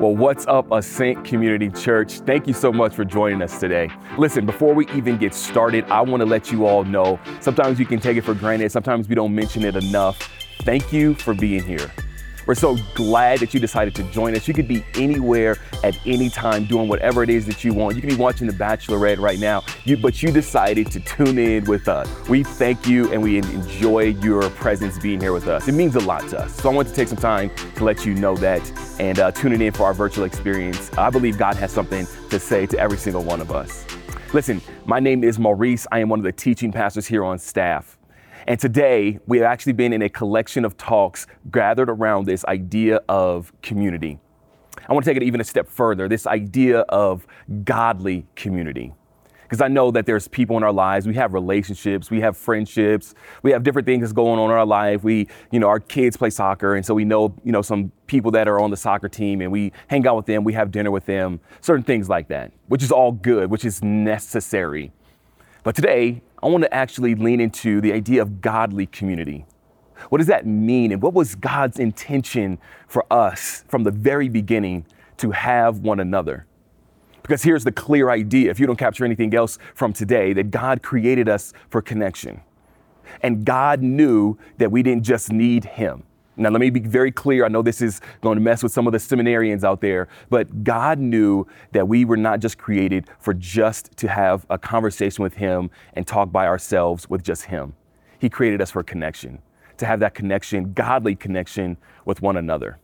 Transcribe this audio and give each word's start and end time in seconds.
Well, 0.00 0.16
what's 0.16 0.44
up, 0.48 0.72
Ascent 0.72 1.24
Community 1.24 1.70
Church? 1.70 2.18
Thank 2.18 2.48
you 2.48 2.52
so 2.52 2.72
much 2.72 2.96
for 2.96 3.04
joining 3.04 3.40
us 3.42 3.60
today. 3.60 3.88
Listen, 4.18 4.44
before 4.44 4.74
we 4.74 4.88
even 4.88 5.16
get 5.18 5.32
started, 5.32 5.84
I 5.84 6.00
want 6.00 6.20
to 6.20 6.26
let 6.26 6.50
you 6.50 6.66
all 6.66 6.82
know 6.82 7.20
sometimes 7.38 7.78
you 7.78 7.86
can 7.86 8.00
take 8.00 8.16
it 8.16 8.22
for 8.22 8.34
granted, 8.34 8.72
sometimes 8.72 9.08
we 9.08 9.14
don't 9.14 9.32
mention 9.32 9.64
it 9.64 9.76
enough. 9.76 10.18
Thank 10.62 10.92
you 10.92 11.14
for 11.14 11.32
being 11.32 11.62
here. 11.62 11.92
We're 12.46 12.54
so 12.54 12.76
glad 12.94 13.38
that 13.40 13.54
you 13.54 13.60
decided 13.60 13.94
to 13.94 14.02
join 14.04 14.36
us. 14.36 14.46
You 14.46 14.54
could 14.54 14.68
be 14.68 14.84
anywhere 14.94 15.56
at 15.82 15.98
any 16.06 16.28
time 16.28 16.64
doing 16.66 16.88
whatever 16.88 17.22
it 17.22 17.30
is 17.30 17.46
that 17.46 17.64
you 17.64 17.72
want. 17.72 17.96
You 17.96 18.02
can 18.02 18.10
be 18.10 18.16
watching 18.16 18.46
The 18.46 18.52
Bachelorette 18.52 19.18
right 19.18 19.38
now, 19.38 19.62
you, 19.84 19.96
but 19.96 20.22
you 20.22 20.30
decided 20.30 20.90
to 20.92 21.00
tune 21.00 21.38
in 21.38 21.64
with 21.64 21.88
us. 21.88 22.08
We 22.28 22.42
thank 22.42 22.86
you 22.86 23.10
and 23.12 23.22
we 23.22 23.38
enjoy 23.38 24.16
your 24.20 24.50
presence 24.50 24.98
being 24.98 25.20
here 25.20 25.32
with 25.32 25.48
us. 25.48 25.68
It 25.68 25.72
means 25.72 25.96
a 25.96 26.00
lot 26.00 26.28
to 26.30 26.40
us. 26.40 26.54
So 26.56 26.70
I 26.70 26.74
want 26.74 26.88
to 26.88 26.94
take 26.94 27.08
some 27.08 27.18
time 27.18 27.50
to 27.76 27.84
let 27.84 28.04
you 28.04 28.14
know 28.14 28.36
that 28.36 28.62
and 29.00 29.18
uh, 29.18 29.30
tuning 29.30 29.62
in 29.62 29.72
for 29.72 29.84
our 29.84 29.94
virtual 29.94 30.24
experience. 30.24 30.92
I 30.98 31.10
believe 31.10 31.38
God 31.38 31.56
has 31.56 31.72
something 31.72 32.06
to 32.30 32.38
say 32.38 32.66
to 32.66 32.78
every 32.78 32.98
single 32.98 33.22
one 33.22 33.40
of 33.40 33.50
us. 33.50 33.86
Listen, 34.34 34.60
my 34.84 35.00
name 35.00 35.24
is 35.24 35.38
Maurice. 35.38 35.86
I 35.92 36.00
am 36.00 36.08
one 36.08 36.18
of 36.18 36.24
the 36.24 36.32
teaching 36.32 36.72
pastors 36.72 37.06
here 37.06 37.24
on 37.24 37.38
staff. 37.38 37.96
And 38.46 38.60
today, 38.60 39.18
we 39.26 39.38
have 39.38 39.46
actually 39.46 39.72
been 39.72 39.94
in 39.94 40.02
a 40.02 40.08
collection 40.10 40.66
of 40.66 40.76
talks 40.76 41.26
gathered 41.50 41.88
around 41.88 42.26
this 42.26 42.44
idea 42.44 43.00
of 43.08 43.52
community. 43.62 44.18
I 44.86 44.92
want 44.92 45.04
to 45.04 45.10
take 45.10 45.16
it 45.16 45.22
even 45.22 45.40
a 45.40 45.44
step 45.44 45.66
further 45.66 46.08
this 46.08 46.26
idea 46.26 46.80
of 46.80 47.26
godly 47.64 48.26
community. 48.36 48.92
Because 49.44 49.62
I 49.62 49.68
know 49.68 49.90
that 49.92 50.04
there's 50.04 50.28
people 50.28 50.56
in 50.56 50.62
our 50.62 50.72
lives, 50.72 51.06
we 51.06 51.14
have 51.14 51.32
relationships, 51.32 52.10
we 52.10 52.20
have 52.20 52.36
friendships, 52.36 53.14
we 53.42 53.50
have 53.52 53.62
different 53.62 53.86
things 53.86 54.00
that's 54.02 54.12
going 54.12 54.38
on 54.38 54.50
in 54.50 54.56
our 54.56 54.66
life. 54.66 55.04
We, 55.04 55.28
you 55.50 55.60
know, 55.60 55.68
our 55.68 55.80
kids 55.80 56.16
play 56.16 56.30
soccer, 56.30 56.74
and 56.74 56.84
so 56.84 56.92
we 56.92 57.04
know, 57.04 57.34
you 57.44 57.52
know, 57.52 57.62
some 57.62 57.92
people 58.06 58.30
that 58.32 58.48
are 58.48 58.58
on 58.60 58.70
the 58.70 58.76
soccer 58.76 59.08
team, 59.08 59.40
and 59.40 59.52
we 59.52 59.72
hang 59.86 60.06
out 60.06 60.16
with 60.16 60.26
them, 60.26 60.44
we 60.44 60.54
have 60.54 60.70
dinner 60.70 60.90
with 60.90 61.06
them, 61.06 61.40
certain 61.60 61.84
things 61.84 62.08
like 62.08 62.28
that, 62.28 62.52
which 62.68 62.82
is 62.82 62.90
all 62.90 63.12
good, 63.12 63.50
which 63.50 63.64
is 63.64 63.82
necessary. 63.82 64.92
But 65.64 65.74
today, 65.74 66.22
I 66.42 66.46
want 66.46 66.62
to 66.62 66.72
actually 66.72 67.14
lean 67.14 67.40
into 67.40 67.80
the 67.80 67.92
idea 67.92 68.20
of 68.20 68.42
godly 68.42 68.86
community. 68.86 69.46
What 70.10 70.18
does 70.18 70.26
that 70.26 70.46
mean? 70.46 70.92
And 70.92 71.00
what 71.00 71.14
was 71.14 71.34
God's 71.34 71.78
intention 71.78 72.58
for 72.86 73.04
us 73.10 73.64
from 73.68 73.82
the 73.82 73.90
very 73.90 74.28
beginning 74.28 74.84
to 75.16 75.30
have 75.30 75.78
one 75.78 76.00
another? 76.00 76.46
Because 77.22 77.42
here's 77.42 77.64
the 77.64 77.72
clear 77.72 78.10
idea 78.10 78.50
if 78.50 78.60
you 78.60 78.66
don't 78.66 78.78
capture 78.78 79.06
anything 79.06 79.34
else 79.34 79.58
from 79.74 79.94
today, 79.94 80.34
that 80.34 80.50
God 80.50 80.82
created 80.82 81.30
us 81.30 81.54
for 81.70 81.80
connection. 81.80 82.42
And 83.22 83.46
God 83.46 83.80
knew 83.80 84.36
that 84.58 84.70
we 84.70 84.82
didn't 84.82 85.04
just 85.04 85.32
need 85.32 85.64
Him. 85.64 86.02
Now, 86.36 86.50
let 86.50 86.60
me 86.60 86.70
be 86.70 86.80
very 86.80 87.12
clear. 87.12 87.44
I 87.44 87.48
know 87.48 87.62
this 87.62 87.80
is 87.80 88.00
going 88.20 88.36
to 88.36 88.40
mess 88.42 88.62
with 88.62 88.72
some 88.72 88.88
of 88.88 88.92
the 88.92 88.98
seminarians 88.98 89.62
out 89.62 89.80
there, 89.80 90.08
but 90.30 90.64
God 90.64 90.98
knew 90.98 91.46
that 91.72 91.86
we 91.86 92.04
were 92.04 92.16
not 92.16 92.40
just 92.40 92.58
created 92.58 93.08
for 93.20 93.32
just 93.34 93.96
to 93.98 94.08
have 94.08 94.44
a 94.50 94.58
conversation 94.58 95.22
with 95.22 95.34
Him 95.34 95.70
and 95.92 96.06
talk 96.06 96.32
by 96.32 96.46
ourselves 96.46 97.08
with 97.08 97.22
just 97.22 97.44
Him. 97.44 97.74
He 98.18 98.28
created 98.28 98.60
us 98.60 98.72
for 98.72 98.82
connection, 98.82 99.40
to 99.76 99.86
have 99.86 100.00
that 100.00 100.14
connection, 100.14 100.72
godly 100.72 101.14
connection 101.14 101.76
with 102.04 102.20
one 102.20 102.36
another. 102.36 102.78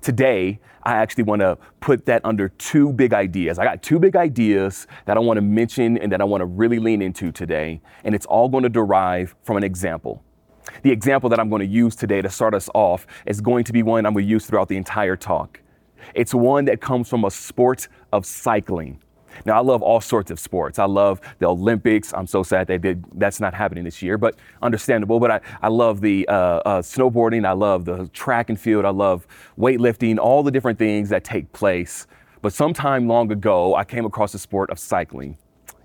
Today, 0.00 0.60
I 0.84 0.94
actually 0.94 1.24
want 1.24 1.40
to 1.40 1.58
put 1.80 2.06
that 2.06 2.24
under 2.24 2.48
two 2.50 2.92
big 2.92 3.12
ideas. 3.12 3.58
I 3.58 3.64
got 3.64 3.82
two 3.82 3.98
big 3.98 4.14
ideas 4.14 4.86
that 5.06 5.16
I 5.16 5.20
want 5.20 5.38
to 5.38 5.42
mention 5.42 5.98
and 5.98 6.12
that 6.12 6.20
I 6.20 6.24
want 6.24 6.40
to 6.40 6.46
really 6.46 6.78
lean 6.78 7.02
into 7.02 7.32
today, 7.32 7.80
and 8.04 8.14
it's 8.14 8.26
all 8.26 8.48
going 8.48 8.62
to 8.62 8.68
derive 8.68 9.34
from 9.42 9.56
an 9.56 9.64
example. 9.64 10.22
The 10.82 10.90
example 10.90 11.28
that 11.30 11.40
I'm 11.40 11.48
going 11.48 11.60
to 11.60 11.66
use 11.66 11.96
today 11.96 12.22
to 12.22 12.30
start 12.30 12.54
us 12.54 12.68
off 12.74 13.06
is 13.26 13.40
going 13.40 13.64
to 13.64 13.72
be 13.72 13.82
one 13.82 14.06
I'm 14.06 14.14
going 14.14 14.24
to 14.24 14.30
use 14.30 14.46
throughout 14.46 14.68
the 14.68 14.76
entire 14.76 15.16
talk. 15.16 15.60
It's 16.14 16.34
one 16.34 16.66
that 16.66 16.80
comes 16.80 17.08
from 17.08 17.24
a 17.24 17.30
sport 17.30 17.88
of 18.12 18.26
cycling. 18.26 19.00
Now, 19.44 19.58
I 19.58 19.60
love 19.60 19.82
all 19.82 20.00
sorts 20.00 20.30
of 20.30 20.40
sports. 20.40 20.78
I 20.78 20.86
love 20.86 21.20
the 21.40 21.46
Olympics. 21.46 22.14
I'm 22.14 22.26
so 22.26 22.42
sad 22.42 22.66
they 22.66 22.78
did. 22.78 23.04
That's 23.18 23.38
not 23.38 23.52
happening 23.52 23.84
this 23.84 24.00
year, 24.00 24.16
but 24.16 24.36
understandable. 24.62 25.20
But 25.20 25.30
I, 25.30 25.40
I 25.62 25.68
love 25.68 26.00
the 26.00 26.26
uh, 26.28 26.32
uh, 26.32 26.82
snowboarding. 26.82 27.46
I 27.46 27.52
love 27.52 27.84
the 27.84 28.08
track 28.08 28.48
and 28.48 28.58
field. 28.58 28.84
I 28.86 28.90
love 28.90 29.26
weightlifting. 29.58 30.18
All 30.18 30.42
the 30.42 30.50
different 30.50 30.78
things 30.78 31.10
that 31.10 31.22
take 31.24 31.52
place. 31.52 32.06
But 32.40 32.52
sometime 32.52 33.08
long 33.08 33.30
ago, 33.30 33.74
I 33.74 33.84
came 33.84 34.06
across 34.06 34.32
the 34.32 34.38
sport 34.38 34.70
of 34.70 34.78
cycling 34.78 35.36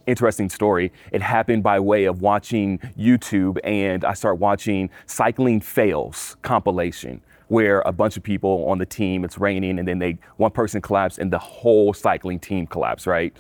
interesting 0.08 0.50
story. 0.50 0.92
It 1.12 1.22
happened 1.22 1.64
by 1.64 1.80
way 1.80 2.06
of 2.06 2.22
watching 2.22 2.80
YouTube, 2.98 3.58
and 3.64 4.04
I 4.06 4.14
start 4.14 4.40
watching 4.40 4.90
Cycling 5.06 5.62
Fails 5.62 6.38
compilation, 6.42 7.22
where 7.48 7.82
a 7.82 7.92
bunch 7.92 8.18
of 8.18 8.24
people 8.24 8.70
on 8.70 8.78
the 8.78 8.86
team, 8.86 9.24
it's 9.24 9.38
raining, 9.38 9.80
and 9.80 9.88
then 9.88 10.00
they 10.00 10.18
one 10.38 10.52
person 10.52 10.82
collapsed, 10.82 11.20
and 11.20 11.32
the 11.32 11.40
whole 11.40 11.94
cycling 11.94 12.40
team 12.40 12.68
collapsed. 12.68 13.08
Right. 13.08 13.36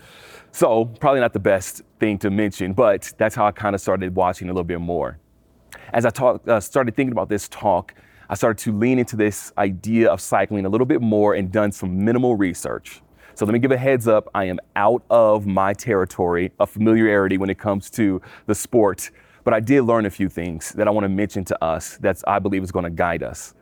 So 0.52 0.86
probably 0.86 1.22
not 1.22 1.34
the 1.34 1.40
best 1.40 1.82
thing 2.00 2.18
to 2.20 2.30
mention, 2.30 2.74
but 2.74 3.14
that's 3.18 3.36
how 3.36 3.46
I 3.46 3.52
kind 3.52 3.74
of 3.74 3.82
started 3.82 4.16
watching 4.16 4.50
a 4.50 4.52
little 4.52 4.64
bit 4.64 4.82
more. 4.82 5.18
As 5.94 6.06
I 6.06 6.10
talk, 6.10 6.48
uh, 6.48 6.60
started 6.60 6.96
thinking 6.96 7.14
about 7.14 7.30
this 7.30 7.48
talk, 7.48 7.94
I 8.30 8.36
started 8.36 8.64
to 8.64 8.78
lean 8.78 9.00
into 9.00 9.16
this 9.16 9.52
idea 9.58 10.10
of 10.10 10.22
cycling 10.22 10.66
a 10.66 10.70
little 10.70 10.88
bit 10.88 11.02
more 11.02 11.34
and 11.34 11.52
done 11.52 11.72
some 11.72 12.04
minimal 12.04 12.36
research. 12.36 13.02
So 13.42 13.46
let 13.46 13.54
me 13.54 13.58
give 13.60 13.72
a 13.72 13.78
heads 13.78 14.08
up. 14.08 14.30
I 14.36 14.44
am 14.44 14.60
out 14.76 15.02
of 15.10 15.48
my 15.48 15.74
territory 15.74 16.52
of 16.60 16.70
familiarity 16.70 17.40
when 17.40 17.50
it 17.50 17.58
comes 17.58 17.90
to 17.90 18.22
the 18.46 18.54
sport, 18.54 19.10
but 19.44 19.52
I 19.52 19.60
did 19.60 19.82
learn 19.82 20.06
a 20.06 20.12
few 20.12 20.30
things 20.30 20.74
that 20.74 20.88
I 20.88 20.92
want 20.92 21.06
to 21.06 21.10
mention 21.10 21.44
to 21.46 21.64
us 21.64 21.98
that 22.02 22.22
I 22.28 22.38
believe 22.38 22.62
is 22.62 22.72
going 22.72 22.84
to 22.84 22.92
guide 22.92 23.24
us. 23.24 23.56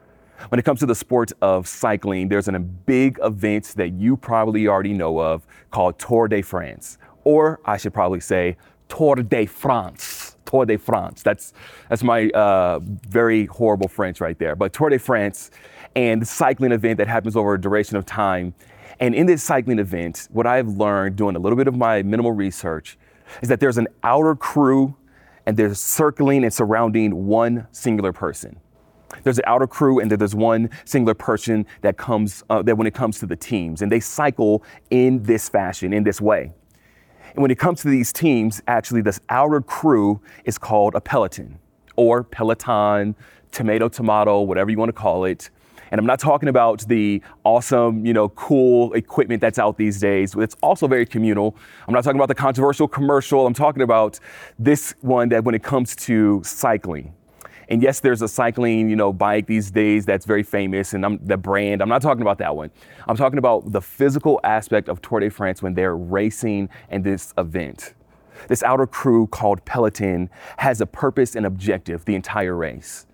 When 0.50 0.60
it 0.60 0.64
comes 0.64 0.82
to 0.82 0.86
the 0.86 0.96
sport 0.96 1.32
of 1.42 1.66
cycling, 1.66 2.28
there's 2.28 2.50
a 2.50 2.60
big 2.60 3.20
event 3.24 3.74
that 3.78 3.94
you 3.94 4.18
probably 4.18 4.68
already 4.68 4.92
know 4.92 5.18
of 5.18 5.48
called 5.72 5.98
Tour 5.98 6.28
de 6.28 6.42
France, 6.42 6.98
or 7.24 7.62
I 7.64 7.78
should 7.78 7.94
probably 7.94 8.20
say 8.20 8.58
Tour 8.90 9.16
de 9.16 9.46
France. 9.46 10.36
Tour 10.44 10.66
de 10.66 10.78
France. 10.78 11.24
That's 11.24 11.54
that's 11.88 12.04
my 12.04 12.30
uh, 12.32 12.80
very 12.84 13.46
horrible 13.46 13.88
French 13.88 14.20
right 14.20 14.38
there. 14.40 14.58
But 14.58 14.74
Tour 14.74 14.90
de 14.90 15.00
France 15.00 15.52
and 15.96 16.22
the 16.22 16.26
cycling 16.26 16.74
event 16.74 16.98
that 16.98 17.08
happens 17.08 17.38
over 17.38 17.54
a 17.54 17.62
duration 17.62 17.96
of 17.96 18.06
time 18.06 18.54
and 19.00 19.16
in 19.16 19.26
this 19.26 19.44
cycling 19.44 19.80
event, 19.80 20.28
what 20.32 20.46
I've 20.46 20.68
learned 20.68 21.16
doing 21.16 21.36
a 21.36 21.40
little 21.40 21.58
bit 21.58 21.68
of 21.68 21.76
my 21.76 22.04
minimal 22.04 22.32
research 22.32 22.98
is 23.42 23.50
that 23.50 23.60
there's 23.60 23.78
an 23.78 23.88
outer 24.04 24.36
crew 24.36 24.96
and 25.46 25.56
they're 25.56 25.74
circling 25.74 26.44
and 26.44 26.54
surrounding 26.54 27.26
one 27.26 27.68
singular 27.72 28.12
person. 28.12 28.60
There's 29.24 29.40
an 29.40 29.46
outer 29.48 29.68
crew 29.68 30.00
and 30.00 30.12
there's 30.12 30.36
one 30.36 30.70
singular 30.86 31.16
person 31.16 31.66
that 31.82 31.98
comes 31.98 32.44
uh, 32.50 32.62
that 32.64 32.78
when 32.78 32.88
it 32.88 32.94
comes 32.94 33.20
to 33.20 33.26
the 33.26 33.36
teams 33.36 33.82
and 33.82 33.92
they 33.92 34.00
cycle 34.00 34.64
in 34.90 35.24
this 35.24 35.50
fashion, 35.50 35.94
in 35.94 36.04
this 36.04 36.22
way. 36.22 36.52
And 37.34 37.42
when 37.42 37.52
it 37.52 37.58
comes 37.58 37.82
to 37.82 37.90
these 37.90 38.12
teams, 38.12 38.62
actually 38.68 39.02
this 39.02 39.20
outer 39.30 39.62
crew 39.62 40.22
is 40.46 40.58
called 40.58 40.96
a 40.96 41.02
peloton 41.02 41.60
or 41.96 42.24
peloton, 42.24 43.16
tomato 43.52 43.90
tomato, 43.90 44.42
whatever 44.42 44.70
you 44.70 44.78
want 44.78 44.90
to 44.90 44.94
call 44.94 45.26
it. 45.26 45.50
And 45.92 46.00
I'm 46.00 46.06
not 46.06 46.20
talking 46.20 46.50
about 46.50 46.88
the 46.88 47.22
awesome, 47.44 48.06
you 48.06 48.14
know, 48.14 48.30
cool 48.30 48.94
equipment 48.94 49.42
that's 49.42 49.60
out 49.60 49.78
these 49.78 50.00
days. 50.00 50.36
It's 50.36 50.56
also 50.62 50.88
very 50.88 51.06
communal. 51.06 51.56
I'm 51.88 51.94
not 51.94 52.04
talking 52.04 52.20
about 52.20 52.28
the 52.28 52.36
controversial 52.36 52.88
commercial. 52.88 53.46
I'm 53.46 53.54
talking 53.54 53.82
about 53.82 54.20
this 54.58 54.94
one 55.02 55.30
that 55.30 55.44
when 55.44 55.56
it 55.56 55.64
comes 55.64 55.96
to 55.98 56.42
cycling. 56.44 57.14
And 57.70 57.84
yes, 57.84 58.00
there's 58.00 58.24
a 58.24 58.28
cycling, 58.28 58.90
you 58.90 58.96
know, 58.96 59.14
bike 59.14 59.46
these 59.46 59.70
days 59.70 60.04
that's 60.04 60.26
very 60.26 60.42
famous, 60.42 60.94
and 60.94 61.06
I'm, 61.06 61.20
the 61.24 61.38
brand. 61.38 61.84
I'm 61.84 61.90
not 61.90 62.02
talking 62.02 62.24
about 62.24 62.40
that 62.40 62.56
one. 62.56 62.72
I'm 63.08 63.16
talking 63.16 63.38
about 63.38 63.72
the 63.72 63.82
physical 63.82 64.40
aspect 64.44 64.90
of 64.90 65.04
Tour 65.04 65.20
de 65.20 65.30
France 65.30 65.62
when 65.62 65.76
they're 65.76 65.96
racing 65.96 66.70
in 66.90 67.04
this 67.04 67.32
event. 67.38 67.94
This 68.48 68.64
outer 68.64 68.88
crew 68.88 69.28
called 69.28 69.64
Peloton 69.66 70.32
has 70.58 70.82
a 70.82 70.88
purpose 70.88 71.36
and 71.36 71.46
objective 71.46 72.06
the 72.06 72.16
entire 72.16 72.56
race. 72.56 73.06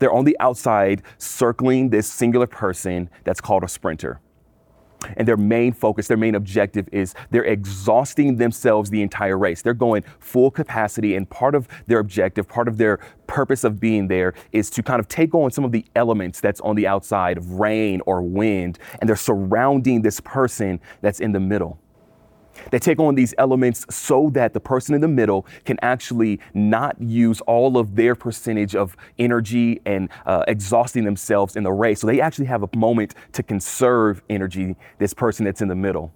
They're 0.00 0.12
on 0.12 0.24
the 0.24 0.36
outside 0.40 1.02
circling 1.18 1.90
this 1.90 2.10
singular 2.10 2.46
person 2.46 3.10
that's 3.24 3.40
called 3.40 3.64
a 3.64 3.68
sprinter. 3.68 4.20
And 5.16 5.28
their 5.28 5.36
main 5.36 5.72
focus, 5.72 6.08
their 6.08 6.16
main 6.16 6.34
objective 6.34 6.88
is 6.92 7.14
they're 7.30 7.44
exhausting 7.44 8.36
themselves 8.36 8.90
the 8.90 9.02
entire 9.02 9.36
race. 9.36 9.62
They're 9.62 9.74
going 9.74 10.02
full 10.18 10.50
capacity, 10.50 11.14
and 11.14 11.28
part 11.28 11.54
of 11.54 11.68
their 11.86 11.98
objective, 11.98 12.48
part 12.48 12.68
of 12.68 12.78
their 12.78 13.00
purpose 13.26 13.64
of 13.64 13.80
being 13.80 14.08
there 14.08 14.34
is 14.52 14.70
to 14.70 14.82
kind 14.82 15.00
of 15.00 15.08
take 15.08 15.34
on 15.34 15.50
some 15.50 15.64
of 15.64 15.72
the 15.72 15.84
elements 15.94 16.40
that's 16.40 16.60
on 16.62 16.76
the 16.76 16.86
outside 16.86 17.36
of 17.36 17.52
rain 17.52 18.00
or 18.06 18.22
wind, 18.22 18.78
and 19.00 19.08
they're 19.08 19.16
surrounding 19.16 20.02
this 20.02 20.20
person 20.20 20.80
that's 21.00 21.20
in 21.20 21.32
the 21.32 21.40
middle. 21.40 21.78
They 22.70 22.78
take 22.78 22.98
on 22.98 23.14
these 23.14 23.34
elements 23.38 23.86
so 23.90 24.30
that 24.30 24.52
the 24.52 24.60
person 24.60 24.94
in 24.94 25.00
the 25.00 25.08
middle 25.08 25.46
can 25.64 25.78
actually 25.82 26.40
not 26.52 27.00
use 27.00 27.40
all 27.42 27.78
of 27.78 27.96
their 27.96 28.14
percentage 28.14 28.74
of 28.74 28.96
energy 29.18 29.80
and 29.84 30.08
uh, 30.26 30.44
exhausting 30.48 31.04
themselves 31.04 31.56
in 31.56 31.62
the 31.62 31.72
race. 31.72 32.00
So 32.00 32.06
they 32.06 32.20
actually 32.20 32.46
have 32.46 32.62
a 32.62 32.76
moment 32.76 33.14
to 33.32 33.42
conserve 33.42 34.22
energy, 34.28 34.76
this 34.98 35.14
person 35.14 35.44
that's 35.44 35.60
in 35.60 35.68
the 35.68 35.74
middle. 35.74 36.12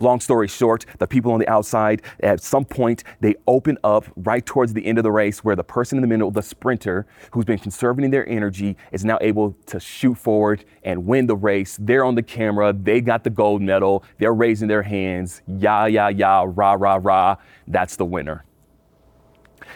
Long 0.00 0.20
story 0.20 0.48
short, 0.48 0.86
the 0.98 1.06
people 1.06 1.32
on 1.32 1.40
the 1.40 1.48
outside, 1.48 2.02
at 2.20 2.40
some 2.40 2.64
point, 2.64 3.04
they 3.20 3.34
open 3.46 3.78
up 3.84 4.04
right 4.16 4.44
towards 4.44 4.72
the 4.72 4.84
end 4.84 4.98
of 4.98 5.04
the 5.04 5.12
race 5.12 5.44
where 5.44 5.56
the 5.56 5.64
person 5.64 5.98
in 5.98 6.02
the 6.02 6.08
middle, 6.08 6.30
the 6.30 6.42
sprinter, 6.42 7.06
who's 7.32 7.44
been 7.44 7.58
conserving 7.58 8.10
their 8.10 8.28
energy, 8.28 8.76
is 8.92 9.04
now 9.04 9.18
able 9.20 9.56
to 9.66 9.80
shoot 9.80 10.16
forward 10.16 10.64
and 10.82 11.06
win 11.06 11.26
the 11.26 11.36
race. 11.36 11.78
They're 11.80 12.04
on 12.04 12.14
the 12.14 12.22
camera, 12.22 12.72
they 12.72 13.00
got 13.00 13.24
the 13.24 13.30
gold 13.30 13.62
medal, 13.62 14.04
they're 14.18 14.34
raising 14.34 14.68
their 14.68 14.82
hands, 14.82 15.42
yah, 15.46 15.86
yah, 15.86 16.08
yah, 16.08 16.46
rah, 16.46 16.76
rah, 16.78 16.98
rah. 17.00 17.36
That's 17.66 17.96
the 17.96 18.04
winner. 18.04 18.44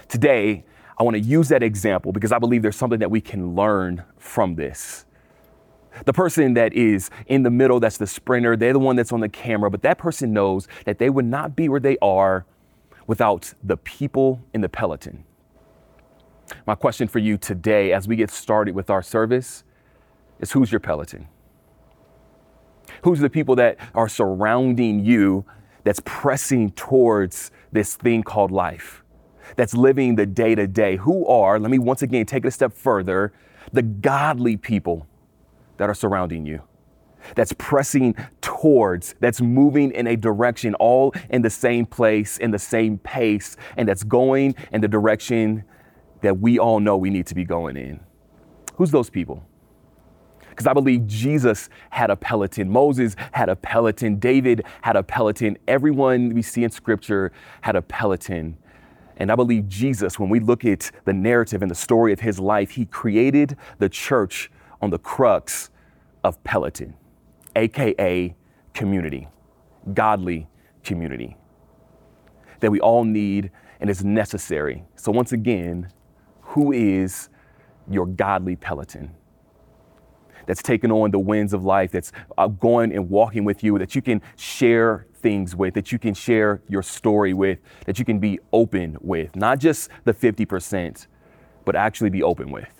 Today, 0.09 0.65
I 0.99 1.05
want 1.05 1.15
to 1.15 1.21
use 1.21 1.49
that 1.49 1.63
example 1.63 2.13
because 2.13 2.33
I 2.33 2.39
believe 2.39 2.63
there's 2.63 2.77
something 2.77 2.99
that 2.99 3.11
we 3.11 3.21
can 3.21 3.55
learn 3.55 4.05
from 4.17 4.57
this. 4.57 5.05
The 6.05 6.13
person 6.13 6.55
that 6.55 6.73
is 6.73 7.11
in 7.27 7.43
the 7.43 7.51
middle, 7.51 7.81
that's 7.81 7.99
the 7.99 8.07
sprinter, 8.07 8.57
they're 8.57 8.73
the 8.73 8.79
one 8.79 8.97
that's 8.97 9.13
on 9.13 9.21
the 9.21 9.29
camera, 9.29 9.71
but 9.71 9.83
that 9.83 9.99
person 9.99 10.33
knows 10.33 10.69
that 10.85 10.99
they 10.99 11.11
would 11.11 11.25
not 11.25 11.57
be 11.57 11.69
where 11.69 11.81
they 11.81 11.97
are 12.01 12.45
without 13.07 13.55
the 13.63 13.77
people 13.77 14.41
in 14.53 14.61
the 14.61 14.69
peloton. 14.69 15.25
My 16.67 16.75
question 16.75 17.09
for 17.09 17.19
you 17.19 17.37
today, 17.37 17.93
as 17.93 18.07
we 18.07 18.17
get 18.17 18.31
started 18.31 18.75
with 18.75 18.91
our 18.91 19.03
service, 19.03 19.65
is 20.41 20.53
who's 20.53 20.71
your 20.71 20.81
peloton? 20.81 21.29
Who's 23.03 23.21
the 23.21 23.31
people 23.31 23.57
that 23.57 23.79
are 23.95 24.09
surrounding 24.09 25.05
you 25.05 25.45
that's 25.85 26.01
pressing 26.05 26.71
towards 26.73 27.51
this 27.73 27.97
thing 27.97 28.23
called 28.23 28.51
life? 28.51 29.03
That's 29.57 29.75
living 29.75 30.17
the 30.17 30.27
day 30.27 30.55
to 30.55 30.67
day. 30.67 30.97
Who 30.97 31.27
are, 31.27 31.59
let 31.59 31.71
me 31.71 31.79
once 31.79 32.03
again 32.03 32.27
take 32.27 32.45
it 32.45 32.49
a 32.49 32.51
step 32.51 32.73
further, 32.73 33.33
the 33.73 33.83
godly 33.83 34.57
people 34.57 35.07
that 35.79 35.89
are 35.89 35.95
surrounding 35.95 36.45
you, 36.45 36.63
that's 37.35 37.53
pressing 37.55 38.15
towards, 38.41 39.15
that's 39.21 39.41
moving 39.41 39.91
in 39.93 40.07
a 40.07 40.17
direction, 40.17 40.75
all 40.75 41.13
in 41.31 41.43
the 41.43 41.51
same 41.51 41.87
place, 41.87 42.37
in 42.39 42.51
the 42.51 42.59
same 42.59 42.99
pace, 42.99 43.57
and 43.77 43.89
that's 43.89 44.05
going 44.05 44.55
in 44.73 44.81
the 44.81 44.89
direction 44.89 45.65
that 46.21 46.39
we 46.39 46.59
all 46.59 46.81
know 46.81 46.97
we 46.97 47.11
need 47.11 47.27
to 47.27 47.35
be 47.35 47.45
going 47.45 47.77
in. 47.77 48.01
Who's 48.77 48.91
those 48.91 49.11
people? 49.11 49.45
Because 50.51 50.67
I 50.67 50.73
believe 50.73 51.07
Jesus 51.07 51.69
had 51.91 52.11
a 52.11 52.17
peloton, 52.17 52.69
Moses 52.69 53.15
had 53.33 53.49
a 53.49 53.55
peloton, 53.55 54.19
David 54.19 54.65
had 54.83 54.97
a 54.97 55.03
peloton, 55.05 55.57
everyone 55.69 56.35
we 56.35 56.43
see 56.43 56.65
in 56.65 56.71
scripture 56.71 57.31
had 57.61 57.77
a 57.77 57.83
peloton. 57.83 58.57
And 59.19 59.33
I 59.33 59.37
believe 59.37 59.69
Jesus, 59.69 60.19
when 60.19 60.31
we 60.31 60.41
look 60.41 60.65
at 60.65 60.91
the 61.05 61.13
narrative 61.13 61.63
and 61.63 61.71
the 61.71 61.77
story 61.77 62.13
of 62.13 62.21
his 62.21 62.39
life, 62.39 62.71
he 62.71 62.87
created 62.87 63.57
the 63.79 63.89
church 63.89 64.51
on 64.81 64.91
the 64.91 64.99
crux 64.99 65.71
of 66.25 66.43
Peloton, 66.45 66.95
AKA 67.57 68.35
community, 68.75 69.29
godly 69.95 70.49
community 70.85 71.37
that 72.61 72.71
we 72.71 72.81
all 72.81 73.05
need 73.05 73.51
and 73.81 73.89
is 73.89 74.05
necessary. 74.05 74.85
So, 74.97 75.13
once 75.13 75.33
again, 75.33 75.93
who 76.41 76.73
is 76.73 77.29
your 77.91 78.07
godly 78.07 78.57
Peloton? 78.57 79.15
That's 80.47 80.63
taking 80.63 80.91
on 80.91 81.11
the 81.11 81.19
winds 81.19 81.53
of 81.53 81.65
life, 81.65 81.93
that's 81.93 82.11
uh, 82.39 82.49
going 82.49 82.93
and 82.93 83.11
walking 83.11 83.45
with 83.45 83.63
you, 83.63 83.79
that 83.79 83.95
you 83.95 84.01
can 84.01 84.23
share 84.37 85.07
things 85.17 85.55
with, 85.55 85.75
that 85.75 85.93
you 85.93 85.99
can 85.99 86.15
share 86.15 86.63
your 86.69 86.83
story 86.83 87.35
with, 87.35 87.59
that 87.85 87.99
you 87.99 88.05
can 88.05 88.19
be 88.19 88.39
open 88.53 88.97
with, 89.01 89.37
not 89.37 89.59
just 89.59 89.91
the 90.05 90.15
50%, 90.15 91.07
but 91.65 91.77
actually 91.77 92.09
be 92.09 92.23
open 92.23 92.51
with 92.51 92.78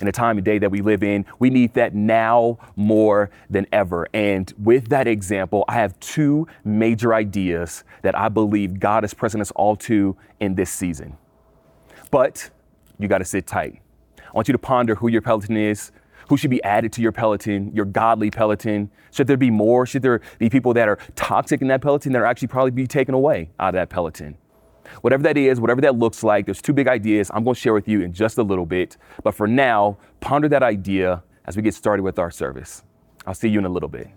in 0.00 0.06
the 0.06 0.12
time 0.12 0.38
and 0.38 0.44
day 0.44 0.58
that 0.58 0.70
we 0.70 0.80
live 0.80 1.02
in. 1.02 1.24
We 1.38 1.50
need 1.50 1.74
that 1.74 1.94
now 1.94 2.58
more 2.76 3.30
than 3.50 3.66
ever. 3.72 4.08
And 4.12 4.52
with 4.58 4.88
that 4.88 5.06
example, 5.06 5.64
I 5.68 5.74
have 5.74 5.98
two 6.00 6.46
major 6.64 7.14
ideas 7.14 7.84
that 8.02 8.18
I 8.18 8.28
believe 8.28 8.80
God 8.80 9.04
is 9.04 9.14
pressing 9.14 9.40
us 9.40 9.50
all 9.52 9.76
to 9.76 10.16
in 10.40 10.54
this 10.54 10.70
season. 10.70 11.16
But 12.10 12.50
you 12.98 13.08
got 13.08 13.18
to 13.18 13.24
sit 13.24 13.46
tight. 13.46 13.80
I 14.18 14.32
want 14.32 14.48
you 14.48 14.52
to 14.52 14.58
ponder 14.58 14.94
who 14.94 15.08
your 15.08 15.22
Peloton 15.22 15.56
is, 15.56 15.92
who 16.28 16.36
should 16.36 16.50
be 16.50 16.62
added 16.62 16.92
to 16.94 17.02
your 17.02 17.12
Peloton, 17.12 17.70
your 17.74 17.84
godly 17.84 18.30
Peloton. 18.30 18.90
Should 19.10 19.26
there 19.26 19.36
be 19.36 19.50
more? 19.50 19.86
Should 19.86 20.02
there 20.02 20.20
be 20.38 20.48
people 20.48 20.72
that 20.74 20.88
are 20.88 20.98
toxic 21.14 21.60
in 21.60 21.68
that 21.68 21.82
Peloton 21.82 22.12
that 22.12 22.20
are 22.20 22.26
actually 22.26 22.48
probably 22.48 22.70
be 22.70 22.86
taken 22.86 23.14
away 23.14 23.50
out 23.60 23.70
of 23.70 23.74
that 23.74 23.90
Peloton? 23.90 24.36
Whatever 25.00 25.22
that 25.24 25.36
is, 25.36 25.60
whatever 25.60 25.80
that 25.80 25.96
looks 25.96 26.22
like, 26.22 26.46
there's 26.46 26.62
two 26.62 26.72
big 26.72 26.88
ideas 26.88 27.30
I'm 27.34 27.44
going 27.44 27.54
to 27.54 27.60
share 27.60 27.74
with 27.74 27.88
you 27.88 28.02
in 28.02 28.12
just 28.12 28.38
a 28.38 28.42
little 28.42 28.66
bit. 28.66 28.96
But 29.22 29.34
for 29.34 29.46
now, 29.46 29.98
ponder 30.20 30.48
that 30.48 30.62
idea 30.62 31.22
as 31.44 31.56
we 31.56 31.62
get 31.62 31.74
started 31.74 32.02
with 32.02 32.18
our 32.18 32.30
service. 32.30 32.82
I'll 33.26 33.34
see 33.34 33.48
you 33.48 33.58
in 33.58 33.64
a 33.64 33.68
little 33.68 33.88
bit. 33.88 34.08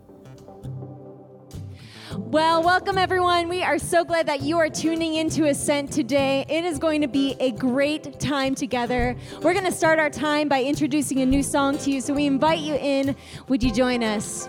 Well, 2.17 2.63
welcome 2.63 2.97
everyone. 2.97 3.49
We 3.49 3.61
are 3.61 3.77
so 3.77 4.05
glad 4.05 4.27
that 4.27 4.41
you 4.41 4.57
are 4.57 4.69
tuning 4.69 5.15
into 5.15 5.45
Ascent 5.47 5.91
today. 5.91 6.45
It 6.47 6.63
is 6.63 6.79
going 6.79 7.01
to 7.01 7.07
be 7.07 7.35
a 7.41 7.51
great 7.51 8.19
time 8.21 8.55
together. 8.55 9.17
We're 9.41 9.53
going 9.53 9.65
to 9.65 9.71
start 9.71 9.99
our 9.99 10.09
time 10.09 10.47
by 10.47 10.63
introducing 10.63 11.19
a 11.19 11.25
new 11.25 11.43
song 11.43 11.77
to 11.79 11.91
you. 11.91 11.99
So 11.99 12.13
we 12.13 12.25
invite 12.25 12.59
you 12.59 12.75
in. 12.75 13.17
Would 13.49 13.61
you 13.61 13.73
join 13.73 14.01
us? 14.01 14.47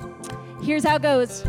Here's 0.63 0.85
how 0.85 0.97
it 0.97 1.03
goes. 1.03 1.45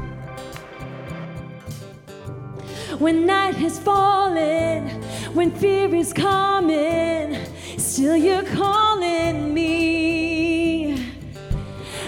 When 2.96 3.26
night 3.26 3.56
has 3.56 3.78
fallen, 3.78 4.88
when 5.34 5.52
fear 5.52 5.94
is 5.94 6.14
coming, 6.14 7.38
still 7.78 8.16
you're 8.16 8.44
calling 8.44 9.54
me. 9.54 10.98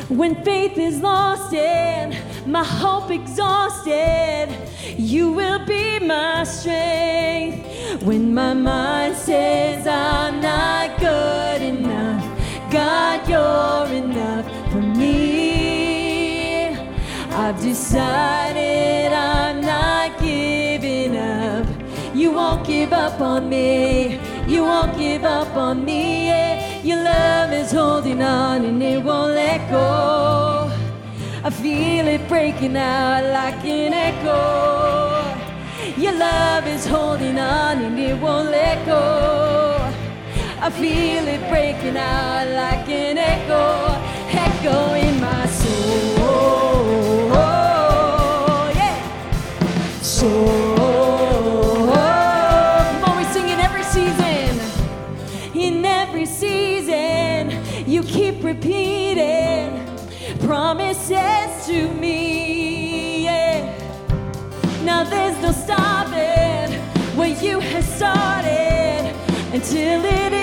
When 0.08 0.42
faith 0.46 0.78
is 0.78 1.02
lost 1.02 1.54
and 1.54 2.16
my 2.48 2.64
hope 2.64 3.12
exhausted, 3.12 4.56
you 4.98 5.34
will 5.34 5.64
be 5.66 6.00
my 6.00 6.46
strength. 6.46 8.02
When 8.02 8.34
my 8.34 8.54
mind 8.54 9.18
says 9.18 9.86
I'm 9.86 10.40
not 10.40 10.98
good 10.98 11.62
enough, 11.62 12.24
God, 12.72 13.28
you're 13.28 13.98
enough 13.98 14.46
for 14.72 14.82
me. 14.82 16.68
I've 17.32 17.62
decided 17.62 19.12
I'm 19.12 19.60
not. 19.60 20.19
You 22.20 22.34
won't 22.34 22.68
give 22.68 22.92
up 22.92 23.22
on 23.22 23.48
me. 23.48 24.20
You 24.46 24.66
won't 24.66 24.98
give 24.98 25.24
up 25.24 25.56
on 25.56 25.86
me. 25.86 26.28
Yeah. 26.28 26.82
Your 26.84 27.02
love 27.02 27.54
is 27.54 27.72
holding 27.72 28.22
on 28.22 28.66
and 28.66 28.84
it 28.84 29.02
won't 29.02 29.36
let 29.36 29.70
go. 29.70 30.70
I 31.46 31.50
feel 31.50 32.10
it 32.10 32.28
breaking 32.28 32.76
out 32.76 33.24
like 33.24 33.64
an 33.64 33.94
echo. 33.94 34.38
Your 35.98 36.12
love 36.12 36.68
is 36.68 36.86
holding 36.86 37.40
on 37.40 37.78
and 37.86 37.98
it 37.98 38.22
won't 38.22 38.52
let 38.52 38.86
go. 38.86 39.78
I 40.60 40.70
feel 40.72 41.26
it 41.26 41.50
breaking 41.50 41.96
out 41.96 42.50
like 42.50 42.90
an 42.90 43.18
echo, 43.18 43.96
echo 44.46 44.94
in 44.94 45.22
my 45.22 45.46
soul. 45.46 47.49
There's 65.10 65.38
no 65.42 65.52
stopping 65.52 66.74
what 67.18 67.42
you 67.42 67.60
have 67.60 67.84
started. 67.84 69.14
Until 69.52 70.06
it 70.06 70.34
is 70.34 70.39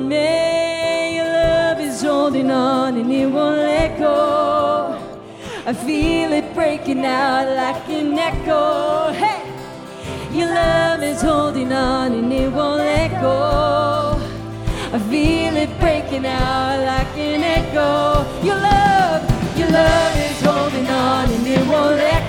me. 0.00 1.16
Your 1.16 1.24
love 1.24 1.80
is 1.80 2.02
holding 2.02 2.50
on 2.50 2.96
and 2.96 3.12
it 3.12 3.26
won't 3.26 3.58
let 3.58 3.98
go. 3.98 4.98
I 5.66 5.72
feel 5.72 6.32
it 6.32 6.54
breaking 6.54 7.04
out 7.04 7.46
like 7.56 7.88
an 7.88 8.18
echo. 8.18 9.12
Hey! 9.12 9.42
Your 10.32 10.48
love 10.48 11.02
is 11.02 11.22
holding 11.22 11.72
on 11.72 12.12
and 12.12 12.32
it 12.32 12.52
won't 12.52 12.78
let 12.78 13.10
go. 13.20 14.20
I 14.92 14.98
feel 15.10 15.56
it 15.56 15.80
breaking 15.80 16.26
out 16.26 16.84
like 16.84 17.16
an 17.16 17.42
echo. 17.42 18.24
Your 18.44 18.56
love, 18.56 19.22
your 19.58 19.70
love 19.70 20.16
is 20.16 20.40
holding 20.42 20.86
on 20.86 21.30
and 21.30 21.46
it 21.46 21.66
won't 21.66 21.96
let 21.96 22.20
go. 22.22 22.25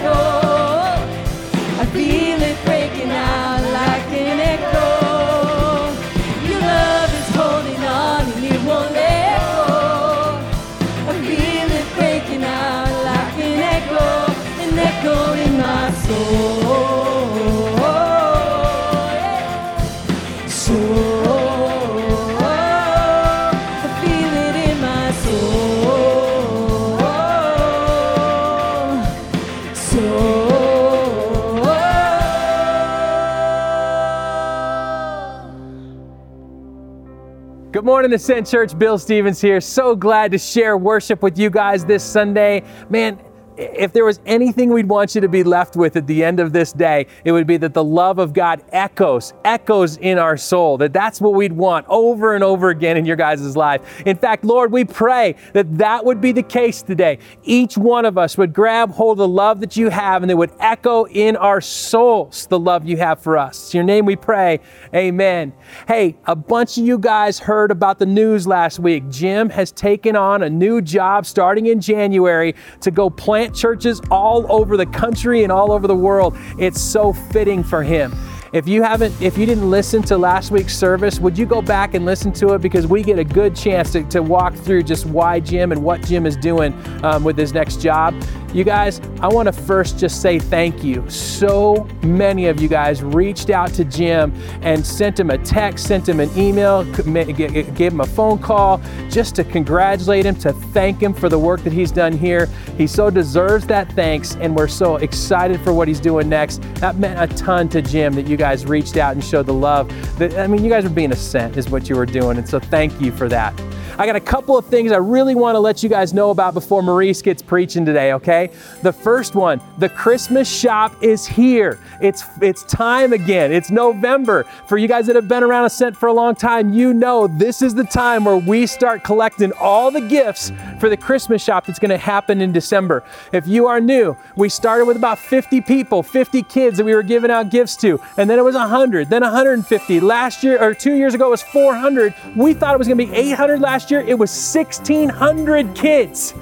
Morning, 37.88 38.12
Ascent 38.12 38.46
Church. 38.46 38.78
Bill 38.78 38.98
Stevens 38.98 39.40
here. 39.40 39.62
So 39.62 39.96
glad 39.96 40.34
to 40.34 40.38
share 40.38 40.78
worship 40.78 41.22
with 41.22 41.40
you 41.40 41.50
guys 41.50 41.86
this 41.86 42.04
Sunday. 42.04 42.62
Man, 42.90 43.18
if 43.58 43.92
there 43.92 44.06
was 44.06 44.20
anything 44.26 44.72
we'd 44.72 44.88
want 44.88 45.16
you 45.16 45.22
to 45.22 45.28
be 45.28 45.44
left 45.44 45.76
with 45.76 45.96
at 45.96 46.08
the 46.08 46.24
end 46.24 46.40
of 46.40 46.54
this 46.54 46.72
day, 46.72 47.08
it 47.26 47.32
would 47.32 47.48
be 47.48 47.58
that 47.58 47.74
the 47.74 47.84
love 47.84 48.20
of 48.20 48.34
God 48.34 48.64
echoes, 48.72 49.34
echoes 49.44 49.98
in 49.98 50.18
our 50.20 50.38
soul. 50.38 50.78
That 50.78 50.94
that's 50.94 51.20
what 51.20 51.34
we'd 51.34 51.54
want 51.54 51.86
over 51.90 52.36
and 52.36 52.44
over 52.44 52.70
again 52.70 52.98
in 52.98 53.06
your 53.06 53.16
guys' 53.16 53.58
life. 53.58 54.02
In 54.06 54.18
fact, 54.18 54.46
Lord, 54.46 54.72
we 54.72 54.86
pray 54.86 55.36
that 55.54 55.78
that 55.78 56.06
would 56.06 56.22
be 56.22 56.32
the 56.32 56.44
case 56.44 56.82
today. 56.82 57.20
Each 57.44 57.78
one 57.78 58.06
of 58.06 58.18
us 58.18 58.38
would 58.38 58.54
grab 58.54 58.92
hold 58.92 59.18
of 59.18 59.18
the 59.18 59.28
love 59.28 59.60
that 59.62 59.76
you 59.76 59.90
have 59.90 60.22
and 60.22 60.32
it 60.32 60.36
would 60.36 60.52
echo 60.60 61.06
in 61.08 61.36
our 61.36 61.62
souls 61.62 62.48
the 62.48 62.60
love 62.60 62.86
you 62.86 62.98
have 62.98 63.20
for 63.20 63.38
us. 63.38 63.74
In 63.74 63.78
your 63.80 63.86
name 63.86 64.06
we 64.06 64.16
pray. 64.16 64.60
Amen. 64.94 65.54
Hey, 65.88 66.18
a 66.26 66.36
bunch 66.36 66.78
of 66.78 66.86
you 66.86 67.00
guys 67.00 67.40
heard 67.40 67.72
about 67.72 68.00
the 68.00 68.06
news 68.06 68.46
last 68.46 68.80
week. 68.80 69.10
Jim 69.10 69.50
has 69.50 69.72
taken 69.72 70.16
on 70.16 70.44
a 70.44 70.50
new 70.50 70.82
job 70.82 71.26
starting 71.26 71.68
in 71.68 71.82
January 71.82 72.56
to 72.82 72.92
go 72.92 73.10
plant 73.10 73.47
churches 73.54 74.02
all 74.12 74.52
over 74.52 74.78
the 74.78 74.86
country 74.86 75.44
and 75.44 75.52
all 75.52 75.72
over 75.72 75.88
the 75.88 75.96
world. 75.96 76.38
It's 76.58 76.82
so 76.82 77.14
fitting 77.14 77.64
for 77.64 77.84
him. 77.84 78.14
If 78.54 78.66
you 78.68 78.82
haven't, 78.82 79.14
if 79.22 79.38
you 79.38 79.46
didn't 79.46 79.70
listen 79.70 80.02
to 80.04 80.18
last 80.18 80.52
week's 80.52 80.76
service, 80.76 81.20
would 81.20 81.38
you 81.38 81.46
go 81.46 81.62
back 81.62 81.96
and 81.96 82.06
listen 82.06 82.32
to 82.34 82.54
it? 82.54 82.62
Because 82.62 82.88
we 82.88 83.04
get 83.04 83.20
a 83.20 83.24
good 83.24 83.56
chance 83.56 83.92
to, 83.92 84.04
to 84.06 84.24
walk 84.24 84.54
through 84.56 84.84
just 84.84 85.06
why 85.06 85.40
Jim 85.42 85.74
and 85.74 85.84
what 85.84 86.02
Jim 86.02 86.26
is 86.26 86.38
doing 86.38 86.74
um, 87.04 87.26
with 87.26 87.38
his 87.38 87.54
next 87.54 87.82
job. 87.82 88.16
You 88.54 88.64
guys, 88.64 89.02
I 89.20 89.28
want 89.28 89.48
to 89.48 89.52
first 89.52 90.00
just 90.00 90.22
say 90.22 90.40
thank 90.40 90.82
you. 90.82 91.08
So 91.10 91.86
many 92.02 92.48
of 92.48 92.62
you 92.62 92.70
guys 92.70 93.04
reached 93.04 93.50
out 93.50 93.74
to 93.74 93.84
Jim 93.84 94.34
and 94.62 94.86
sent 94.86 95.20
him 95.20 95.30
a 95.30 95.38
text, 95.38 95.86
sent 95.86 96.08
him 96.08 96.22
an 96.22 96.30
email, 96.38 96.86
gave 96.86 97.92
him 97.92 98.00
a 98.00 98.06
phone 98.06 98.40
call 98.40 98.82
just 99.10 99.36
to 99.36 99.44
congratulate 99.44 100.26
him, 100.26 100.36
to 100.38 100.54
thank 100.54 101.04
him 101.04 101.14
for 101.14 101.28
the 101.28 101.38
work 101.38 101.62
that 101.64 101.74
he's 101.74 101.92
done 101.92 102.14
here. 102.14 102.46
He 102.78 102.88
so 102.88 103.10
deserves 103.10 103.68
that 103.68 103.92
thanks, 103.92 104.36
and 104.38 104.56
we're 104.56 104.70
so 104.70 104.96
excited 104.96 105.60
for 105.60 105.74
what 105.74 105.90
he's 105.90 106.00
doing 106.00 106.30
next. 106.30 106.62
That 106.76 106.96
meant 106.96 107.20
a 107.20 107.36
ton 107.36 107.68
to 107.70 107.82
Jim 107.82 108.14
that 108.14 108.28
you 108.28 108.38
guys 108.38 108.47
reached 108.66 108.98
out 108.98 109.14
and 109.14 109.24
showed 109.24 109.46
the 109.46 109.54
love. 109.54 109.88
That 110.18 110.38
I 110.38 110.48
mean, 110.48 110.64
you 110.64 110.70
guys 110.70 110.84
were 110.84 110.90
being 110.90 111.12
a 111.12 111.16
sent, 111.16 111.58
is 111.58 111.70
what 111.70 111.90
you 111.90 111.96
were 111.96 112.06
doing, 112.06 112.38
and 112.38 112.48
so 112.48 112.60
thank 112.60 113.00
you 113.00 113.12
for 113.12 113.28
that. 113.30 113.54
I 114.00 114.06
got 114.06 114.16
a 114.16 114.22
couple 114.22 114.56
of 114.56 114.68
things 114.68 114.92
I 114.92 114.98
really 114.98 115.34
want 115.34 115.56
to 115.56 115.60
let 115.60 115.82
you 115.82 115.90
guys 115.90 116.14
know 116.14 116.30
about 116.30 116.54
before 116.54 116.84
Maurice 116.84 117.24
gets 117.24 117.42
preaching 117.42 117.84
today, 117.84 118.14
okay? 118.14 118.52
The 118.84 118.94
first 118.94 119.34
one, 119.34 119.60
the 119.80 119.90
Christmas 119.90 120.48
shop 120.48 121.02
is 121.02 121.26
here. 121.26 121.80
It's 122.00 122.24
it's 122.40 122.62
time 122.66 123.12
again. 123.12 123.52
It's 123.52 123.72
November. 123.72 124.44
For 124.68 124.78
you 124.78 124.88
guys 124.88 125.08
that 125.08 125.16
have 125.16 125.28
been 125.28 125.42
around 125.42 125.66
Ascent 125.66 125.98
for 125.98 126.06
a 126.06 126.14
long 126.14 126.36
time, 126.36 126.74
you 126.74 126.94
know 126.94 127.26
this 127.26 127.64
is 127.64 127.74
the 127.74 127.86
time 127.86 128.26
where 128.26 128.38
we 128.38 128.68
start 128.68 129.04
collecting 129.04 129.52
all 129.54 129.90
the 129.90 130.02
gifts 130.02 130.52
for 130.80 130.90
the 130.90 130.98
Christmas 130.98 131.44
shop 131.44 131.66
that's 131.66 131.80
going 131.80 131.90
to 131.90 131.98
happen 131.98 132.40
in 132.40 132.52
December. 132.52 133.04
If 133.34 133.48
you 133.48 133.66
are 133.66 133.80
new, 133.80 134.16
we 134.36 134.50
started 134.50 134.86
with 134.86 134.98
about 134.98 135.18
50 135.18 135.62
people, 135.62 136.04
50 136.04 136.44
kids 136.44 136.78
that 136.78 136.84
we 136.84 136.94
were 136.94 137.02
giving 137.02 137.32
out 137.32 137.50
gifts 137.50 137.76
to, 137.78 138.00
and 138.16 138.30
then 138.30 138.38
it 138.38 138.44
was 138.44 138.54
100, 138.54 139.10
then 139.10 139.24
150. 139.24 140.00
Last 140.02 140.44
year 140.44 140.62
or 140.62 140.76
2 140.76 140.94
years 140.94 141.16
ago 141.16 141.28
it 141.28 141.32
was 141.32 141.42
400. 141.42 142.14
We 142.36 142.54
thought 142.54 142.76
it 142.76 142.78
was 142.78 142.88
going 142.88 143.00
to 143.00 143.06
be 143.08 143.12
800 143.12 143.60
last 143.60 143.87
year. 143.90 144.02
It 144.02 144.18
was 144.18 144.32
1600 144.32 145.76
kids. 145.76 146.34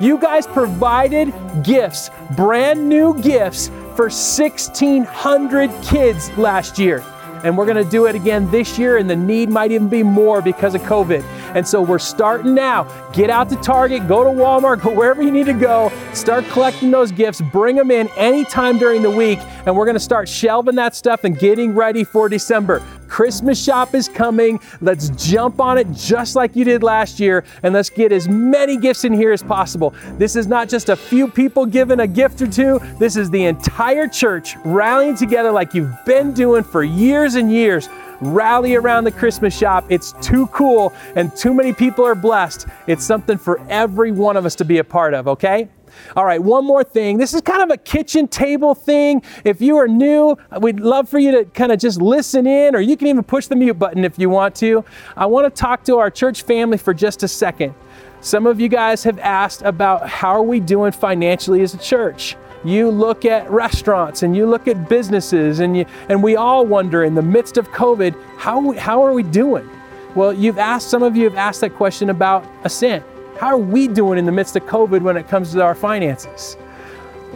You 0.00 0.18
guys 0.18 0.46
provided 0.46 1.32
gifts, 1.62 2.10
brand 2.34 2.88
new 2.88 3.20
gifts 3.20 3.68
for 3.94 4.08
1,600 4.08 5.70
kids 5.82 6.36
last 6.38 6.78
year. 6.78 7.04
And 7.44 7.58
we're 7.58 7.66
going 7.66 7.82
to 7.82 7.90
do 7.90 8.06
it 8.06 8.14
again 8.14 8.48
this 8.50 8.78
year, 8.78 8.98
and 8.98 9.10
the 9.10 9.16
need 9.16 9.48
might 9.48 9.72
even 9.72 9.88
be 9.88 10.02
more 10.04 10.40
because 10.40 10.74
of 10.76 10.82
COVID. 10.82 11.22
And 11.54 11.66
so 11.66 11.82
we're 11.82 11.98
starting 11.98 12.54
now. 12.54 12.84
Get 13.12 13.30
out 13.30 13.48
to 13.50 13.56
Target, 13.56 14.06
go 14.06 14.22
to 14.22 14.30
Walmart, 14.30 14.82
go 14.82 14.92
wherever 14.94 15.22
you 15.22 15.32
need 15.32 15.46
to 15.46 15.52
go. 15.52 15.92
Start 16.14 16.44
collecting 16.46 16.90
those 16.92 17.10
gifts, 17.10 17.40
bring 17.40 17.76
them 17.76 17.90
in 17.90 18.08
anytime 18.16 18.78
during 18.78 19.02
the 19.02 19.10
week, 19.10 19.40
and 19.66 19.76
we're 19.76 19.84
going 19.84 19.96
to 19.96 20.00
start 20.00 20.28
shelving 20.28 20.76
that 20.76 20.94
stuff 20.94 21.24
and 21.24 21.36
getting 21.38 21.74
ready 21.74 22.04
for 22.04 22.28
December. 22.28 22.80
Christmas 23.12 23.62
shop 23.62 23.94
is 23.94 24.08
coming. 24.08 24.58
Let's 24.80 25.10
jump 25.10 25.60
on 25.60 25.76
it 25.76 25.86
just 25.92 26.34
like 26.34 26.56
you 26.56 26.64
did 26.64 26.82
last 26.82 27.20
year, 27.20 27.44
and 27.62 27.74
let's 27.74 27.90
get 27.90 28.10
as 28.10 28.26
many 28.26 28.78
gifts 28.78 29.04
in 29.04 29.12
here 29.12 29.32
as 29.32 29.42
possible. 29.42 29.92
This 30.16 30.34
is 30.34 30.46
not 30.46 30.66
just 30.66 30.88
a 30.88 30.96
few 30.96 31.28
people 31.28 31.66
giving 31.66 32.00
a 32.00 32.06
gift 32.06 32.40
or 32.40 32.46
two, 32.46 32.80
this 32.98 33.18
is 33.18 33.28
the 33.28 33.44
entire 33.44 34.08
church 34.08 34.56
rallying 34.64 35.14
together 35.14 35.52
like 35.52 35.74
you've 35.74 35.94
been 36.06 36.32
doing 36.32 36.64
for 36.64 36.84
years 36.84 37.34
and 37.34 37.52
years 37.52 37.86
rally 38.22 38.76
around 38.76 39.04
the 39.04 39.12
Christmas 39.12 39.54
shop. 39.54 39.84
It's 39.90 40.12
too 40.22 40.46
cool 40.46 40.94
and 41.14 41.36
too 41.36 41.52
many 41.52 41.74
people 41.74 42.06
are 42.06 42.14
blessed. 42.14 42.66
It's 42.86 43.04
something 43.04 43.36
for 43.36 43.60
every 43.68 44.10
one 44.10 44.38
of 44.38 44.46
us 44.46 44.54
to 44.54 44.64
be 44.64 44.78
a 44.78 44.84
part 44.84 45.12
of, 45.12 45.28
okay? 45.28 45.68
All 46.16 46.24
right, 46.24 46.42
one 46.42 46.64
more 46.64 46.84
thing. 46.84 47.18
This 47.18 47.34
is 47.34 47.40
kind 47.40 47.62
of 47.62 47.70
a 47.70 47.76
kitchen 47.76 48.28
table 48.28 48.74
thing. 48.74 49.22
If 49.44 49.60
you 49.60 49.76
are 49.76 49.88
new, 49.88 50.36
we'd 50.60 50.80
love 50.80 51.08
for 51.08 51.18
you 51.18 51.32
to 51.32 51.44
kind 51.46 51.72
of 51.72 51.78
just 51.78 52.00
listen 52.00 52.46
in, 52.46 52.74
or 52.74 52.80
you 52.80 52.96
can 52.96 53.08
even 53.08 53.24
push 53.24 53.46
the 53.46 53.56
mute 53.56 53.78
button 53.78 54.04
if 54.04 54.18
you 54.18 54.30
want 54.30 54.54
to. 54.56 54.84
I 55.16 55.26
want 55.26 55.52
to 55.54 55.60
talk 55.60 55.84
to 55.84 55.98
our 55.98 56.10
church 56.10 56.42
family 56.42 56.78
for 56.78 56.94
just 56.94 57.22
a 57.22 57.28
second. 57.28 57.74
Some 58.20 58.46
of 58.46 58.60
you 58.60 58.68
guys 58.68 59.02
have 59.04 59.18
asked 59.18 59.62
about 59.62 60.08
how 60.08 60.30
are 60.30 60.42
we 60.42 60.60
doing 60.60 60.92
financially 60.92 61.62
as 61.62 61.74
a 61.74 61.78
church 61.78 62.36
you 62.64 62.90
look 62.90 63.24
at 63.24 63.50
restaurants 63.50 64.22
and 64.22 64.36
you 64.36 64.46
look 64.46 64.68
at 64.68 64.88
businesses 64.88 65.60
and 65.60 65.76
you 65.76 65.84
and 66.08 66.22
we 66.22 66.36
all 66.36 66.64
wonder 66.64 67.02
in 67.02 67.14
the 67.14 67.22
midst 67.22 67.56
of 67.56 67.68
covid 67.70 68.14
how 68.36 68.72
how 68.72 69.04
are 69.04 69.12
we 69.12 69.22
doing 69.22 69.68
well 70.14 70.32
you've 70.32 70.58
asked 70.58 70.88
some 70.88 71.02
of 71.02 71.16
you 71.16 71.24
have 71.24 71.36
asked 71.36 71.60
that 71.60 71.74
question 71.74 72.10
about 72.10 72.46
ascent 72.64 73.04
how 73.38 73.48
are 73.48 73.58
we 73.58 73.88
doing 73.88 74.18
in 74.18 74.26
the 74.26 74.32
midst 74.32 74.56
of 74.56 74.64
covid 74.64 75.02
when 75.02 75.16
it 75.16 75.28
comes 75.28 75.52
to 75.52 75.62
our 75.62 75.74
finances 75.74 76.56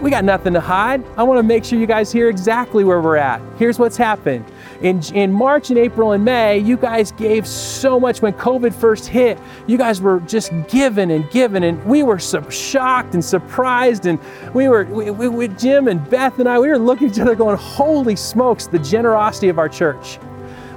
we 0.00 0.11
got 0.11 0.25
nothing 0.25 0.53
to 0.53 0.61
hide. 0.61 1.03
I 1.17 1.23
want 1.23 1.38
to 1.38 1.43
make 1.43 1.65
sure 1.65 1.79
you 1.79 1.87
guys 1.87 2.12
hear 2.12 2.29
exactly 2.29 2.85
where 2.85 3.00
we're 3.00 3.17
at. 3.17 3.41
Here's 3.59 3.79
what's 3.79 3.97
happened. 3.97 4.45
In, 4.83 5.03
in 5.15 5.33
March 5.33 5.71
and 5.71 5.79
April 5.79 6.12
and 6.12 6.23
May, 6.23 6.59
you 6.59 6.76
guys 6.76 7.12
gave 7.12 7.47
so 7.47 7.99
much 7.99 8.21
when 8.21 8.35
COVID 8.35 8.75
first 8.75 9.07
hit. 9.07 9.38
You 9.67 9.79
guys 9.79 10.03
were 10.03 10.21
just 10.21 10.53
giving 10.69 11.11
and 11.11 11.29
giving, 11.31 11.65
and 11.65 11.83
we 11.87 12.03
were 12.03 12.19
so 12.19 12.47
shocked 12.50 13.15
and 13.15 13.25
surprised. 13.25 14.05
And 14.05 14.19
we 14.53 14.69
were, 14.69 14.85
we, 14.85 15.11
we, 15.11 15.49
Jim 15.49 15.88
and 15.88 16.09
Beth 16.11 16.38
and 16.38 16.49
I, 16.49 16.59
we 16.59 16.69
were 16.69 16.79
looking 16.79 17.09
at 17.09 17.15
each 17.15 17.21
other 17.21 17.35
going, 17.35 17.57
Holy 17.57 18.17
smokes, 18.17 18.67
the 18.67 18.79
generosity 18.79 19.49
of 19.49 19.59
our 19.59 19.69
church. 19.69 20.19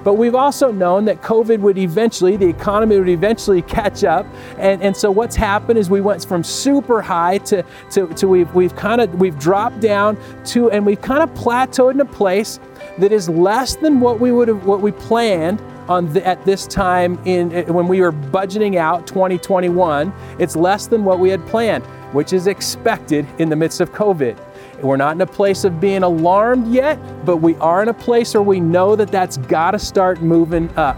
But 0.03 0.13
we've 0.15 0.36
also 0.36 0.72
known 0.72 1.06
that 1.06 1.22
COVID 1.22 1.60
would 1.60 1.77
eventually, 1.77 2.38
the 2.38 2.48
economy 2.48 2.98
would 2.98 3.10
eventually 3.10 3.62
catch 3.62 4.03
up. 4.03 4.25
And, 4.58 4.82
and 4.82 4.96
so 4.96 5.12
what's 5.12 5.36
happened 5.36 5.77
is 5.77 5.89
we 5.89 6.01
went 6.01 6.25
from 6.25 6.44
super 6.44 7.01
high 7.01 7.39
to, 7.39 7.63
to, 7.91 8.08
to 8.08 8.27
we've, 8.27 8.53
we've 8.53 8.75
kind 8.75 9.01
of, 9.01 9.13
we've 9.15 9.38
dropped 9.38 9.79
down 9.79 10.18
to, 10.46 10.72
and 10.72 10.86
we've 10.86 11.01
kind 11.01 11.24
of 11.24 11.29
plateaued 11.32 11.94
in 11.94 12.01
a 12.01 12.06
place 12.06 12.60
that 12.98 13.12
is 13.12 13.29
less 13.29 13.75
than 13.75 14.00
what 14.00 14.20
we 14.20 14.32
would 14.32 14.48
have, 14.48 14.65
what 14.65 14.82
we 14.82 14.91
planned 14.91 15.62
on 15.88 16.12
the, 16.13 16.25
at 16.25 16.44
this 16.46 16.68
time 16.68 17.20
in 17.25 17.51
eh, 17.51 17.63
when 17.63 17.88
we 17.88 18.00
were 18.00 18.12
budgeting 18.12 18.75
out 18.75 19.08
2021 19.08 20.13
it's 20.38 20.56
less 20.56 20.86
than 20.86 21.03
what 21.03 21.18
we 21.18 21.29
had 21.29 21.44
planned 21.48 21.84
which 22.13 22.34
is 22.34 22.48
expected 22.48 23.25
in 23.38 23.50
the 23.50 23.56
midst 23.56 23.82
of 23.82 23.91
COVID. 23.91 24.38
We're 24.81 24.98
not 24.98 25.15
in 25.15 25.21
a 25.21 25.27
place 25.27 25.63
of 25.63 25.79
being 25.79 26.03
alarmed 26.03 26.67
yet, 26.67 26.98
but 27.25 27.38
we 27.38 27.55
are 27.55 27.81
in 27.81 27.89
a 27.89 27.93
place 27.93 28.33
where 28.33 28.43
we 28.43 28.59
know 28.59 28.95
that 28.95 29.12
that's 29.12 29.38
got 29.38 29.71
to 29.71 29.79
start 29.79 30.21
moving 30.21 30.69
up. 30.77 30.98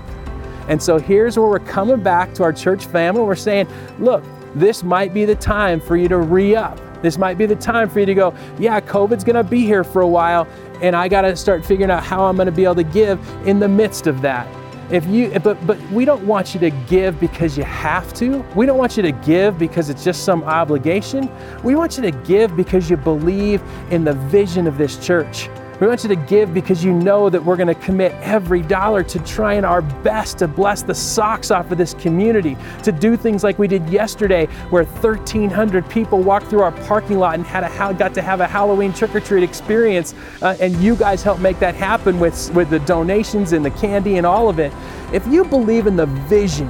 And 0.67 0.81
so 0.81 0.99
here's 0.99 1.37
where 1.37 1.47
we're 1.47 1.59
coming 1.59 2.01
back 2.01 2.33
to 2.35 2.43
our 2.43 2.53
church 2.53 2.85
family. 2.85 3.21
We're 3.21 3.35
saying, 3.35 3.67
look, 3.99 4.23
this 4.55 4.83
might 4.83 5.13
be 5.13 5.25
the 5.25 5.35
time 5.35 5.79
for 5.79 5.97
you 5.97 6.07
to 6.07 6.17
re 6.17 6.55
up. 6.55 6.79
This 7.01 7.17
might 7.17 7.37
be 7.37 7.45
the 7.47 7.55
time 7.55 7.89
for 7.89 7.99
you 7.99 8.05
to 8.05 8.13
go, 8.13 8.33
yeah, 8.59 8.79
COVID's 8.79 9.23
gonna 9.23 9.43
be 9.43 9.65
here 9.65 9.83
for 9.83 10.01
a 10.01 10.07
while, 10.07 10.47
and 10.81 10.95
I 10.95 11.07
gotta 11.07 11.35
start 11.35 11.65
figuring 11.65 11.89
out 11.89 12.03
how 12.03 12.25
I'm 12.25 12.37
gonna 12.37 12.51
be 12.51 12.63
able 12.63 12.75
to 12.75 12.83
give 12.83 13.19
in 13.47 13.59
the 13.59 13.67
midst 13.67 14.05
of 14.05 14.21
that. 14.21 14.47
If 14.91 15.05
you, 15.07 15.31
but, 15.39 15.65
but 15.65 15.79
we 15.89 16.03
don't 16.03 16.27
want 16.27 16.53
you 16.53 16.59
to 16.59 16.69
give 16.69 17.17
because 17.17 17.57
you 17.57 17.63
have 17.63 18.13
to. 18.15 18.39
We 18.55 18.65
don't 18.65 18.77
want 18.77 18.97
you 18.97 19.03
to 19.03 19.13
give 19.13 19.57
because 19.57 19.89
it's 19.89 20.03
just 20.03 20.25
some 20.25 20.43
obligation. 20.43 21.31
We 21.63 21.75
want 21.75 21.95
you 21.95 22.03
to 22.03 22.11
give 22.11 22.57
because 22.57 22.89
you 22.89 22.97
believe 22.97 23.63
in 23.89 24.03
the 24.03 24.13
vision 24.13 24.67
of 24.67 24.77
this 24.77 24.97
church. 24.97 25.47
We 25.81 25.87
want 25.87 26.03
you 26.03 26.09
to 26.09 26.15
give 26.15 26.53
because 26.53 26.83
you 26.83 26.93
know 26.93 27.27
that 27.27 27.43
we're 27.43 27.55
going 27.55 27.67
to 27.67 27.73
commit 27.73 28.11
every 28.21 28.61
dollar 28.61 29.01
to 29.05 29.17
trying 29.25 29.65
our 29.65 29.81
best 29.81 30.37
to 30.37 30.47
bless 30.47 30.83
the 30.83 30.93
socks 30.93 31.49
off 31.49 31.71
of 31.71 31.79
this 31.79 31.95
community, 31.95 32.55
to 32.83 32.91
do 32.91 33.17
things 33.17 33.43
like 33.43 33.57
we 33.57 33.67
did 33.67 33.89
yesterday, 33.89 34.45
where 34.69 34.83
1,300 34.83 35.89
people 35.89 36.21
walked 36.21 36.45
through 36.45 36.61
our 36.61 36.71
parking 36.83 37.17
lot 37.17 37.33
and 37.33 37.47
had 37.47 37.63
a, 37.63 37.93
got 37.95 38.13
to 38.13 38.21
have 38.21 38.41
a 38.41 38.47
Halloween 38.47 38.93
trick 38.93 39.15
or 39.15 39.19
treat 39.19 39.41
experience. 39.41 40.13
Uh, 40.43 40.55
and 40.59 40.75
you 40.75 40.95
guys 40.95 41.23
helped 41.23 41.41
make 41.41 41.57
that 41.57 41.73
happen 41.73 42.19
with, 42.19 42.53
with 42.53 42.69
the 42.69 42.79
donations 42.81 43.51
and 43.51 43.65
the 43.65 43.71
candy 43.71 44.17
and 44.17 44.25
all 44.27 44.49
of 44.49 44.59
it. 44.59 44.71
If 45.11 45.25
you 45.25 45.43
believe 45.43 45.87
in 45.87 45.95
the 45.95 46.05
vision 46.05 46.69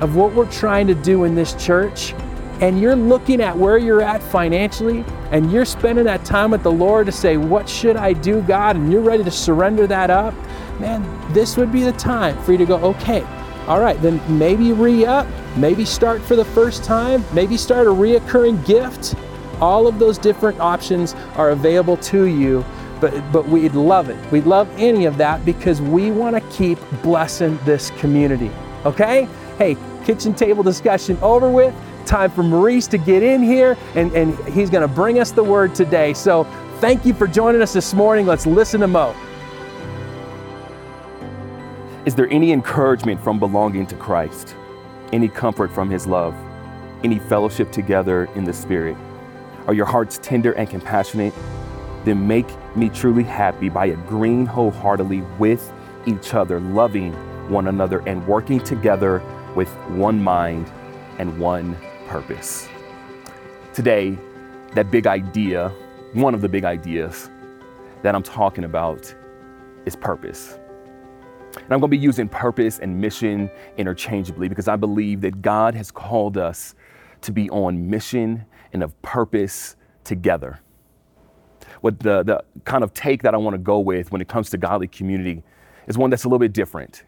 of 0.00 0.16
what 0.16 0.32
we're 0.34 0.50
trying 0.50 0.88
to 0.88 0.96
do 0.96 1.22
in 1.22 1.36
this 1.36 1.54
church, 1.64 2.12
and 2.60 2.80
you're 2.80 2.96
looking 2.96 3.40
at 3.40 3.56
where 3.56 3.78
you're 3.78 4.02
at 4.02 4.22
financially 4.22 5.04
and 5.30 5.52
you're 5.52 5.64
spending 5.64 6.04
that 6.06 6.24
time 6.24 6.50
with 6.50 6.62
the 6.62 6.72
Lord 6.72 7.06
to 7.06 7.12
say, 7.12 7.36
What 7.36 7.68
should 7.68 7.96
I 7.96 8.12
do, 8.12 8.42
God? 8.42 8.76
and 8.76 8.92
you're 8.92 9.02
ready 9.02 9.22
to 9.24 9.30
surrender 9.30 9.86
that 9.86 10.10
up, 10.10 10.34
man, 10.80 11.02
this 11.32 11.56
would 11.56 11.70
be 11.70 11.82
the 11.82 11.92
time 11.92 12.40
for 12.42 12.52
you 12.52 12.58
to 12.58 12.66
go, 12.66 12.76
Okay, 12.76 13.22
all 13.68 13.80
right, 13.80 14.00
then 14.02 14.20
maybe 14.38 14.72
re 14.72 15.04
up, 15.04 15.26
maybe 15.56 15.84
start 15.84 16.20
for 16.22 16.36
the 16.36 16.44
first 16.44 16.82
time, 16.82 17.24
maybe 17.32 17.56
start 17.56 17.86
a 17.86 17.90
reoccurring 17.90 18.64
gift. 18.66 19.14
All 19.60 19.86
of 19.86 19.98
those 19.98 20.18
different 20.18 20.58
options 20.58 21.14
are 21.36 21.50
available 21.50 21.96
to 21.98 22.24
you, 22.24 22.64
but, 23.00 23.12
but 23.32 23.46
we'd 23.46 23.74
love 23.74 24.08
it. 24.08 24.32
We'd 24.32 24.46
love 24.46 24.68
any 24.78 25.04
of 25.04 25.16
that 25.18 25.44
because 25.44 25.82
we 25.82 26.10
want 26.10 26.34
to 26.34 26.50
keep 26.50 26.78
blessing 27.02 27.58
this 27.64 27.90
community. 27.98 28.50
Okay? 28.84 29.28
Hey, 29.58 29.76
kitchen 30.04 30.32
table 30.32 30.62
discussion 30.62 31.18
over 31.20 31.50
with 31.50 31.74
time 32.08 32.30
for 32.30 32.42
Maurice 32.42 32.86
to 32.88 32.98
get 32.98 33.22
in 33.22 33.42
here, 33.42 33.76
and, 33.94 34.12
and 34.14 34.36
he's 34.48 34.70
going 34.70 34.82
to 34.82 34.92
bring 34.92 35.20
us 35.20 35.30
the 35.30 35.44
word 35.44 35.74
today. 35.74 36.14
So 36.14 36.44
thank 36.80 37.04
you 37.04 37.14
for 37.14 37.26
joining 37.26 37.62
us 37.62 37.72
this 37.72 37.92
morning. 37.94 38.26
Let's 38.26 38.46
listen 38.46 38.80
to 38.80 38.88
Mo. 38.88 39.14
Is 42.06 42.14
there 42.14 42.28
any 42.30 42.52
encouragement 42.52 43.22
from 43.22 43.38
belonging 43.38 43.86
to 43.88 43.94
Christ? 43.96 44.56
Any 45.12 45.28
comfort 45.28 45.70
from 45.70 45.90
his 45.90 46.06
love? 46.06 46.34
Any 47.04 47.18
fellowship 47.18 47.70
together 47.70 48.24
in 48.34 48.44
the 48.44 48.52
Spirit? 48.52 48.96
Are 49.66 49.74
your 49.74 49.86
hearts 49.86 50.18
tender 50.22 50.52
and 50.52 50.68
compassionate? 50.70 51.34
Then 52.04 52.26
make 52.26 52.46
me 52.74 52.88
truly 52.88 53.24
happy 53.24 53.68
by 53.68 53.86
agreeing 53.86 54.46
wholeheartedly 54.46 55.20
with 55.38 55.70
each 56.06 56.32
other, 56.32 56.60
loving 56.60 57.12
one 57.50 57.68
another, 57.68 58.02
and 58.06 58.26
working 58.26 58.60
together 58.60 59.22
with 59.54 59.68
one 59.88 60.22
mind 60.22 60.72
and 61.18 61.38
one 61.38 61.76
purpose. 62.08 62.68
Today, 63.74 64.18
that 64.74 64.90
big 64.90 65.06
idea, 65.06 65.68
one 66.14 66.34
of 66.34 66.40
the 66.40 66.48
big 66.48 66.64
ideas 66.64 67.30
that 68.02 68.14
I'm 68.14 68.22
talking 68.22 68.64
about 68.64 69.14
is 69.84 69.94
purpose. 69.94 70.58
And 71.54 71.64
I'm 71.64 71.80
going 71.80 71.82
to 71.82 71.88
be 71.88 71.98
using 71.98 72.28
purpose 72.28 72.78
and 72.78 72.98
mission 73.00 73.50
interchangeably 73.76 74.48
because 74.48 74.68
I 74.68 74.76
believe 74.76 75.20
that 75.20 75.42
God 75.42 75.74
has 75.74 75.90
called 75.90 76.38
us 76.38 76.74
to 77.22 77.32
be 77.32 77.50
on 77.50 77.88
mission 77.90 78.44
and 78.72 78.82
of 78.82 79.00
purpose 79.02 79.76
together. 80.04 80.60
What 81.82 82.00
the, 82.00 82.22
the 82.22 82.42
kind 82.64 82.82
of 82.84 82.94
take 82.94 83.22
that 83.22 83.34
I 83.34 83.36
want 83.36 83.54
to 83.54 83.58
go 83.58 83.78
with 83.78 84.10
when 84.12 84.20
it 84.20 84.28
comes 84.28 84.50
to 84.50 84.58
godly 84.58 84.88
community 84.88 85.42
is 85.86 85.98
one 85.98 86.10
that's 86.10 86.24
a 86.24 86.28
little 86.28 86.38
bit 86.38 86.52
different. 86.52 87.04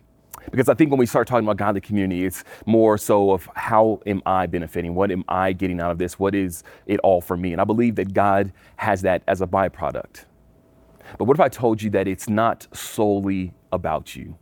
Because 0.51 0.69
I 0.69 0.75
think 0.75 0.91
when 0.91 0.99
we 0.99 1.07
start 1.07 1.29
talking 1.29 1.45
about 1.45 1.57
godly 1.57 1.81
community, 1.81 2.25
it's 2.25 2.45
more 2.67 2.99
so 2.99 3.31
of 3.31 3.49
how 3.55 4.01
am 4.07 4.23
I 4.27 4.47
benefiting? 4.47 4.95
What 4.95 5.11
am 5.11 5.25
I 5.29 5.53
getting 5.53 5.81
out 5.81 5.91
of 5.91 5.99
this? 5.99 6.19
What 6.19 6.35
is 6.35 6.65
it 6.87 7.01
all 7.01 7.21
for 7.21 7.37
me? 7.37 7.53
And 7.53 7.61
I 7.61 7.65
believe 7.65 7.97
that 7.97 8.13
God 8.13 8.53
has 8.77 9.03
that 9.03 9.23
as 9.29 9.41
a 9.41 9.47
byproduct. 9.47 10.25
But 11.19 11.25
what 11.25 11.37
if 11.37 11.41
I 11.41 11.49
told 11.49 11.83
you 11.83 11.91
that 11.91 12.07
it's 12.09 12.29
not 12.29 12.67
solely 12.73 13.53
about 13.73 14.17
you? 14.17 14.37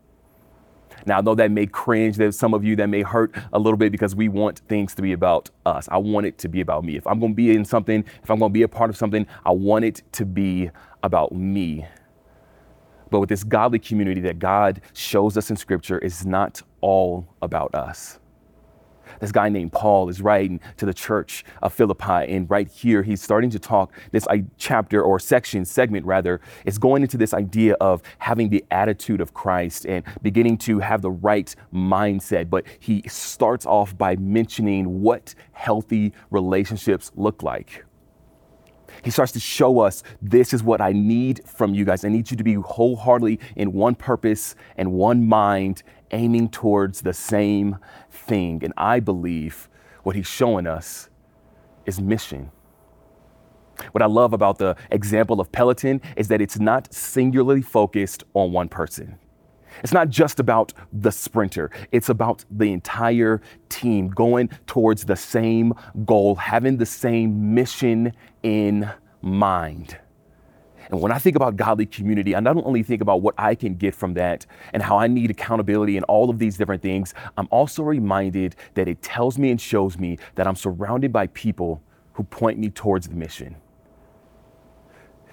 Now, 1.07 1.19
I 1.19 1.21
know 1.21 1.35
that 1.37 1.51
may 1.51 1.67
cringe. 1.67 2.17
There's 2.17 2.39
some 2.39 2.55
of 2.55 2.65
you 2.65 2.77
that 2.77 2.89
may 2.89 3.03
hurt 3.03 3.35
a 3.53 3.59
little 3.59 3.77
bit 3.77 3.93
because 3.93 4.15
we 4.15 4.29
want 4.29 4.61
things 4.69 4.95
to 4.97 5.03
be 5.03 5.13
about 5.13 5.49
us. 5.65 5.89
I 5.91 5.99
want 5.99 6.27
it 6.27 6.39
to 6.39 6.49
be 6.49 6.61
about 6.61 6.85
me. 6.85 6.97
If 6.97 7.07
I'm 7.07 7.21
going 7.21 7.33
to 7.33 7.37
be 7.37 7.55
in 7.55 7.65
something, 7.65 8.05
if 8.23 8.31
I'm 8.31 8.39
going 8.39 8.51
to 8.51 8.55
be 8.55 8.63
a 8.63 8.69
part 8.69 8.91
of 8.91 8.97
something, 8.97 9.27
I 9.47 9.53
want 9.53 9.85
it 9.85 10.03
to 10.13 10.27
be 10.27 10.71
about 11.03 11.33
me 11.33 11.87
but 13.11 13.21
with 13.21 13.29
this 13.29 13.45
godly 13.45 13.79
community 13.79 14.21
that 14.23 14.39
God 14.39 14.81
shows 14.93 15.37
us 15.37 15.51
in 15.51 15.57
Scripture 15.57 15.99
is 15.99 16.27
not 16.27 16.63
all 16.81 17.27
about 17.43 17.75
us. 17.75 18.19
This 19.21 19.33
guy 19.33 19.49
named 19.49 19.73
Paul 19.73 20.11
is 20.11 20.21
writing 20.21 20.61
to 20.77 20.87
the 20.87 20.93
church 20.93 21.43
of 21.63 21.73
Philippi, 21.73 22.31
and 22.33 22.49
right 22.49 22.69
here 22.69 23.03
he's 23.03 23.23
starting 23.23 23.51
to 23.51 23.59
talk. 23.59 23.93
This 24.13 24.27
chapter 24.59 25.03
or 25.03 25.19
section, 25.19 25.65
segment 25.65 26.05
rather, 26.05 26.41
is 26.67 26.79
going 26.79 27.03
into 27.03 27.17
this 27.17 27.33
idea 27.33 27.75
of 27.81 28.03
having 28.19 28.51
the 28.51 28.65
attitude 28.71 29.21
of 29.21 29.33
Christ 29.33 29.87
and 29.87 30.05
beginning 30.21 30.59
to 30.59 30.79
have 30.81 31.01
the 31.01 31.11
right 31.11 31.53
mindset. 31.73 32.51
But 32.51 32.67
he 32.79 33.03
starts 33.09 33.65
off 33.65 33.97
by 33.97 34.15
mentioning 34.17 35.01
what 35.01 35.35
healthy 35.53 36.13
relationships 36.31 37.11
look 37.17 37.43
like. 37.43 37.85
He 39.05 39.11
starts 39.11 39.33
to 39.33 39.41
show 39.41 39.81
us 39.81 40.03
this 40.21 40.53
is 40.53 40.63
what 40.63 40.81
I 40.81 40.93
need 40.93 41.43
from 41.47 41.75
you 41.75 41.85
guys. 41.85 42.05
I 42.05 42.09
need 42.09 42.31
you 42.31 42.37
to 42.37 42.45
be 42.45 42.55
wholeheartedly 42.55 43.41
in 43.57 43.73
one 43.73 43.95
purpose 43.95 44.55
and 44.77 44.93
one 44.93 45.27
mind, 45.27 45.83
aiming 46.11 46.51
towards 46.51 47.03
the 47.03 47.13
same 47.13 47.79
thing. 48.11 48.63
And 48.65 48.73
I 48.77 49.01
believe 49.01 49.69
what 50.03 50.17
he's 50.17 50.27
showing 50.27 50.67
us 50.67 51.09
is 51.87 52.01
mission. 52.01 52.51
What 53.93 54.03
I 54.03 54.07
love 54.07 54.33
about 54.33 54.59
the 54.59 54.77
example 54.91 55.41
of 55.41 55.53
Peloton 55.53 56.01
is 56.17 56.29
that 56.29 56.41
it's 56.41 56.59
not 56.59 56.93
singularly 56.93 57.63
focused 57.63 58.25
on 58.35 58.53
one 58.53 58.69
person. 58.69 59.19
It's 59.83 59.93
not 59.93 60.09
just 60.09 60.41
about 60.41 60.73
the 60.93 61.13
sprinter, 61.13 61.71
it's 61.93 62.09
about 62.09 62.45
the 62.51 62.73
entire 62.73 63.41
team 63.69 64.09
going 64.09 64.49
towards 64.67 65.05
the 65.05 65.15
same 65.15 65.75
goal, 66.05 66.35
having 66.35 66.79
the 66.79 66.87
same 66.87 67.55
mission 67.55 68.13
in 68.43 68.91
mind. 69.23 69.99
And 70.91 71.03
when 71.03 71.13
I 71.13 71.19
think 71.19 71.37
about 71.37 71.57
godly 71.57 71.85
community, 71.85 72.35
I 72.35 72.41
not 72.41 72.57
only 72.65 72.83
think 72.83 73.03
about 73.03 73.21
what 73.21 73.35
I 73.37 73.55
can 73.55 73.75
get 73.75 73.95
from 73.95 74.15
that 74.15 74.47
and 74.73 74.83
how 74.83 74.99
I 74.99 75.07
need 75.07 75.31
accountability 75.31 75.97
and 75.97 76.05
all 76.07 76.31
of 76.31 76.39
these 76.39 76.57
different 76.57 76.81
things, 76.81 77.13
I'm 77.37 77.49
also 77.51 77.83
reminded 77.83 78.57
that 78.75 78.89
it 78.89 79.03
tells 79.03 79.39
me 79.39 79.51
and 79.51 79.61
shows 79.61 79.99
me 79.99 80.19
that 80.37 80.47
I'm 80.47 80.57
surrounded 80.57 81.13
by 81.13 81.27
people 81.29 81.83
who 82.15 82.25
point 82.25 82.59
me 82.59 82.71
towards 82.71 83.09
the 83.09 83.15
mission 83.15 83.57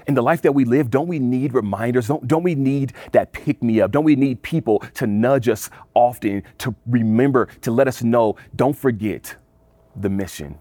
in 0.08 0.14
the 0.14 0.22
life 0.22 0.42
that 0.44 0.54
we 0.54 0.66
live, 0.66 0.90
don't 0.90 1.08
we 1.08 1.20
need 1.20 1.54
reminders? 1.54 2.08
Don't, 2.08 2.28
don't 2.28 2.44
we 2.44 2.56
need 2.56 2.94
that 3.12 3.32
pick 3.32 3.62
me 3.64 3.82
up? 3.82 3.92
Don't 3.92 4.04
we 4.04 4.16
need 4.16 4.42
people 4.42 4.80
to 4.96 5.08
nudge 5.08 5.50
us 5.50 5.70
often, 5.94 6.44
to 6.60 6.76
remember, 6.86 7.48
to 7.62 7.72
let 7.72 7.88
us 7.88 8.04
know, 8.04 8.36
don't 8.56 8.78
forget 8.78 9.36
the 9.96 10.10
mission? 10.10 10.58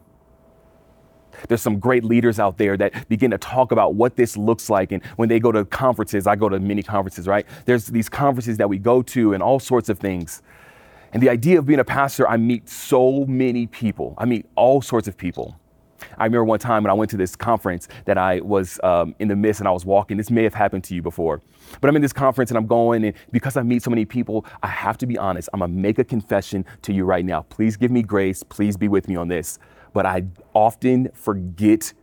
There's 1.48 1.62
some 1.62 1.78
great 1.78 2.04
leaders 2.04 2.38
out 2.38 2.58
there 2.58 2.76
that 2.76 3.08
begin 3.08 3.30
to 3.30 3.38
talk 3.38 3.72
about 3.72 3.94
what 3.94 4.16
this 4.16 4.36
looks 4.36 4.70
like. 4.70 4.92
And 4.92 5.04
when 5.16 5.28
they 5.28 5.40
go 5.40 5.52
to 5.52 5.64
conferences, 5.64 6.26
I 6.26 6.36
go 6.36 6.48
to 6.48 6.58
many 6.58 6.82
conferences, 6.82 7.26
right? 7.26 7.46
There's 7.64 7.86
these 7.86 8.08
conferences 8.08 8.56
that 8.58 8.68
we 8.68 8.78
go 8.78 9.02
to 9.02 9.32
and 9.32 9.42
all 9.42 9.60
sorts 9.60 9.88
of 9.88 9.98
things. 9.98 10.42
And 11.12 11.22
the 11.22 11.30
idea 11.30 11.58
of 11.58 11.66
being 11.66 11.78
a 11.78 11.84
pastor, 11.84 12.28
I 12.28 12.36
meet 12.36 12.68
so 12.68 13.24
many 13.26 13.66
people. 13.66 14.14
I 14.18 14.24
meet 14.24 14.46
all 14.56 14.82
sorts 14.82 15.06
of 15.06 15.16
people. 15.16 15.56
I 16.18 16.24
remember 16.24 16.44
one 16.44 16.58
time 16.58 16.82
when 16.82 16.90
I 16.90 16.94
went 16.94 17.10
to 17.10 17.16
this 17.16 17.36
conference 17.36 17.88
that 18.04 18.18
I 18.18 18.40
was 18.40 18.80
um, 18.82 19.14
in 19.18 19.28
the 19.28 19.36
midst 19.36 19.60
and 19.60 19.68
I 19.68 19.70
was 19.70 19.84
walking. 19.84 20.16
This 20.16 20.30
may 20.30 20.42
have 20.42 20.54
happened 20.54 20.84
to 20.84 20.94
you 20.94 21.02
before. 21.02 21.40
But 21.80 21.88
I'm 21.88 21.96
in 21.96 22.02
this 22.02 22.12
conference 22.12 22.50
and 22.50 22.58
I'm 22.58 22.66
going, 22.66 23.04
and 23.04 23.14
because 23.30 23.56
I 23.56 23.62
meet 23.62 23.82
so 23.82 23.90
many 23.90 24.04
people, 24.04 24.44
I 24.62 24.68
have 24.68 24.98
to 24.98 25.06
be 25.06 25.16
honest. 25.16 25.48
I'm 25.52 25.60
gonna 25.60 25.72
make 25.72 25.98
a 25.98 26.04
confession 26.04 26.64
to 26.82 26.92
you 26.92 27.04
right 27.04 27.24
now. 27.24 27.42
Please 27.42 27.76
give 27.76 27.90
me 27.90 28.02
grace. 28.02 28.42
Please 28.42 28.76
be 28.76 28.88
with 28.88 29.08
me 29.08 29.16
on 29.16 29.28
this. 29.28 29.58
But 29.94 30.04
I 30.04 30.24
often 30.52 31.08
forget 31.14 31.94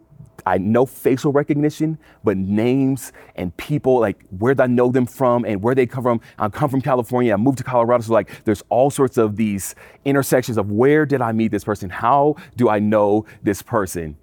I 0.46 0.58
know 0.58 0.86
facial 0.86 1.32
recognition, 1.32 1.98
but 2.24 2.38
names 2.38 3.14
and 3.36 3.56
people, 3.58 4.00
like 4.00 4.24
where 4.40 4.60
I 4.60 4.68
know 4.68 4.92
them 4.92 5.06
from 5.06 5.46
and 5.46 5.62
where 5.62 5.76
they 5.76 5.86
come 5.86 6.04
from. 6.04 6.22
I 6.40 6.50
come 6.50 6.70
from 6.70 6.82
California, 6.82 7.34
I 7.34 7.38
moved 7.38 7.60
to 7.60 7.64
Colorado. 7.64 8.04
So, 8.04 8.14
like, 8.14 8.44
there's 8.46 8.64
all 8.70 8.90
sorts 8.90 9.18
of 9.18 9.36
these 9.36 9.76
intersections 10.06 10.58
of 10.58 10.72
where 10.72 11.06
did 11.06 11.22
I 11.22 11.32
meet 11.32 11.52
this 11.52 11.64
person? 11.64 11.90
How 11.90 12.36
do 12.56 12.70
I 12.70 12.80
know 12.80 13.26
this 13.44 13.62
person? 13.62 14.18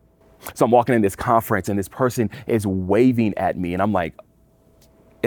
So 0.55 0.65
I'm 0.65 0.71
walking 0.71 0.95
in 0.95 1.03
this 1.03 1.17
conference 1.17 1.69
and 1.69 1.79
this 1.79 1.89
person 1.89 2.31
is 2.47 2.67
waving 2.67 3.37
at 3.37 3.57
me, 3.59 3.73
and 3.73 3.83
I'm 3.83 3.93
like, 3.93 4.15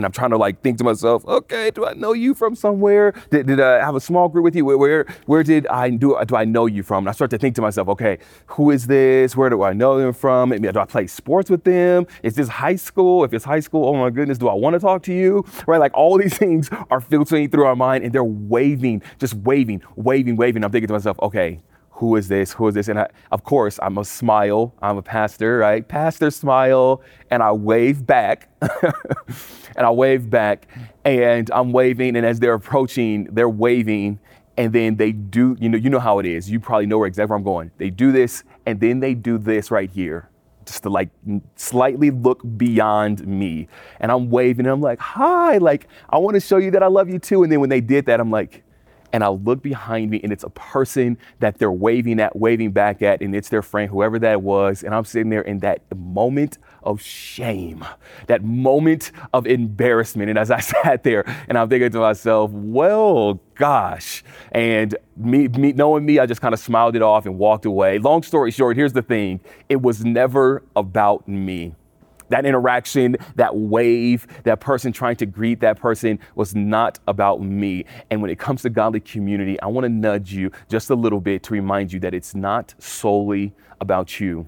and 0.01 0.05
I'm 0.07 0.11
trying 0.11 0.31
to 0.31 0.37
like 0.37 0.61
think 0.63 0.79
to 0.79 0.83
myself, 0.83 1.23
okay, 1.27 1.69
do 1.69 1.85
I 1.85 1.93
know 1.93 2.13
you 2.13 2.33
from 2.33 2.55
somewhere? 2.55 3.13
Did, 3.29 3.45
did 3.45 3.59
I 3.59 3.85
have 3.85 3.95
a 3.95 3.99
small 3.99 4.29
group 4.29 4.43
with 4.43 4.55
you? 4.55 4.65
Where, 4.65 4.77
where, 4.77 5.05
where 5.27 5.43
did 5.43 5.67
I 5.67 5.91
do, 5.91 6.17
do 6.25 6.35
I 6.35 6.43
know 6.43 6.65
you 6.65 6.81
from? 6.81 7.03
And 7.03 7.09
I 7.09 7.11
start 7.11 7.29
to 7.31 7.37
think 7.37 7.53
to 7.57 7.61
myself, 7.61 7.87
okay, 7.89 8.17
who 8.47 8.71
is 8.71 8.87
this? 8.87 9.35
Where 9.35 9.51
do 9.51 9.61
I 9.61 9.73
know 9.73 9.99
them 9.99 10.13
from? 10.13 10.49
Do 10.49 10.79
I 10.79 10.85
play 10.85 11.05
sports 11.05 11.51
with 11.51 11.63
them? 11.65 12.07
Is 12.23 12.33
this 12.33 12.47
high 12.47 12.77
school? 12.77 13.23
If 13.23 13.31
it's 13.31 13.45
high 13.45 13.59
school, 13.59 13.85
oh 13.85 13.93
my 13.93 14.09
goodness, 14.09 14.39
do 14.39 14.47
I 14.47 14.55
want 14.55 14.73
to 14.73 14.79
talk 14.79 15.03
to 15.03 15.13
you? 15.13 15.45
Right? 15.67 15.77
Like 15.77 15.93
all 15.93 16.17
these 16.17 16.35
things 16.37 16.71
are 16.89 16.99
filtering 16.99 17.51
through 17.51 17.65
our 17.65 17.75
mind 17.75 18.03
and 18.03 18.11
they're 18.11 18.23
waving, 18.23 19.03
just 19.19 19.35
waving, 19.35 19.83
waving, 19.95 20.35
waving. 20.35 20.63
I'm 20.63 20.71
thinking 20.71 20.87
to 20.87 20.93
myself, 20.93 21.19
okay, 21.21 21.61
who 22.01 22.15
is 22.15 22.27
this? 22.27 22.51
Who 22.53 22.67
is 22.67 22.73
this? 22.73 22.87
And 22.87 22.99
I, 22.99 23.07
of 23.31 23.43
course, 23.43 23.79
I'm 23.79 23.99
a 23.99 24.03
smile. 24.03 24.73
I'm 24.81 24.97
a 24.97 25.03
pastor, 25.03 25.59
right? 25.59 25.87
Pastor 25.87 26.31
smile, 26.31 27.03
and 27.29 27.43
I 27.43 27.51
wave 27.51 28.07
back. 28.07 28.49
and 28.61 29.85
I 29.85 29.91
wave 29.91 30.27
back, 30.27 30.67
and 31.05 31.51
I'm 31.51 31.71
waving. 31.71 32.15
And 32.15 32.25
as 32.25 32.39
they're 32.39 32.55
approaching, 32.55 33.25
they're 33.25 33.47
waving, 33.47 34.19
and 34.57 34.73
then 34.73 34.95
they 34.95 35.11
do. 35.11 35.55
You 35.59 35.69
know, 35.69 35.77
you 35.77 35.91
know 35.91 35.99
how 35.99 36.17
it 36.17 36.25
is. 36.25 36.49
You 36.49 36.59
probably 36.59 36.87
know 36.87 36.97
where 36.97 37.05
exactly 37.05 37.29
where 37.29 37.37
I'm 37.37 37.43
going. 37.43 37.69
They 37.77 37.91
do 37.91 38.11
this, 38.11 38.43
and 38.65 38.79
then 38.79 38.99
they 38.99 39.13
do 39.13 39.37
this 39.37 39.69
right 39.69 39.91
here, 39.91 40.27
just 40.65 40.81
to 40.81 40.89
like 40.89 41.11
slightly 41.55 42.09
look 42.09 42.41
beyond 42.57 43.27
me. 43.27 43.67
And 43.99 44.11
I'm 44.11 44.31
waving, 44.31 44.65
and 44.65 44.73
I'm 44.73 44.81
like, 44.81 44.97
"Hi!" 44.97 45.59
Like 45.59 45.87
I 46.09 46.17
want 46.17 46.33
to 46.33 46.41
show 46.41 46.57
you 46.57 46.71
that 46.71 46.81
I 46.81 46.87
love 46.87 47.09
you 47.09 47.19
too. 47.19 47.43
And 47.43 47.51
then 47.51 47.59
when 47.59 47.69
they 47.69 47.81
did 47.81 48.07
that, 48.07 48.19
I'm 48.19 48.31
like 48.31 48.63
and 49.13 49.23
I 49.23 49.29
look 49.29 49.61
behind 49.61 50.11
me 50.11 50.19
and 50.23 50.31
it's 50.31 50.43
a 50.43 50.49
person 50.49 51.17
that 51.39 51.57
they're 51.57 51.71
waving 51.71 52.19
at, 52.19 52.35
waving 52.35 52.71
back 52.71 53.01
at, 53.01 53.21
and 53.21 53.35
it's 53.35 53.49
their 53.49 53.61
friend, 53.61 53.89
whoever 53.89 54.19
that 54.19 54.41
was. 54.41 54.83
And 54.83 54.93
I'm 54.93 55.05
sitting 55.05 55.29
there 55.29 55.41
in 55.41 55.59
that 55.59 55.81
moment 55.95 56.57
of 56.83 57.01
shame, 57.01 57.85
that 58.27 58.43
moment 58.43 59.11
of 59.33 59.45
embarrassment. 59.45 60.29
And 60.29 60.39
as 60.39 60.51
I 60.51 60.59
sat 60.61 61.03
there 61.03 61.23
and 61.47 61.57
I'm 61.57 61.69
thinking 61.69 61.91
to 61.91 61.99
myself, 61.99 62.51
well, 62.51 63.39
gosh. 63.55 64.23
And 64.51 64.95
me, 65.15 65.47
me 65.47 65.73
knowing 65.73 66.05
me, 66.05 66.19
I 66.19 66.25
just 66.25 66.41
kind 66.41 66.53
of 66.53 66.59
smiled 66.59 66.95
it 66.95 67.01
off 67.01 67.25
and 67.25 67.37
walked 67.37 67.65
away. 67.65 67.99
Long 67.99 68.23
story 68.23 68.51
short, 68.51 68.75
here's 68.77 68.93
the 68.93 69.01
thing 69.01 69.39
it 69.69 69.81
was 69.81 70.03
never 70.03 70.63
about 70.75 71.27
me 71.27 71.75
that 72.31 72.45
interaction, 72.45 73.17
that 73.35 73.55
wave, 73.55 74.25
that 74.43 74.59
person 74.59 74.91
trying 74.91 75.15
to 75.17 75.25
greet 75.25 75.59
that 75.59 75.79
person 75.79 76.19
was 76.35 76.55
not 76.55 76.99
about 77.07 77.41
me. 77.41 77.85
And 78.09 78.21
when 78.21 78.31
it 78.31 78.39
comes 78.39 78.63
to 78.63 78.69
godly 78.69 78.99
community, 78.99 79.59
I 79.61 79.67
want 79.67 79.85
to 79.85 79.89
nudge 79.89 80.33
you 80.33 80.51
just 80.69 80.89
a 80.89 80.95
little 80.95 81.21
bit 81.21 81.43
to 81.43 81.53
remind 81.53 81.93
you 81.93 81.99
that 81.99 82.13
it's 82.13 82.33
not 82.33 82.73
solely 82.79 83.53
about 83.79 84.19
you. 84.19 84.47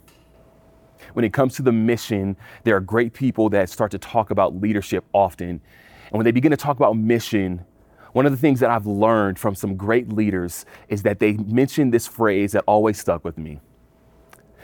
When 1.14 1.26
it 1.26 1.34
comes 1.34 1.56
to 1.56 1.62
the 1.62 1.72
mission, 1.72 2.38
there 2.64 2.76
are 2.76 2.80
great 2.80 3.14
people 3.14 3.50
that 3.50 3.70
start 3.70 3.92
to 3.92 3.98
talk 3.98 4.32
about 4.32 4.56
leadership 4.56 5.04
often. 5.14 5.50
And 5.50 6.12
when 6.12 6.24
they 6.24 6.32
begin 6.32 6.52
to 6.52 6.58
talk 6.58 6.78
about 6.78 6.96
mission, 6.96 7.66
one 8.14 8.26
of 8.26 8.32
the 8.32 8.38
things 8.38 8.60
that 8.62 8.70
I've 8.70 8.86
learned 8.86 9.38
from 9.38 9.56
some 9.56 9.76
great 9.76 10.10
leaders 10.10 10.66
is 10.88 11.04
that 11.04 11.20
they 11.20 11.34
mention 11.34 11.92
this 11.92 12.08
phrase 12.08 12.54
that 12.54 12.64
always 12.68 13.00
stuck 13.00 13.26
with 13.26 13.38
me. 13.38 13.60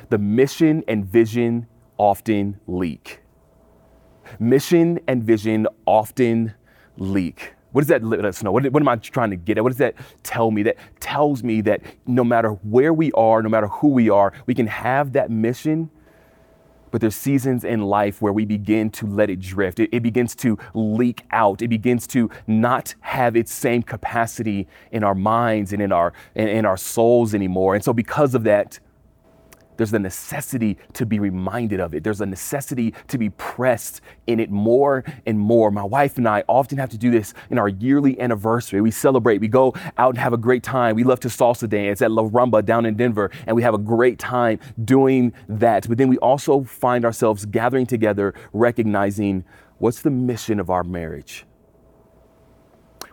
The 0.10 0.18
mission 0.18 0.84
and 0.88 1.06
vision 1.06 1.68
often 2.00 2.60
leak. 2.66 3.20
Mission 4.40 5.00
and 5.08 5.24
vision 5.24 5.68
often 5.86 6.56
leak. 6.98 7.54
What 7.72 7.82
does 7.82 7.90
that 7.90 8.04
let 8.04 8.26
us 8.26 8.42
know? 8.42 8.52
What, 8.52 8.72
what, 8.72 8.82
am 8.82 8.88
I 8.88 8.96
trying 8.96 9.30
to 9.30 9.36
get 9.36 9.58
at? 9.58 9.64
What 9.64 9.70
does 9.70 9.78
that 9.78 9.96
tell 10.24 10.50
me? 10.50 10.64
That 10.64 10.78
tells 11.00 11.44
me 11.44 11.62
that 11.62 11.82
no 12.08 12.24
matter 12.24 12.50
where 12.50 12.94
we 12.94 13.12
are, 13.12 13.44
no 13.44 13.50
matter 13.50 13.68
who 13.68 13.90
we 13.90 14.10
are, 14.10 14.34
we 14.48 14.56
can 14.56 14.66
have 14.68 15.14
that 15.14 15.30
mission, 15.30 15.92
but 16.92 17.02
there's 17.02 17.16
seasons 17.16 17.64
in 17.64 17.82
life 17.82 18.24
where 18.24 18.34
we 18.34 18.46
begin 18.46 18.90
to 18.90 19.06
let 19.06 19.30
it 19.30 19.40
drift. 19.40 19.80
It, 19.80 19.90
it 19.92 20.02
begins 20.02 20.36
to 20.38 20.58
leak 20.74 21.26
out. 21.32 21.62
It 21.62 21.68
begins 21.68 22.08
to 22.08 22.32
not 22.48 22.96
have 23.02 23.36
its 23.36 23.52
same 23.52 23.84
capacity 23.84 24.68
in 24.92 25.04
our 25.04 25.14
minds 25.14 25.72
and 25.72 25.82
in 25.82 25.92
our, 25.92 26.14
in, 26.34 26.48
in 26.48 26.66
our 26.66 26.78
souls 26.78 27.36
anymore. 27.36 27.76
And 27.76 27.84
so, 27.84 27.94
because 27.94 28.34
of 28.34 28.44
that, 28.46 28.80
there's 29.80 29.94
a 29.94 30.00
necessity 30.00 30.78
to 30.92 31.06
be 31.06 31.20
reminded 31.20 31.80
of 31.80 31.94
it. 31.94 32.04
There's 32.04 32.20
a 32.20 32.26
necessity 32.26 32.94
to 33.08 33.18
be 33.18 33.30
pressed 33.30 34.02
in 34.28 34.42
it 34.42 34.52
more 34.52 35.06
and 35.26 35.40
more. 35.40 35.72
My 35.72 35.86
wife 35.86 36.18
and 36.18 36.28
I 36.28 36.44
often 36.50 36.78
have 36.80 36.90
to 36.90 36.98
do 36.98 37.10
this 37.10 37.34
in 37.50 37.58
our 37.58 37.70
yearly 37.70 38.20
anniversary. 38.20 38.82
We 38.82 38.92
celebrate, 38.92 39.40
we 39.40 39.48
go 39.48 39.74
out 39.98 40.10
and 40.10 40.18
have 40.18 40.34
a 40.34 40.38
great 40.38 40.64
time. 40.64 40.98
We 40.98 41.06
love 41.06 41.22
to 41.22 41.30
salsa 41.30 41.70
dance 41.70 42.02
at 42.02 42.12
La 42.12 42.24
Rumba 42.24 42.66
down 42.66 42.86
in 42.86 42.98
Denver, 42.98 43.32
and 43.48 43.56
we 43.56 43.62
have 43.62 43.74
a 43.74 43.78
great 43.78 44.20
time 44.20 44.60
doing 44.84 45.32
that. 45.48 45.88
But 45.88 45.98
then 45.98 46.10
we 46.10 46.18
also 46.18 46.64
find 46.66 47.06
ourselves 47.06 47.46
gathering 47.46 47.86
together, 47.86 48.34
recognizing 48.52 49.46
what's 49.78 50.02
the 50.02 50.12
mission 50.12 50.60
of 50.60 50.70
our 50.70 50.84
marriage? 50.84 51.46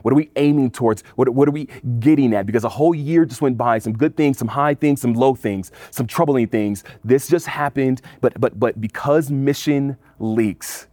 What 0.06 0.12
are 0.12 0.16
we 0.18 0.30
aiming 0.36 0.70
towards? 0.70 1.02
What, 1.16 1.28
what 1.30 1.48
are 1.48 1.50
we 1.50 1.64
getting 1.98 2.32
at? 2.32 2.46
Because 2.46 2.62
a 2.62 2.68
whole 2.68 2.94
year 2.94 3.24
just 3.24 3.42
went 3.42 3.58
by, 3.58 3.80
some 3.80 3.92
good 3.92 4.16
things, 4.16 4.38
some 4.38 4.46
high 4.46 4.74
things, 4.74 5.00
some 5.00 5.14
low 5.14 5.34
things, 5.34 5.72
some 5.90 6.06
troubling 6.06 6.46
things. 6.46 6.84
This 7.02 7.26
just 7.26 7.48
happened, 7.48 8.02
but 8.20 8.40
but 8.40 8.56
but 8.56 8.80
because 8.80 9.32
mission 9.32 9.96
leaks, 10.20 10.86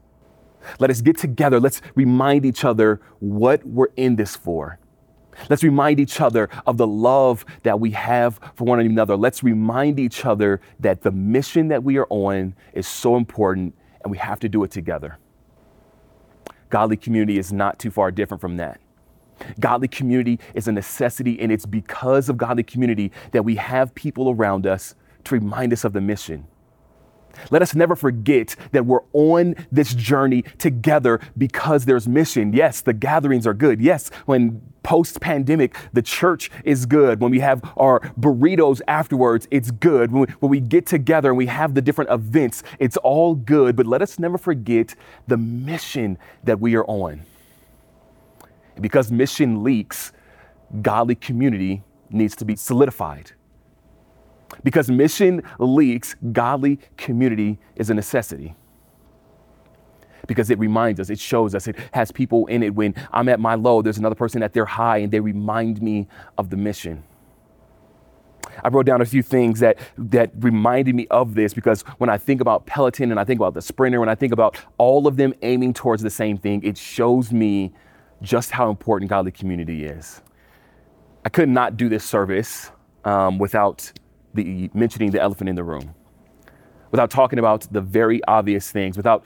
let 0.79 0.89
us 0.89 1.01
get 1.01 1.15
together. 1.15 1.59
Let's 1.59 1.79
remind 1.93 2.43
each 2.43 2.65
other 2.65 3.01
what 3.19 3.63
we're 3.63 3.93
in 3.97 4.15
this 4.15 4.35
for. 4.35 4.79
Let's 5.47 5.61
remind 5.61 5.99
each 5.99 6.19
other 6.19 6.49
of 6.65 6.77
the 6.77 6.87
love 6.87 7.45
that 7.61 7.79
we 7.79 7.91
have 7.91 8.39
for 8.55 8.63
one 8.63 8.79
another. 8.79 9.15
Let's 9.15 9.43
remind 9.43 9.99
each 9.99 10.25
other 10.25 10.59
that 10.79 11.03
the 11.03 11.11
mission 11.11 11.67
that 11.67 11.83
we 11.83 11.99
are 11.99 12.07
on 12.09 12.55
is 12.73 12.87
so 12.87 13.15
important 13.15 13.75
and 14.03 14.09
we 14.09 14.17
have 14.17 14.39
to 14.39 14.49
do 14.49 14.63
it 14.63 14.71
together. 14.71 15.19
Godly 16.71 16.97
community 16.97 17.37
is 17.37 17.53
not 17.53 17.77
too 17.77 17.91
far 17.91 18.09
different 18.09 18.41
from 18.41 18.57
that. 18.57 18.79
Godly 19.59 19.87
community 19.87 20.39
is 20.53 20.67
a 20.67 20.71
necessity, 20.71 21.39
and 21.39 21.51
it's 21.51 21.65
because 21.65 22.29
of 22.29 22.37
godly 22.37 22.63
community 22.63 23.11
that 23.31 23.43
we 23.43 23.55
have 23.55 23.93
people 23.95 24.29
around 24.29 24.65
us 24.65 24.95
to 25.25 25.35
remind 25.35 25.73
us 25.73 25.83
of 25.83 25.93
the 25.93 26.01
mission. 26.01 26.47
Let 27.51 27.61
us 27.61 27.75
never 27.75 27.95
forget 27.95 28.55
that 28.71 28.85
we're 28.85 29.01
on 29.13 29.55
this 29.71 29.93
journey 29.93 30.43
together 30.57 31.19
because 31.37 31.85
there's 31.85 32.07
mission. 32.07 32.53
Yes, 32.53 32.81
the 32.81 32.93
gatherings 32.93 33.47
are 33.47 33.53
good. 33.53 33.81
Yes, 33.81 34.09
when 34.25 34.61
post 34.83 35.19
pandemic, 35.21 35.75
the 35.93 36.01
church 36.01 36.51
is 36.63 36.85
good. 36.85 37.21
When 37.21 37.31
we 37.31 37.39
have 37.39 37.63
our 37.77 38.01
burritos 38.19 38.81
afterwards, 38.87 39.47
it's 39.49 39.71
good. 39.71 40.11
When 40.11 40.21
we, 40.21 40.33
when 40.39 40.49
we 40.49 40.59
get 40.59 40.85
together 40.85 41.29
and 41.29 41.37
we 41.37 41.47
have 41.47 41.73
the 41.73 41.81
different 41.81 42.11
events, 42.11 42.63
it's 42.79 42.97
all 42.97 43.35
good. 43.35 43.75
But 43.75 43.87
let 43.87 44.01
us 44.01 44.19
never 44.19 44.37
forget 44.37 44.95
the 45.27 45.37
mission 45.37 46.17
that 46.43 46.59
we 46.59 46.75
are 46.75 46.85
on. 46.85 47.25
Because 48.79 49.11
mission 49.11 49.63
leaks, 49.63 50.11
godly 50.81 51.15
community 51.15 51.83
needs 52.09 52.35
to 52.37 52.45
be 52.45 52.55
solidified. 52.55 53.31
Because 54.63 54.89
mission 54.89 55.41
leaks, 55.59 56.15
godly 56.31 56.79
community 56.97 57.59
is 57.75 57.89
a 57.89 57.93
necessity. 57.93 58.55
Because 60.27 60.49
it 60.49 60.57
reminds 60.57 60.99
us, 60.99 61.09
it 61.09 61.19
shows 61.19 61.53
us, 61.53 61.67
it 61.67 61.75
has 61.91 62.11
people 62.11 62.45
in 62.47 62.63
it. 62.63 62.73
When 62.73 62.95
I'm 63.11 63.27
at 63.29 63.39
my 63.39 63.55
low, 63.55 63.81
there's 63.81 63.97
another 63.97 64.15
person 64.15 64.41
at 64.41 64.53
their 64.53 64.65
high, 64.65 64.97
and 64.99 65.11
they 65.11 65.19
remind 65.19 65.81
me 65.81 66.07
of 66.37 66.49
the 66.49 66.57
mission. 66.57 67.03
I 68.63 68.69
wrote 68.69 68.85
down 68.85 69.01
a 69.01 69.05
few 69.05 69.23
things 69.23 69.59
that, 69.59 69.79
that 69.97 70.31
reminded 70.39 70.95
me 70.95 71.07
of 71.09 71.33
this 71.33 71.53
because 71.53 71.81
when 71.97 72.09
I 72.09 72.17
think 72.17 72.39
about 72.39 72.65
Peloton 72.65 73.11
and 73.11 73.19
I 73.19 73.23
think 73.23 73.39
about 73.39 73.53
the 73.53 73.61
sprinter, 73.61 73.99
when 73.99 74.09
I 74.09 74.15
think 74.15 74.31
about 74.31 74.57
all 74.77 75.07
of 75.07 75.17
them 75.17 75.33
aiming 75.41 75.73
towards 75.73 76.03
the 76.03 76.09
same 76.09 76.37
thing, 76.37 76.63
it 76.63 76.77
shows 76.77 77.31
me 77.31 77.73
just 78.23 78.51
how 78.51 78.69
important 78.69 79.09
godly 79.09 79.31
community 79.31 79.85
is. 79.85 80.21
I 81.25 81.29
could 81.29 81.49
not 81.49 81.77
do 81.77 81.89
this 81.89 82.03
service 82.03 82.71
um, 83.03 83.37
without 83.37 83.91
the, 84.33 84.69
mentioning 84.73 85.11
the 85.11 85.21
elephant 85.21 85.49
in 85.49 85.55
the 85.55 85.63
room, 85.63 85.93
without 86.89 87.11
talking 87.11 87.37
about 87.37 87.67
the 87.71 87.81
very 87.81 88.23
obvious 88.23 88.71
things, 88.71 88.97
without 88.97 89.25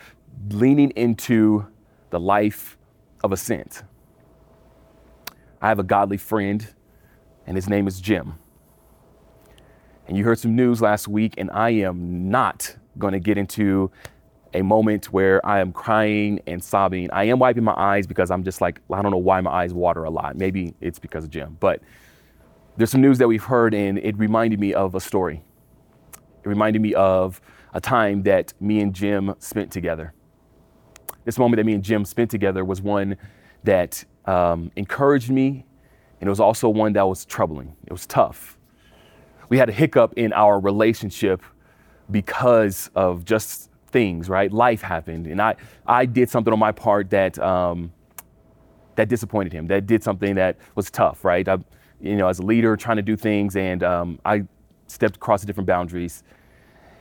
leaning 0.50 0.90
into 0.92 1.66
the 2.10 2.20
life 2.20 2.78
of 3.24 3.32
a 3.32 3.38
saint. 3.38 3.84
I 5.62 5.70
have 5.70 5.80
a 5.80 5.84
godly 5.84 6.18
friend, 6.18 6.68
and 7.46 7.56
his 7.56 7.70
name 7.70 7.88
is 7.88 8.02
Jim. 8.02 8.34
And 10.08 10.18
you 10.18 10.24
heard 10.24 10.40
some 10.40 10.56
news 10.56 10.82
last 10.82 11.08
week, 11.08 11.34
and 11.38 11.52
I 11.52 11.70
am 11.72 12.30
not 12.30 12.76
going 12.98 13.14
to 13.14 13.20
get 13.20 13.38
into 13.38 13.92
a 14.58 14.64
moment 14.64 15.14
where 15.14 15.46
I 15.46 15.60
am 15.60 15.72
crying 15.72 16.40
and 16.48 16.64
sobbing. 16.64 17.10
I 17.12 17.26
am 17.26 17.40
wiping 17.40 17.64
my 17.64 17.76
eyes 17.78 18.08
because 18.08 18.32
I'm 18.32 18.44
just 18.44 18.60
like, 18.60 18.82
I 18.92 19.02
don't 19.02 19.12
know 19.12 19.18
why 19.18 19.40
my 19.42 19.52
eyes 19.52 19.74
water 19.74 20.04
a 20.04 20.10
lot. 20.10 20.36
Maybe 20.36 20.74
it's 20.82 21.00
because 21.00 21.24
of 21.24 21.30
Jim. 21.30 21.58
But 21.60 21.82
there's 22.76 22.90
some 22.90 23.02
news 23.02 23.20
that 23.20 23.28
we've 23.28 23.44
heard, 23.44 23.74
and 23.74 23.98
it 24.00 24.18
reminded 24.18 24.60
me 24.60 24.74
of 24.74 24.96
a 24.96 25.00
story. 25.00 25.44
It 26.44 26.48
reminded 26.48 26.82
me 26.82 26.94
of 26.96 27.40
a 27.74 27.82
time 27.82 28.24
that 28.24 28.54
me 28.60 28.82
and 28.82 28.94
Jim 28.94 29.36
spent 29.40 29.72
together. 29.72 30.14
This 31.26 31.38
moment 31.38 31.58
that 31.58 31.66
me 31.66 31.74
and 31.74 31.84
Jim 31.84 32.06
spent 32.06 32.32
together 32.32 32.66
was 32.66 32.82
one 32.82 33.18
that 33.64 34.04
um, 34.26 34.72
encouraged 34.76 35.30
me, 35.30 35.66
and 36.20 36.28
it 36.28 36.30
was 36.30 36.40
also 36.40 36.68
one 36.70 36.94
that 36.94 37.08
was 37.08 37.26
troubling. 37.26 37.76
It 37.86 37.92
was 37.92 38.08
tough. 38.08 38.58
We 39.50 39.58
had 39.58 39.70
a 39.70 39.74
hiccup 39.74 40.14
in 40.18 40.34
our 40.34 40.60
relationship 40.60 41.44
because 42.10 42.90
of 42.96 43.24
just 43.26 43.67
things, 43.88 44.30
right? 44.30 44.52
Life 44.52 44.82
happened, 44.82 45.28
and 45.28 45.42
I 45.42 45.56
I 45.86 46.06
did 46.06 46.30
something 46.30 46.54
on 46.54 46.60
my 46.60 46.72
part 46.72 47.10
that 47.12 47.38
um, 47.40 47.92
that 48.96 49.10
disappointed 49.10 49.54
him. 49.54 49.68
That 49.68 49.86
did 49.86 50.04
something 50.04 50.36
that 50.36 50.58
was 50.76 50.90
tough, 50.92 51.24
right? 51.24 51.48
I, 51.48 51.58
you 52.02 52.16
know, 52.16 52.28
as 52.28 52.40
a 52.40 52.44
leader, 52.44 52.76
trying 52.78 52.98
to 52.98 53.04
do 53.04 53.16
things, 53.16 53.56
and 53.56 53.84
um, 53.84 54.20
I 54.26 54.44
stepped 54.88 55.16
across 55.18 55.42
the 55.42 55.48
different 55.48 55.68
boundaries. 55.68 56.24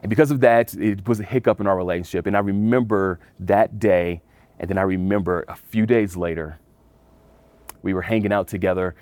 And 0.02 0.10
because 0.10 0.30
of 0.30 0.40
that, 0.40 0.74
it 0.74 1.06
was 1.08 1.20
a 1.20 1.24
hiccup 1.24 1.60
in 1.60 1.66
our 1.66 1.76
relationship. 1.76 2.26
And 2.26 2.36
I 2.36 2.40
remember 2.40 3.18
that 3.40 3.78
day, 3.78 4.22
and 4.58 4.68
then 4.70 4.78
I 4.78 4.82
remember 4.82 5.44
a 5.48 5.56
few 5.56 5.86
days 5.86 6.16
later, 6.16 6.58
we 7.82 7.94
were 7.94 8.02
hanging 8.02 8.32
out 8.32 8.48
together, 8.48 8.94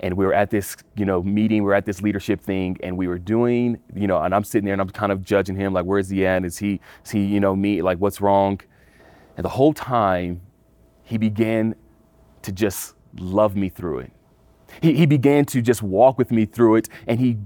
and 0.00 0.16
we 0.16 0.26
were 0.26 0.34
at 0.34 0.50
this, 0.50 0.76
you 0.96 1.04
know, 1.04 1.22
meeting. 1.22 1.62
We 1.62 1.66
were 1.66 1.74
at 1.74 1.86
this 1.86 2.02
leadership 2.02 2.40
thing, 2.40 2.76
and 2.82 2.96
we 2.96 3.06
were 3.06 3.18
doing, 3.18 3.78
you 3.94 4.06
know, 4.06 4.20
and 4.20 4.34
I'm 4.34 4.44
sitting 4.44 4.64
there 4.64 4.74
and 4.74 4.80
I'm 4.80 4.90
kind 4.90 5.12
of 5.12 5.22
judging 5.22 5.56
him, 5.56 5.72
like, 5.72 5.84
where's 5.84 6.08
he 6.08 6.26
at? 6.26 6.44
Is 6.44 6.58
he, 6.58 6.80
is 7.04 7.10
he, 7.10 7.24
you 7.24 7.40
know, 7.40 7.54
me? 7.54 7.82
Like, 7.82 7.98
what's 7.98 8.20
wrong? 8.20 8.60
And 9.36 9.44
the 9.44 9.50
whole 9.50 9.72
time, 9.72 10.40
he 11.02 11.18
began 11.18 11.74
to 12.42 12.52
just 12.52 12.94
love 13.18 13.56
me 13.56 13.68
through 13.68 14.00
it. 14.00 14.12
He, 14.80 14.94
he 14.94 15.06
began 15.06 15.44
to 15.46 15.60
just 15.60 15.82
walk 15.82 16.18
with 16.18 16.30
me 16.30 16.46
through 16.46 16.76
it, 16.76 16.88
and 17.06 17.20
he 17.20 17.38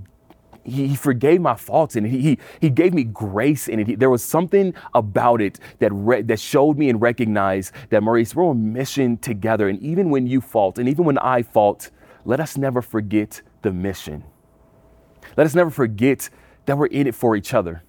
he 0.64 0.96
forgave 0.96 1.42
my 1.42 1.54
faults 1.54 1.94
and 1.94 2.06
he, 2.06 2.20
he, 2.20 2.38
he 2.58 2.70
gave 2.70 2.94
me 2.94 3.04
grace 3.04 3.68
in 3.68 3.80
it. 3.80 3.86
He, 3.86 3.94
there 3.96 4.08
was 4.08 4.24
something 4.24 4.72
about 4.94 5.42
it 5.42 5.60
that, 5.78 5.92
re, 5.92 6.22
that 6.22 6.40
showed 6.40 6.78
me 6.78 6.88
and 6.88 7.02
recognized 7.02 7.74
that, 7.90 8.02
Maurice, 8.02 8.34
we're 8.34 8.46
on 8.46 8.72
mission 8.72 9.18
together. 9.18 9.68
And 9.68 9.78
even 9.82 10.08
when 10.08 10.26
you 10.26 10.40
fault, 10.40 10.78
and 10.78 10.88
even 10.88 11.04
when 11.04 11.18
I 11.18 11.42
fault, 11.42 11.90
let 12.24 12.40
us 12.40 12.56
never 12.56 12.82
forget 12.82 13.42
the 13.62 13.72
mission. 13.72 14.24
Let 15.37 15.46
us 15.46 15.54
never 15.54 15.70
forget 15.70 16.30
that 16.66 16.78
we're 16.78 16.87
in 16.87 17.06
it 17.06 17.14
for 17.14 17.37
each 17.37 17.54
other. 17.54 17.82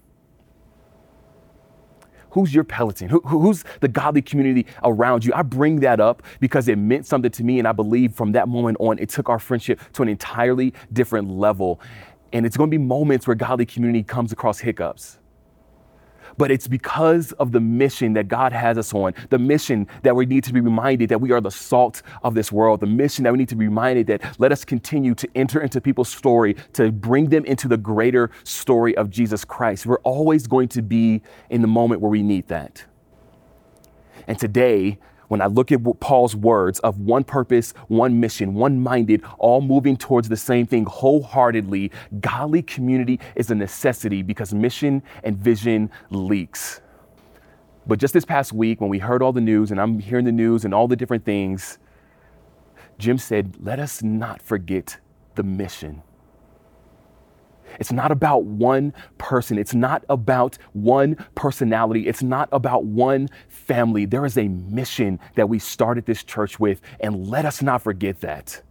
Who's 2.32 2.54
your 2.54 2.66
Peloton? 2.66 3.08
Who, 3.08 3.22
who's 3.22 3.64
the 3.80 3.88
godly 3.88 4.22
community 4.22 4.66
around 4.84 5.24
you? 5.24 5.32
I 5.34 5.42
bring 5.42 5.80
that 5.80 6.02
up 6.02 6.22
because 6.42 6.68
it 6.68 6.78
meant 6.78 7.06
something 7.06 7.32
to 7.32 7.44
me, 7.46 7.60
and 7.60 7.68
I 7.68 7.72
believe 7.72 8.14
from 8.14 8.34
that 8.34 8.50
moment 8.50 8.76
on, 8.82 9.00
it 9.00 9.08
took 9.08 9.30
our 9.30 9.40
friendship 9.40 9.80
to 9.94 10.02
an 10.02 10.10
entirely 10.10 10.74
different 10.92 11.30
level. 11.30 11.80
And 12.34 12.46
it's 12.46 12.58
going 12.58 12.70
to 12.70 12.78
be 12.78 12.84
moments 12.84 13.26
where 13.26 13.36
godly 13.36 13.66
community 13.66 14.04
comes 14.04 14.34
across 14.34 14.60
hiccups 14.60 15.20
but 16.38 16.52
it's 16.52 16.68
because 16.68 17.32
of 17.34 17.52
the 17.52 17.60
mission 17.60 18.14
that 18.14 18.28
God 18.28 18.52
has 18.54 18.78
us 18.78 18.94
on, 18.94 19.14
the 19.30 19.40
mission 19.40 19.88
that 20.04 20.16
we 20.16 20.26
need 20.26 20.44
to 20.46 20.54
be 20.54 20.62
reminded 20.62 21.10
that 21.10 21.22
we 21.22 21.32
are 21.32 21.42
the 21.42 21.52
salt 21.52 22.02
of 22.24 22.34
this 22.34 22.52
world, 22.52 22.80
the 22.80 22.88
mission 22.88 23.24
that 23.24 23.32
we 23.32 23.38
need 23.38 23.50
to 23.50 23.56
be 23.56 23.66
reminded 23.66 24.08
that 24.08 24.40
let 24.40 24.52
us 24.52 24.66
continue 24.66 25.16
to 25.16 25.28
enter 25.36 25.62
into 25.62 25.82
people's 25.82 26.10
story, 26.10 26.56
to 26.74 26.92
bring 26.92 27.30
them 27.30 27.46
into 27.46 27.68
the 27.68 27.78
greater 27.78 28.32
story 28.44 28.96
of 28.98 29.10
Jesus 29.10 29.46
Christ. 29.46 29.86
We're 29.86 30.00
always 30.00 30.48
going 30.48 30.70
to 30.70 30.82
be 30.82 31.22
in 31.50 31.62
the 31.62 31.68
moment 31.68 32.02
where 32.02 32.12
we 32.12 32.24
need 32.24 32.48
that. 32.48 32.86
And 34.28 34.40
today, 34.40 34.98
when 35.28 35.42
I 35.42 35.48
look 35.48 35.72
at 35.72 35.82
Paul's 36.00 36.36
words 36.36 36.80
of 36.80 37.00
one 37.00 37.24
purpose, 37.24 37.74
one 37.88 38.20
mission, 38.20 38.54
one 38.54 38.82
minded, 38.82 39.24
all 39.38 39.62
moving 39.62 39.98
towards 39.98 40.30
the 40.30 40.38
same 40.38 40.66
thing 40.66 40.86
wholeheartedly, 40.86 41.92
godly 42.20 42.62
community 42.62 43.20
is 43.36 43.50
a 43.52 43.56
necessity 43.56 44.22
because 44.22 44.54
mission 44.54 45.02
and 45.24 45.38
vision 45.38 45.90
leaks. 46.10 46.82
But 47.88 48.00
just 48.00 48.14
this 48.14 48.26
past 48.26 48.52
week, 48.52 48.82
when 48.82 48.90
we 48.90 49.00
heard 49.00 49.22
all 49.22 49.32
the 49.32 49.42
news, 49.42 49.72
and 49.72 49.80
I'm 49.80 50.00
hearing 50.00 50.26
the 50.26 50.32
news 50.32 50.66
and 50.66 50.74
all 50.74 50.88
the 50.88 50.96
different 50.96 51.24
things, 51.24 51.78
Jim 52.98 53.18
said, 53.18 53.56
let 53.60 53.80
us 53.80 54.02
not 54.02 54.42
forget 54.42 54.98
the 55.36 55.44
mission. 55.44 56.02
It's 57.80 57.92
not 57.92 58.12
about 58.12 58.44
one 58.44 58.94
person. 59.18 59.58
It's 59.58 59.74
not 59.74 60.04
about 60.10 60.58
one 60.74 61.16
personality. 61.36 62.08
It's 62.08 62.24
not 62.24 62.50
about 62.52 62.86
one 62.86 63.30
family. 63.48 64.06
There 64.06 64.26
is 64.26 64.38
a 64.38 64.48
mission 64.48 65.20
that 65.36 65.50
we 65.50 65.60
started 65.60 66.06
this 66.06 66.24
church 66.24 66.60
with, 66.60 66.82
and 67.00 67.28
let 67.28 67.46
us 67.46 67.62
not 67.62 67.82
forget 67.82 68.22
that. 68.22 68.62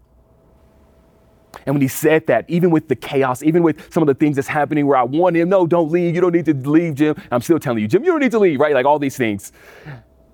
And 1.66 1.74
when 1.74 1.82
he 1.82 1.88
said 1.88 2.26
that, 2.26 2.44
even 2.48 2.70
with 2.70 2.88
the 2.88 2.96
chaos, 2.96 3.42
even 3.42 3.62
with 3.62 3.92
some 3.92 4.02
of 4.02 4.06
the 4.06 4.14
things 4.14 4.36
that's 4.36 4.48
happening 4.48 4.86
where 4.86 4.96
I 4.96 5.04
want 5.04 5.36
him, 5.36 5.48
no, 5.48 5.66
don't 5.66 5.90
leave. 5.90 6.14
You 6.14 6.20
don't 6.20 6.32
need 6.32 6.46
to 6.46 6.54
leave, 6.54 6.96
Jim. 6.96 7.14
I'm 7.30 7.40
still 7.40 7.58
telling 7.58 7.80
you, 7.80 7.88
Jim, 7.88 8.04
you 8.04 8.10
don't 8.10 8.20
need 8.20 8.32
to 8.32 8.38
leave, 8.38 8.58
right? 8.60 8.74
Like 8.74 8.86
all 8.86 8.98
these 8.98 9.16
things. 9.16 9.52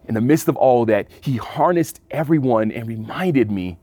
In 0.07 0.15
the 0.15 0.21
midst 0.21 0.49
of 0.49 0.57
all 0.57 0.87
that, 0.87 1.09
he 1.21 1.37
harnessed 1.37 2.01
everyone 2.11 2.73
and 2.73 2.89
reminded 2.89 3.51
me 3.51 3.79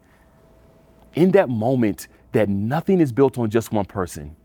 in 1.14 1.32
that 1.32 1.48
moment 1.48 2.08
that 2.32 2.50
nothing 2.50 3.00
is 3.00 3.12
built 3.12 3.38
on 3.38 3.50
just 3.50 3.72
one 3.72 3.86
person 3.86 4.36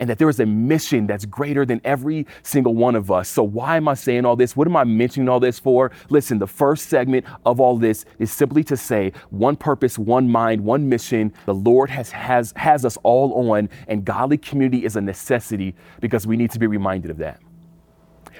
and 0.00 0.08
that 0.10 0.18
there 0.18 0.28
is 0.28 0.40
a 0.40 0.46
mission 0.46 1.06
that's 1.06 1.24
greater 1.24 1.64
than 1.64 1.80
every 1.84 2.26
single 2.42 2.74
one 2.74 2.94
of 2.94 3.10
us. 3.10 3.28
So, 3.28 3.42
why 3.42 3.76
am 3.76 3.88
I 3.88 3.94
saying 3.94 4.24
all 4.24 4.36
this? 4.36 4.56
What 4.56 4.66
am 4.66 4.76
I 4.76 4.84
mentioning 4.84 5.28
all 5.28 5.40
this 5.40 5.58
for? 5.58 5.90
Listen, 6.10 6.38
the 6.38 6.46
first 6.46 6.88
segment 6.88 7.24
of 7.44 7.60
all 7.60 7.76
this 7.76 8.04
is 8.18 8.32
simply 8.32 8.64
to 8.64 8.76
say 8.76 9.12
one 9.30 9.56
purpose, 9.56 9.98
one 9.98 10.28
mind, 10.28 10.62
one 10.62 10.88
mission. 10.88 11.32
The 11.46 11.54
Lord 11.54 11.90
has, 11.90 12.10
has, 12.10 12.52
has 12.56 12.84
us 12.84 12.96
all 13.02 13.50
on, 13.50 13.68
and 13.88 14.04
godly 14.04 14.38
community 14.38 14.84
is 14.84 14.96
a 14.96 15.00
necessity 15.00 15.74
because 16.00 16.26
we 16.26 16.36
need 16.36 16.50
to 16.52 16.58
be 16.58 16.66
reminded 16.66 17.10
of 17.10 17.18
that. 17.18 17.40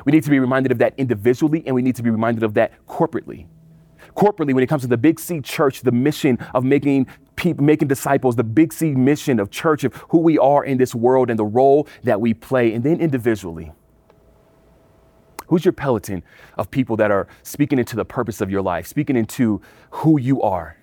We 0.04 0.12
need 0.12 0.24
to 0.24 0.30
be 0.30 0.40
reminded 0.40 0.72
of 0.72 0.78
that 0.78 0.94
individually, 0.96 1.62
and 1.66 1.74
we 1.74 1.82
need 1.82 1.96
to 1.96 2.02
be 2.02 2.10
reminded 2.10 2.42
of 2.42 2.54
that 2.54 2.72
corporately 2.86 3.46
corporately 4.14 4.54
when 4.54 4.62
it 4.62 4.68
comes 4.68 4.82
to 4.82 4.88
the 4.88 4.96
Big 4.96 5.18
C 5.18 5.40
church, 5.40 5.80
the 5.82 5.92
mission 5.92 6.38
of 6.54 6.64
making 6.64 7.06
people, 7.36 7.64
making 7.64 7.88
disciples, 7.88 8.36
the 8.36 8.44
Big 8.44 8.72
C 8.72 8.92
mission 8.94 9.40
of 9.40 9.50
church, 9.50 9.84
of 9.84 9.94
who 10.10 10.18
we 10.18 10.38
are 10.38 10.64
in 10.64 10.78
this 10.78 10.94
world 10.94 11.30
and 11.30 11.38
the 11.38 11.44
role 11.44 11.88
that 12.02 12.20
we 12.20 12.34
play, 12.34 12.72
and 12.72 12.84
then 12.84 13.00
individually. 13.00 13.72
Who's 15.48 15.64
your 15.64 15.72
peloton 15.72 16.22
of 16.56 16.70
people 16.70 16.96
that 16.96 17.10
are 17.10 17.28
speaking 17.42 17.78
into 17.78 17.96
the 17.96 18.04
purpose 18.04 18.40
of 18.40 18.50
your 18.50 18.62
life, 18.62 18.86
speaking 18.86 19.16
into 19.16 19.60
who 19.90 20.18
you 20.18 20.40
are? 20.42 20.78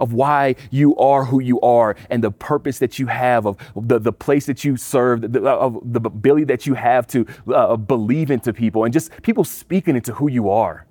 Of 0.00 0.12
why 0.12 0.56
you 0.70 0.96
are 0.96 1.26
who 1.26 1.40
you 1.40 1.60
are 1.60 1.94
and 2.10 2.24
the 2.24 2.30
purpose 2.30 2.78
that 2.78 2.98
you 2.98 3.06
have, 3.06 3.46
of 3.46 3.56
the, 3.74 3.98
the 3.98 4.12
place 4.12 4.46
that 4.46 4.64
you 4.64 4.76
serve, 4.76 5.32
the, 5.32 5.42
of 5.46 5.80
the 5.84 6.00
ability 6.00 6.44
that 6.44 6.66
you 6.66 6.74
have 6.74 7.06
to 7.08 7.26
uh, 7.52 7.76
believe 7.76 8.30
into 8.30 8.52
people, 8.52 8.84
and 8.84 8.92
just 8.92 9.10
people 9.22 9.44
speaking 9.44 9.94
into 9.94 10.14
who 10.14 10.28
you 10.28 10.50
are. 10.50 10.86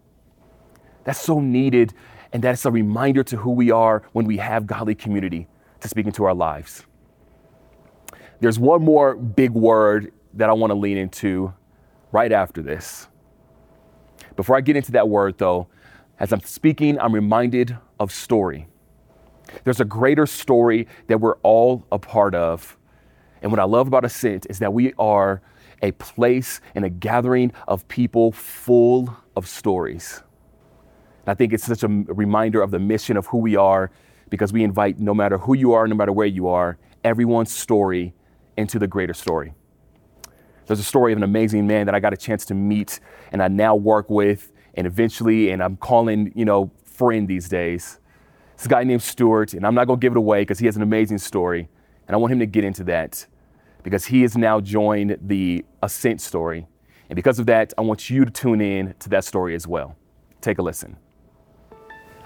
That's 1.03 1.19
so 1.19 1.39
needed 1.39 1.93
and 2.33 2.43
that's 2.43 2.65
a 2.65 2.71
reminder 2.71 3.23
to 3.23 3.37
who 3.37 3.51
we 3.51 3.69
are 3.71 4.03
when 4.11 4.25
we 4.25 4.37
have 4.37 4.65
godly 4.65 4.95
community 4.95 5.47
to 5.79 5.87
speak 5.87 6.07
into 6.07 6.23
our 6.23 6.33
lives. 6.33 6.83
There's 8.39 8.59
one 8.59 8.83
more 8.83 9.15
big 9.15 9.51
word 9.51 10.11
that 10.33 10.49
I 10.49 10.53
want 10.53 10.71
to 10.71 10.75
lean 10.75 10.97
into 10.97 11.53
right 12.11 12.31
after 12.31 12.61
this. 12.61 13.07
Before 14.35 14.57
I 14.57 14.61
get 14.61 14.75
into 14.75 14.91
that 14.93 15.07
word, 15.07 15.37
though, 15.37 15.67
as 16.19 16.33
I'm 16.33 16.41
speaking, 16.41 16.99
I'm 16.99 17.13
reminded 17.13 17.77
of 17.99 18.11
story. 18.11 18.67
There's 19.63 19.79
a 19.79 19.85
greater 19.85 20.25
story 20.25 20.87
that 21.07 21.19
we're 21.19 21.37
all 21.37 21.85
a 21.91 21.99
part 21.99 22.33
of. 22.33 22.77
And 23.41 23.51
what 23.51 23.59
I 23.59 23.65
love 23.65 23.87
about 23.87 24.05
Ascent 24.05 24.47
is 24.49 24.59
that 24.59 24.73
we 24.73 24.93
are 24.97 25.41
a 25.81 25.91
place 25.93 26.61
and 26.73 26.83
a 26.83 26.89
gathering 26.89 27.51
of 27.67 27.87
people 27.87 28.31
full 28.31 29.15
of 29.35 29.47
stories. 29.47 30.23
And 31.25 31.31
I 31.31 31.33
think 31.33 31.53
it's 31.53 31.65
such 31.65 31.83
a 31.83 31.87
reminder 31.87 32.61
of 32.61 32.71
the 32.71 32.79
mission 32.79 33.17
of 33.17 33.27
who 33.27 33.37
we 33.37 33.55
are 33.55 33.91
because 34.29 34.51
we 34.51 34.63
invite 34.63 34.99
no 34.99 35.13
matter 35.13 35.37
who 35.37 35.55
you 35.55 35.73
are, 35.73 35.87
no 35.87 35.95
matter 35.95 36.11
where 36.11 36.27
you 36.27 36.47
are, 36.47 36.77
everyone's 37.03 37.51
story 37.51 38.13
into 38.57 38.79
the 38.79 38.87
greater 38.87 39.13
story. 39.13 39.53
There's 40.65 40.79
a 40.79 40.83
story 40.83 41.11
of 41.13 41.17
an 41.17 41.23
amazing 41.23 41.67
man 41.67 41.85
that 41.85 41.95
I 41.95 41.99
got 41.99 42.13
a 42.13 42.17
chance 42.17 42.45
to 42.45 42.53
meet 42.53 42.99
and 43.31 43.41
I 43.41 43.47
now 43.47 43.75
work 43.75 44.09
with 44.09 44.51
and 44.75 44.87
eventually, 44.87 45.51
and 45.51 45.61
I'm 45.61 45.77
calling, 45.77 46.31
you 46.35 46.45
know, 46.45 46.71
friend 46.83 47.27
these 47.27 47.47
days. 47.47 47.99
This 48.57 48.67
guy 48.67 48.83
named 48.83 49.01
Stuart, 49.01 49.53
and 49.53 49.65
I'm 49.65 49.75
not 49.75 49.85
gonna 49.87 49.99
give 49.99 50.13
it 50.13 50.17
away 50.17 50.41
because 50.41 50.59
he 50.59 50.65
has 50.65 50.75
an 50.75 50.81
amazing 50.81 51.19
story. 51.19 51.69
And 52.07 52.15
I 52.15 52.17
want 52.17 52.33
him 52.33 52.39
to 52.39 52.45
get 52.45 52.63
into 52.63 52.83
that 52.85 53.25
because 53.83 54.05
he 54.05 54.21
has 54.21 54.35
now 54.35 54.59
joined 54.59 55.17
the 55.21 55.65
Ascent 55.81 56.21
story. 56.21 56.67
And 57.09 57.15
because 57.15 57.39
of 57.39 57.45
that, 57.47 57.73
I 57.77 57.81
want 57.81 58.09
you 58.09 58.25
to 58.25 58.31
tune 58.31 58.61
in 58.61 58.95
to 58.99 59.09
that 59.09 59.25
story 59.25 59.55
as 59.55 59.67
well. 59.67 59.95
Take 60.41 60.57
a 60.57 60.61
listen. 60.61 60.97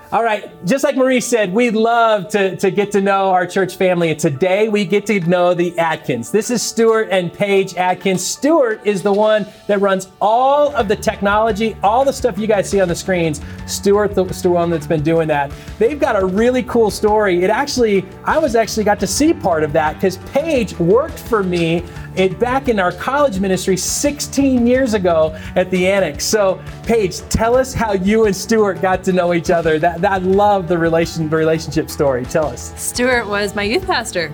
All 0.09 0.23
right, 0.23 0.49
just 0.65 0.85
like 0.85 0.95
Marie 0.95 1.19
said, 1.19 1.51
we 1.51 1.69
love 1.69 2.29
to, 2.29 2.55
to 2.57 2.71
get 2.71 2.93
to 2.93 3.01
know 3.01 3.29
our 3.29 3.45
church 3.45 3.75
family. 3.75 4.11
And 4.11 4.17
today 4.17 4.69
we 4.69 4.85
get 4.85 5.05
to 5.07 5.19
know 5.19 5.53
the 5.53 5.77
Atkins. 5.77 6.31
This 6.31 6.49
is 6.49 6.61
Stuart 6.61 7.09
and 7.11 7.31
Paige 7.33 7.75
Atkins. 7.75 8.25
Stuart 8.25 8.79
is 8.85 9.03
the 9.03 9.11
one 9.11 9.45
that 9.67 9.81
runs 9.81 10.09
all 10.21 10.73
of 10.77 10.87
the 10.87 10.95
technology, 10.95 11.75
all 11.83 12.05
the 12.05 12.13
stuff 12.13 12.37
you 12.37 12.47
guys 12.47 12.69
see 12.69 12.79
on 12.79 12.87
the 12.87 12.95
screens. 12.95 13.41
Stuart, 13.65 14.15
the, 14.15 14.23
the 14.23 14.49
one 14.49 14.69
that's 14.69 14.87
been 14.87 15.03
doing 15.03 15.27
that. 15.27 15.51
They've 15.77 15.99
got 15.99 16.15
a 16.15 16.25
really 16.25 16.63
cool 16.63 16.89
story. 16.89 17.43
It 17.43 17.49
actually, 17.49 18.05
I 18.23 18.37
was 18.37 18.55
actually 18.55 18.85
got 18.85 19.01
to 19.01 19.07
see 19.07 19.33
part 19.33 19.61
of 19.61 19.73
that 19.73 19.95
because 19.95 20.15
Paige 20.31 20.79
worked 20.79 21.19
for 21.19 21.43
me 21.43 21.83
it 22.17 22.39
back 22.39 22.67
in 22.67 22.79
our 22.79 22.91
college 22.91 23.39
ministry 23.39 23.77
16 23.77 24.65
years 24.65 24.95
ago 24.95 25.39
at 25.55 25.69
the 25.69 25.87
Annex. 25.87 26.25
So, 26.25 26.59
Paige, 26.83 27.19
tell 27.29 27.55
us 27.55 27.73
how 27.73 27.93
you 27.93 28.25
and 28.25 28.35
Stuart 28.35 28.81
got 28.81 29.03
to 29.03 29.13
know 29.13 29.35
each 29.35 29.51
other. 29.51 29.77
That, 29.77 29.96
I 30.05 30.17
love 30.17 30.67
the 30.67 30.77
relation 30.77 31.29
the 31.29 31.35
relationship 31.37 31.89
story. 31.89 32.25
Tell 32.25 32.45
us. 32.47 32.73
Stuart 32.81 33.27
was 33.27 33.55
my 33.55 33.63
youth 33.63 33.85
pastor 33.85 34.25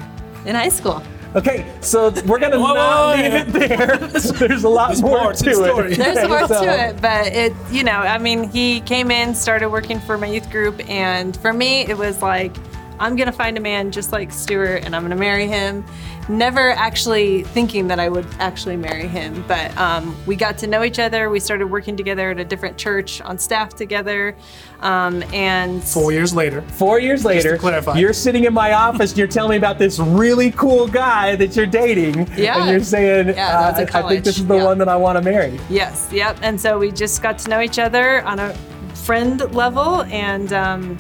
in 0.45 0.55
high 0.55 0.69
school. 0.69 1.01
Okay, 1.35 1.65
so 1.81 2.11
we're 2.27 2.37
gonna 2.37 2.59
Whoa, 2.61 2.73
not 2.75 3.17
whoa, 3.17 3.21
leave 3.23 3.31
whoa. 3.31 3.39
it 3.61 3.69
there. 3.69 3.97
There's 4.47 4.63
a 4.65 4.69
lot 4.69 4.89
There's 4.89 5.01
more 5.01 5.21
more 5.23 5.33
to 5.33 5.37
to 5.39 5.43
the 5.45 5.51
it. 5.51 5.55
story. 5.55 5.93
There's 5.95 6.27
more 6.29 6.47
So- 6.47 6.63
to 6.63 6.89
it, 6.89 7.01
but 7.01 7.27
it, 7.27 7.53
you 7.71 7.83
know, 7.83 7.91
I 7.93 8.17
mean, 8.19 8.49
he 8.49 8.81
came 8.81 9.09
in, 9.09 9.33
started 9.33 9.69
working 9.69 9.99
for 9.99 10.17
my 10.17 10.27
youth 10.27 10.49
group, 10.51 10.79
and 10.89 11.35
for 11.37 11.51
me, 11.51 11.81
it 11.87 11.97
was 11.97 12.21
like, 12.21 12.55
I'm 13.03 13.17
gonna 13.17 13.33
find 13.33 13.57
a 13.57 13.59
man 13.59 13.91
just 13.91 14.13
like 14.13 14.31
Stuart, 14.31 14.85
and 14.85 14.95
I'm 14.95 15.01
gonna 15.01 15.17
marry 15.17 15.45
him. 15.45 15.83
Never 16.29 16.71
actually 16.71 17.43
thinking 17.43 17.89
that 17.89 17.99
I 17.99 18.07
would 18.07 18.25
actually 18.39 18.77
marry 18.77 19.07
him, 19.09 19.43
but 19.45 19.75
um, 19.77 20.15
we 20.25 20.37
got 20.37 20.57
to 20.59 20.67
know 20.67 20.85
each 20.85 20.97
other. 20.97 21.29
We 21.29 21.41
started 21.41 21.67
working 21.67 21.97
together 21.97 22.31
at 22.31 22.39
a 22.39 22.45
different 22.45 22.77
church 22.77 23.19
on 23.19 23.37
staff 23.37 23.75
together, 23.75 24.33
um, 24.79 25.21
and 25.33 25.83
Four 25.83 26.13
years 26.13 26.33
later, 26.33 26.61
Four 26.61 26.99
years 27.01 27.25
later, 27.25 27.57
clarify. 27.57 27.97
you're 27.97 28.13
sitting 28.13 28.45
in 28.45 28.53
my 28.53 28.71
office 28.71 29.11
and 29.11 29.17
you're 29.17 29.27
telling 29.27 29.51
me 29.51 29.57
about 29.57 29.77
this 29.79 29.99
really 29.99 30.51
cool 30.51 30.87
guy 30.87 31.35
that 31.35 31.57
you're 31.57 31.65
dating. 31.65 32.25
Yeah. 32.37 32.61
And 32.61 32.69
you're 32.71 32.79
saying, 32.79 33.27
Yeah, 33.27 33.33
that 33.35 33.71
was 33.81 33.89
in 33.89 33.95
uh, 33.95 34.05
I 34.05 34.09
think 34.09 34.23
this 34.23 34.37
is 34.39 34.47
the 34.47 34.55
Yeah. 34.55 34.63
one 34.63 34.77
that 34.77 34.87
I 34.87 34.95
want 34.95 35.17
to 35.17 35.21
marry. 35.21 35.59
Yes, 35.69 36.07
yep. 36.09 36.37
And 36.41 36.59
so 36.59 36.79
we 36.79 36.89
just 36.89 37.21
got 37.21 37.37
to 37.39 37.49
know 37.49 37.59
each 37.59 37.79
other 37.79 38.21
on 38.23 38.39
a 38.39 38.53
friend 38.95 39.41
level 39.53 40.03
and 40.03 40.53
um, 40.53 40.97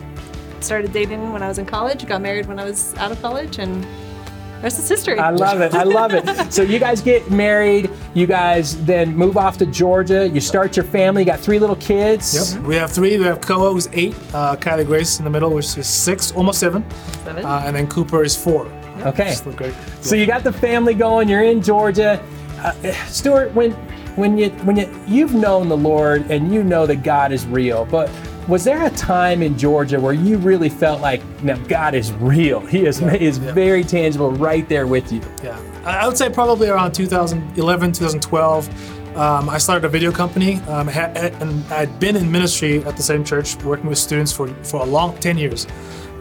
started 0.63 0.93
dating 0.93 1.31
when 1.31 1.43
I 1.43 1.47
was 1.47 1.57
in 1.57 1.65
college, 1.65 2.05
got 2.05 2.21
married 2.21 2.45
when 2.47 2.59
I 2.59 2.65
was 2.65 2.95
out 2.95 3.11
of 3.11 3.21
college, 3.21 3.59
and 3.59 3.83
the 3.83 4.61
rest 4.63 4.79
is 4.79 4.87
history. 4.87 5.19
I 5.19 5.29
love 5.29 5.61
it. 5.61 5.73
I 5.73 5.83
love 5.83 6.13
it. 6.13 6.53
So 6.53 6.61
you 6.61 6.79
guys 6.79 7.01
get 7.01 7.29
married. 7.29 7.89
You 8.13 8.27
guys 8.27 8.83
then 8.85 9.15
move 9.15 9.35
off 9.35 9.57
to 9.57 9.65
Georgia. 9.65 10.27
You 10.27 10.39
start 10.39 10.77
your 10.77 10.85
family. 10.85 11.23
You 11.23 11.25
got 11.25 11.39
three 11.39 11.59
little 11.59 11.75
kids. 11.75 12.55
Yep. 12.55 12.63
We 12.63 12.75
have 12.75 12.91
three. 12.91 13.17
We 13.17 13.25
have 13.25 13.41
Koa, 13.41 13.71
who's 13.71 13.89
eight. 13.91 14.15
Uh, 14.33 14.55
Kylie 14.55 14.85
Grace 14.85 15.19
in 15.19 15.25
the 15.25 15.31
middle, 15.31 15.51
which 15.53 15.77
is 15.77 15.87
six, 15.87 16.31
almost 16.31 16.59
seven. 16.59 16.89
Seven. 17.25 17.45
Uh, 17.45 17.63
and 17.65 17.75
then 17.75 17.87
Cooper 17.87 18.23
is 18.23 18.35
four. 18.41 18.67
Okay. 19.01 19.33
So 19.33 19.51
great. 19.51 19.73
So 20.01 20.15
you 20.15 20.25
got 20.25 20.43
the 20.43 20.53
family 20.53 20.93
going. 20.93 21.27
You're 21.27 21.43
in 21.43 21.61
Georgia. 21.61 22.23
Uh, 22.59 22.71
Stuart, 23.07 23.53
when 23.53 23.71
when 24.15 24.37
you 24.37 24.49
when 24.61 24.77
you 24.77 24.89
you've 25.07 25.33
known 25.33 25.67
the 25.67 25.75
Lord 25.75 26.29
and 26.31 26.53
you 26.53 26.63
know 26.63 26.85
that 26.85 27.03
God 27.03 27.31
is 27.33 27.45
real, 27.47 27.85
but 27.85 28.09
was 28.47 28.63
there 28.63 28.85
a 28.85 28.89
time 28.91 29.41
in 29.41 29.57
Georgia 29.57 29.99
where 29.99 30.13
you 30.13 30.37
really 30.37 30.69
felt 30.69 31.01
like, 31.01 31.21
now 31.43 31.57
God 31.67 31.95
is 31.95 32.11
real. 32.13 32.59
He 32.59 32.85
is 32.85 32.99
he 32.99 33.25
is 33.25 33.39
yeah. 33.39 33.53
very 33.53 33.83
tangible, 33.83 34.31
right 34.31 34.67
there 34.67 34.87
with 34.87 35.11
you. 35.11 35.21
Yeah, 35.43 35.59
I 35.85 36.07
would 36.07 36.17
say 36.17 36.29
probably 36.29 36.69
around 36.69 36.93
2011, 36.93 37.91
2012. 37.91 39.17
Um, 39.17 39.47
I 39.47 39.59
started 39.59 39.85
a 39.85 39.89
video 39.89 40.11
company, 40.11 40.55
um, 40.61 40.89
and 40.89 41.63
I'd 41.71 41.99
been 41.99 42.15
in 42.15 42.31
ministry 42.31 42.83
at 42.83 42.97
the 42.97 43.03
same 43.03 43.23
church, 43.23 43.55
working 43.63 43.87
with 43.87 43.99
students 43.99 44.31
for, 44.31 44.47
for 44.63 44.81
a 44.81 44.85
long 44.85 45.15
10 45.19 45.37
years. 45.37 45.67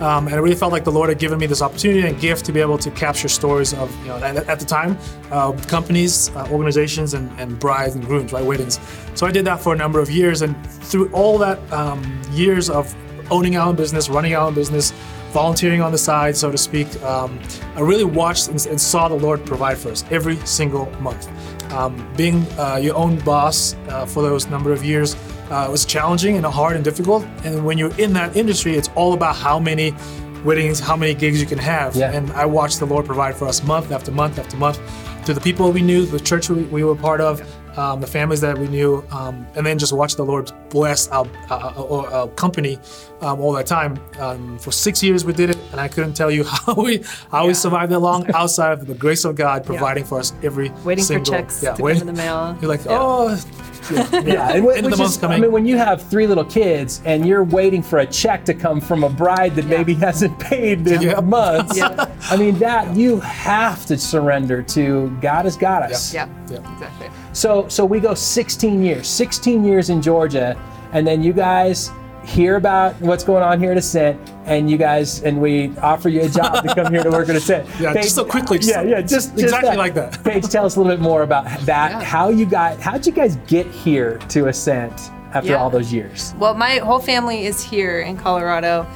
Um, 0.02 0.26
and 0.26 0.34
I 0.34 0.38
really 0.38 0.56
felt 0.56 0.72
like 0.72 0.82
the 0.82 0.90
Lord 0.90 1.10
had 1.10 1.20
given 1.20 1.38
me 1.38 1.46
this 1.46 1.62
opportunity 1.62 2.08
and 2.08 2.20
gift 2.20 2.44
to 2.46 2.52
be 2.52 2.60
able 2.60 2.76
to 2.76 2.90
capture 2.90 3.28
stories 3.28 3.72
of, 3.72 3.96
you 4.00 4.08
know, 4.08 4.16
at, 4.16 4.58
the 4.58 4.64
time, 4.64 4.98
uh, 5.30 5.52
companies, 5.68 6.28
uh, 6.34 6.48
organizations, 6.50 7.14
and, 7.14 7.30
and 7.38 7.56
brides 7.56 7.94
and 7.94 8.04
grooms, 8.04 8.32
right, 8.32 8.44
weddings. 8.44 8.80
So 9.14 9.28
I 9.28 9.30
did 9.30 9.44
that 9.44 9.60
for 9.60 9.72
a 9.72 9.76
number 9.76 10.00
of 10.00 10.10
years, 10.10 10.42
and 10.42 10.56
through 10.66 11.08
all 11.12 11.38
that 11.38 11.58
um, 11.72 12.20
years 12.32 12.68
of 12.68 12.92
owning 13.30 13.56
our 13.56 13.68
own 13.68 13.76
business, 13.76 14.08
running 14.08 14.34
our 14.34 14.48
own 14.48 14.54
business, 14.54 14.90
volunteering 15.30 15.80
on 15.80 15.92
the 15.92 15.98
side, 15.98 16.36
so 16.36 16.50
to 16.50 16.58
speak. 16.58 17.00
Um, 17.04 17.38
I 17.76 17.80
really 17.80 18.04
watched 18.04 18.48
and, 18.48 18.66
and 18.66 18.80
saw 18.80 19.06
the 19.06 19.14
Lord 19.14 19.46
provide 19.46 19.78
for 19.78 19.92
us 19.92 20.04
every 20.10 20.36
single 20.44 20.90
month. 21.00 21.30
Um, 21.72 22.12
being 22.16 22.44
uh, 22.58 22.80
your 22.82 22.96
own 22.96 23.20
boss 23.20 23.76
uh, 23.88 24.04
for 24.04 24.20
those 24.22 24.48
number 24.48 24.72
of 24.72 24.84
years 24.84 25.14
uh, 25.52 25.70
was 25.70 25.84
challenging 25.84 26.36
and 26.36 26.46
hard 26.46 26.76
and 26.76 26.84
difficult. 26.84 27.24
And 27.44 27.64
when 27.64 27.76
you're 27.78 27.94
in 28.00 28.12
that 28.14 28.36
industry, 28.36 28.76
it's 28.76 28.88
all 28.94 29.12
about 29.12 29.36
how 29.36 29.58
many 29.58 29.94
weddings, 30.44 30.80
how 30.80 30.96
many 30.96 31.14
gigs 31.14 31.40
you 31.40 31.46
can 31.46 31.58
have. 31.58 31.94
Yeah. 31.94 32.10
And 32.10 32.30
I 32.32 32.46
watched 32.46 32.78
the 32.78 32.86
Lord 32.86 33.06
provide 33.06 33.36
for 33.36 33.46
us 33.46 33.62
month 33.62 33.92
after 33.92 34.10
month 34.10 34.38
after 34.38 34.56
month 34.56 34.80
to 35.26 35.34
the 35.34 35.40
people 35.40 35.70
we 35.70 35.82
knew, 35.82 36.04
the 36.06 36.18
church 36.18 36.48
we, 36.48 36.62
we 36.64 36.82
were 36.82 36.96
part 36.96 37.20
of, 37.20 37.40
um, 37.76 38.00
the 38.00 38.06
families 38.06 38.40
that 38.42 38.56
we 38.58 38.68
knew, 38.68 39.04
um, 39.10 39.46
and 39.56 39.64
then 39.66 39.78
just 39.78 39.92
watch 39.92 40.16
the 40.16 40.24
Lord 40.24 40.50
bless 40.70 41.08
our, 41.08 41.26
our, 41.50 41.60
our, 41.76 42.06
our 42.12 42.28
company 42.28 42.78
um, 43.20 43.40
all 43.40 43.52
that 43.52 43.66
time. 43.66 43.98
Um, 44.18 44.58
for 44.58 44.72
six 44.72 45.02
years 45.02 45.24
we 45.24 45.32
did 45.32 45.50
it, 45.50 45.58
and 45.72 45.80
I 45.80 45.88
couldn't 45.88 46.14
tell 46.14 46.30
you 46.30 46.44
how 46.66 46.74
we 46.74 47.02
how 47.30 47.46
we 47.46 47.54
survived 47.54 47.92
that 47.92 47.98
long 48.00 48.30
outside 48.34 48.72
of 48.72 48.86
the 48.86 48.94
grace 48.94 49.24
of 49.24 49.36
God 49.36 49.64
providing 49.64 50.04
for 50.04 50.18
us 50.18 50.32
every 50.42 50.70
Waiting 50.84 51.04
for 51.04 51.20
checks 51.20 51.62
yeah, 51.62 51.74
to 51.74 51.82
wait- 51.82 51.98
come 51.98 52.08
in 52.08 52.14
the 52.14 52.22
mail. 52.22 52.56
You're 52.60 52.68
like, 52.70 52.84
Yeah. 52.84 52.98
oh, 53.00 53.38
Yeah, 53.90 54.50
and 54.52 54.62
wh- 54.64 54.66
which 54.66 54.92
is- 54.92 54.98
month's 54.98 55.22
I 55.22 55.38
mean, 55.38 55.50
when 55.52 55.66
you 55.66 55.76
have 55.76 56.02
three 56.08 56.26
little 56.26 56.44
kids 56.44 57.00
and 57.04 57.26
you're 57.26 57.44
waiting 57.44 57.82
for 57.82 57.98
a 58.00 58.06
check 58.06 58.44
to 58.46 58.54
come 58.54 58.80
from 58.80 59.02
a 59.04 59.08
bride 59.08 59.54
that 59.56 59.64
Yeah. 59.66 59.76
maybe 59.78 59.94
hasn't 59.94 60.38
paid 60.38 60.86
in 60.86 61.02
Yeah. 61.02 61.20
months, 61.20 61.76
Yeah. 61.76 62.08
I 62.30 62.36
mean, 62.36 62.58
that 62.60 62.94
you 62.96 63.18
have 63.20 63.84
to 63.86 63.98
surrender 63.98 64.62
to 64.62 65.10
God 65.20 65.44
has 65.46 65.56
got 65.56 65.82
us. 65.82 66.14
yeah, 66.14 66.28
Yeah. 66.50 66.58
exactly. 66.74 67.08
So 67.32 67.66
so 67.68 67.84
we 67.84 68.00
go 68.00 68.14
16 68.14 68.82
years, 68.82 69.08
16 69.08 69.64
years 69.64 69.90
in 69.90 70.02
Georgia, 70.02 70.56
and 70.92 71.06
then 71.06 71.22
you 71.22 71.32
guys 71.32 71.90
hear 72.24 72.54
about 72.56 72.94
what's 73.00 73.24
going 73.24 73.42
on 73.42 73.58
here 73.58 73.72
at 73.72 73.76
Ascent, 73.76 74.16
and 74.44 74.70
you 74.70 74.76
guys 74.76 75.22
and 75.22 75.40
we 75.40 75.76
offer 75.78 76.08
you 76.08 76.22
a 76.22 76.28
job 76.28 76.62
to 76.66 76.74
come 76.74 76.92
here 76.92 77.02
to 77.02 77.10
work 77.10 77.28
at 77.28 77.34
Ascent. 77.36 77.68
Yeah, 77.80 77.94
just 77.94 78.14
so 78.14 78.24
quickly, 78.24 78.58
just- 78.58 78.70
yeah, 78.70 78.82
yeah, 78.82 79.00
just, 79.00 79.30
just 79.32 79.42
exactly 79.42 79.76
like 79.76 79.94
that. 79.94 80.22
Paige, 80.24 80.48
tell 80.48 80.64
us 80.64 80.76
a 80.76 80.80
little 80.80 80.94
bit 80.96 81.02
more 81.02 81.22
about 81.22 81.44
that. 81.62 81.90
Yeah. 81.90 82.02
How 82.04 82.28
you 82.28 82.46
got? 82.46 82.78
How'd 82.80 83.06
you 83.06 83.12
guys 83.12 83.36
get 83.48 83.66
here 83.66 84.18
to 84.28 84.46
Ascent 84.48 84.92
after 85.34 85.50
Yeah. 85.50 85.56
all 85.56 85.70
those 85.70 85.92
years? 85.92 86.34
Well, 86.38 86.54
my 86.54 86.76
whole 86.76 87.00
family 87.00 87.46
is 87.46 87.62
here 87.62 88.00
in 88.00 88.16
Colorado. 88.16 88.86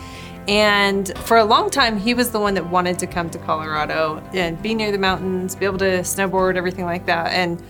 And 0.47 1.09
for 1.21 1.39
a 1.39 1.45
long 1.45 1.71
time, 1.71 1.97
he 1.99 2.15
was 2.15 2.31
the 2.31 2.39
one 2.39 2.55
that 2.55 2.67
wanted 2.71 3.01
to 3.01 3.09
come 3.09 3.29
to 3.31 3.39
Colorado 3.39 4.23
and 4.33 4.61
be 4.63 4.75
near 4.75 4.93
the 4.93 4.99
mountains, 4.99 5.57
be 5.57 5.67
able 5.67 5.79
to 5.79 6.03
snowboard, 6.03 6.55
everything 6.55 6.85
like 6.85 7.07
that. 7.07 7.33
And 7.33 7.61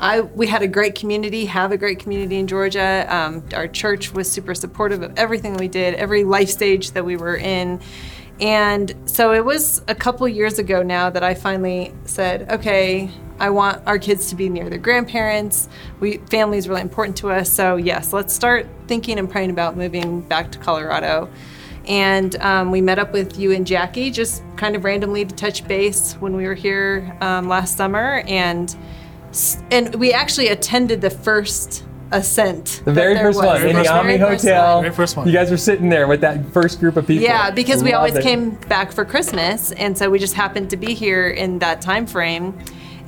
I, 0.00 0.20
we 0.20 0.46
had 0.46 0.62
a 0.62 0.68
great 0.68 0.94
community, 0.94 1.46
have 1.46 1.70
a 1.72 1.76
great 1.76 1.98
community 1.98 2.38
in 2.38 2.46
Georgia. 2.46 3.06
Um, 3.08 3.44
our 3.54 3.68
church 3.68 4.12
was 4.12 4.30
super 4.30 4.54
supportive 4.54 5.02
of 5.02 5.16
everything 5.16 5.54
we 5.54 5.68
did, 5.68 5.94
every 5.94 6.24
life 6.24 6.48
stage 6.48 6.90
that 6.92 7.04
we 7.04 7.16
were 7.16 7.36
in. 7.36 7.80
And 8.40 8.94
so 9.04 9.32
it 9.32 9.44
was 9.44 9.82
a 9.86 9.94
couple 9.94 10.26
years 10.26 10.58
ago 10.58 10.82
now 10.82 11.10
that 11.10 11.22
I 11.22 11.34
finally 11.34 11.94
said, 12.04 12.50
okay, 12.50 13.10
I 13.38 13.50
want 13.50 13.82
our 13.86 13.98
kids 13.98 14.28
to 14.30 14.36
be 14.36 14.48
near 14.48 14.68
their 14.68 14.78
grandparents. 14.78 15.68
We 16.00 16.18
family 16.18 16.58
is 16.58 16.68
really 16.68 16.80
important 16.80 17.16
to 17.18 17.30
us. 17.30 17.50
So 17.50 17.76
yes, 17.76 18.12
let's 18.12 18.32
start 18.32 18.66
thinking 18.88 19.18
and 19.18 19.30
praying 19.30 19.50
about 19.50 19.76
moving 19.76 20.22
back 20.22 20.50
to 20.52 20.58
Colorado. 20.58 21.30
And 21.86 22.36
um, 22.36 22.70
we 22.70 22.80
met 22.80 22.98
up 22.98 23.12
with 23.12 23.38
you 23.38 23.52
and 23.52 23.66
Jackie 23.66 24.10
just 24.10 24.42
kind 24.56 24.76
of 24.76 24.84
randomly 24.84 25.24
to 25.24 25.34
touch 25.34 25.66
base 25.66 26.14
when 26.14 26.36
we 26.36 26.46
were 26.46 26.54
here 26.54 27.16
um, 27.20 27.48
last 27.48 27.76
summer, 27.76 28.22
and 28.28 28.74
and 29.70 29.94
we 29.96 30.12
actually 30.12 30.48
attended 30.48 31.00
the 31.00 31.10
first 31.10 31.84
ascent. 32.12 32.82
The 32.84 32.92
very 32.92 33.16
first 33.16 33.36
was. 33.36 33.46
one 33.46 33.68
in 33.68 33.76
the. 33.76 33.92
Omni 33.92 34.18
Hotel. 34.18 34.74
one. 34.76 34.84
Very 34.84 34.94
first 34.94 35.16
one. 35.16 35.26
You 35.26 35.32
guys 35.32 35.50
were 35.50 35.56
sitting 35.56 35.88
there 35.88 36.06
with 36.06 36.20
that 36.20 36.44
first 36.52 36.78
group 36.80 36.96
of 36.96 37.06
people. 37.06 37.24
Yeah, 37.24 37.50
because 37.50 37.82
we 37.82 37.92
always 37.92 38.16
it. 38.16 38.22
came 38.22 38.50
back 38.68 38.92
for 38.92 39.04
Christmas, 39.04 39.72
and 39.72 39.96
so 39.96 40.10
we 40.10 40.18
just 40.18 40.34
happened 40.34 40.70
to 40.70 40.76
be 40.76 40.94
here 40.94 41.28
in 41.28 41.58
that 41.60 41.80
time 41.80 42.06
frame, 42.06 42.56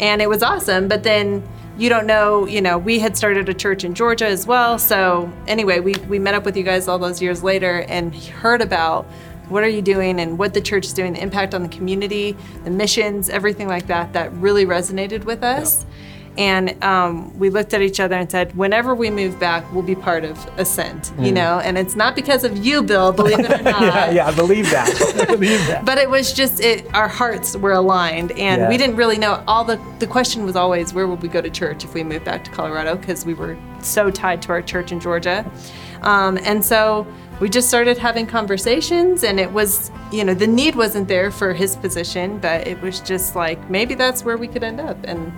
and 0.00 0.20
it 0.20 0.28
was 0.28 0.42
awesome. 0.42 0.88
But 0.88 1.02
then 1.02 1.46
you 1.76 1.88
don't 1.88 2.06
know, 2.06 2.46
you 2.46 2.60
know, 2.60 2.78
we 2.78 2.98
had 2.98 3.16
started 3.16 3.48
a 3.48 3.54
church 3.54 3.84
in 3.84 3.94
Georgia 3.94 4.26
as 4.26 4.46
well. 4.46 4.78
So 4.78 5.32
anyway, 5.46 5.80
we 5.80 5.94
we 6.08 6.18
met 6.18 6.34
up 6.34 6.44
with 6.44 6.56
you 6.56 6.62
guys 6.62 6.88
all 6.88 6.98
those 6.98 7.20
years 7.20 7.42
later 7.42 7.84
and 7.88 8.14
heard 8.14 8.62
about 8.62 9.06
what 9.48 9.62
are 9.62 9.68
you 9.68 9.82
doing 9.82 10.20
and 10.20 10.38
what 10.38 10.54
the 10.54 10.60
church 10.60 10.86
is 10.86 10.94
doing, 10.94 11.12
the 11.12 11.22
impact 11.22 11.52
on 11.52 11.62
the 11.62 11.68
community, 11.68 12.34
the 12.64 12.70
missions, 12.70 13.28
everything 13.28 13.68
like 13.68 13.86
that. 13.88 14.12
That 14.12 14.32
really 14.34 14.64
resonated 14.64 15.24
with 15.24 15.42
us. 15.42 15.84
And 16.36 16.82
um, 16.82 17.36
we 17.38 17.48
looked 17.48 17.74
at 17.74 17.80
each 17.82 18.00
other 18.00 18.16
and 18.16 18.28
said, 18.30 18.56
whenever 18.56 18.94
we 18.94 19.08
move 19.08 19.38
back, 19.38 19.70
we'll 19.72 19.82
be 19.84 19.94
part 19.94 20.24
of 20.24 20.36
Ascent, 20.58 21.12
you 21.18 21.30
know? 21.30 21.60
And 21.60 21.78
it's 21.78 21.94
not 21.94 22.16
because 22.16 22.42
of 22.42 22.56
you, 22.64 22.82
Bill, 22.82 23.12
believe 23.12 23.38
it 23.38 23.60
or 23.60 23.62
not. 23.62 23.80
yeah, 23.82 24.10
yeah, 24.10 24.26
I 24.26 24.34
believe 24.34 24.68
that. 24.70 24.90
I 25.20 25.24
believe 25.36 25.64
that. 25.68 25.84
But 25.84 25.98
it 25.98 26.10
was 26.10 26.32
just 26.32 26.60
it. 26.60 26.92
Our 26.92 27.06
hearts 27.06 27.56
were 27.56 27.72
aligned, 27.72 28.32
and 28.32 28.62
Yeah. 28.62 28.68
we 28.68 28.76
didn't 28.76 28.96
really 28.96 29.16
know. 29.18 29.44
All 29.46 29.62
the 29.64 29.80
the 30.00 30.06
question 30.08 30.44
was 30.44 30.56
always, 30.56 30.92
where 30.92 31.06
would 31.06 31.22
we 31.22 31.28
go 31.28 31.40
to 31.40 31.50
church 31.50 31.84
if 31.84 31.94
we 31.94 32.02
moved 32.02 32.24
back 32.24 32.42
to 32.44 32.50
Colorado? 32.50 32.96
Because 32.96 33.24
we 33.24 33.34
were 33.34 33.56
so 33.80 34.10
tied 34.10 34.42
to 34.42 34.48
our 34.50 34.62
church 34.62 34.90
in 34.90 34.98
Georgia, 34.98 35.48
um, 36.02 36.36
and 36.42 36.64
so 36.64 37.06
we 37.40 37.48
just 37.48 37.68
started 37.68 37.96
having 37.96 38.26
conversations. 38.26 39.22
And 39.22 39.38
it 39.38 39.52
was, 39.52 39.90
you 40.10 40.24
know, 40.24 40.34
the 40.34 40.46
need 40.48 40.74
wasn't 40.74 41.06
there 41.06 41.30
for 41.30 41.52
his 41.52 41.76
position, 41.76 42.38
but 42.38 42.66
it 42.66 42.80
was 42.82 42.98
just 43.00 43.36
like 43.36 43.70
maybe 43.70 43.94
that's 43.94 44.24
where 44.24 44.36
we 44.36 44.48
could 44.48 44.64
end 44.64 44.80
up. 44.80 44.96
And 45.04 45.32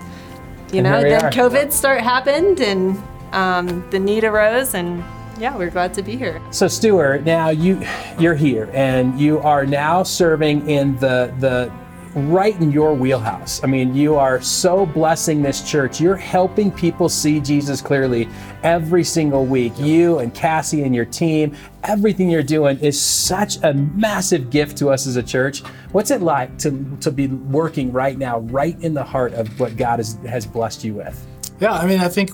you 0.72 0.78
And 0.78 0.84
know, 0.84 1.02
then 1.02 1.24
are. 1.24 1.30
COVID 1.30 1.72
start 1.72 2.00
happened, 2.00 2.60
and 2.60 3.00
um, 3.32 3.88
the 3.90 3.98
need 3.98 4.24
arose, 4.24 4.74
and 4.74 5.04
yeah, 5.38 5.56
we're 5.56 5.70
glad 5.70 5.92
to 5.94 6.02
be 6.02 6.16
here. 6.16 6.40
So 6.50 6.66
Stuart, 6.68 7.24
now 7.24 7.50
you 7.50 7.82
you're 8.18 8.34
here 8.34 8.70
and 8.72 9.20
you 9.20 9.38
are 9.40 9.66
now 9.66 10.02
serving 10.02 10.68
in 10.68 10.96
the 10.96 11.32
the 11.40 11.70
right 12.16 12.58
in 12.62 12.72
your 12.72 12.94
wheelhouse. 12.94 13.62
I 13.62 13.66
mean, 13.66 13.94
you 13.94 14.16
are 14.16 14.40
so 14.40 14.86
blessing 14.86 15.42
this 15.42 15.68
church. 15.68 16.00
You're 16.00 16.16
helping 16.16 16.72
people 16.72 17.10
see 17.10 17.40
Jesus 17.40 17.82
clearly 17.82 18.26
every 18.62 19.04
single 19.04 19.44
week. 19.44 19.78
You 19.78 20.20
and 20.20 20.32
Cassie 20.32 20.82
and 20.84 20.94
your 20.94 21.04
team, 21.04 21.54
everything 21.84 22.30
you're 22.30 22.42
doing 22.42 22.78
is 22.80 22.98
such 22.98 23.62
a 23.62 23.74
massive 23.74 24.48
gift 24.48 24.78
to 24.78 24.88
us 24.88 25.06
as 25.06 25.16
a 25.16 25.22
church. 25.22 25.60
What's 25.92 26.10
it 26.10 26.22
like 26.22 26.56
to, 26.58 26.96
to 27.02 27.10
be 27.10 27.26
working 27.26 27.92
right 27.92 28.16
now, 28.16 28.38
right 28.40 28.80
in 28.80 28.94
the 28.94 29.04
heart 29.04 29.34
of 29.34 29.60
what 29.60 29.76
God 29.76 29.98
has, 29.98 30.14
has 30.26 30.46
blessed 30.46 30.84
you 30.84 30.94
with? 30.94 31.26
Yeah, 31.60 31.72
I 31.72 31.86
mean, 31.86 32.00
I 32.00 32.08
think 32.08 32.30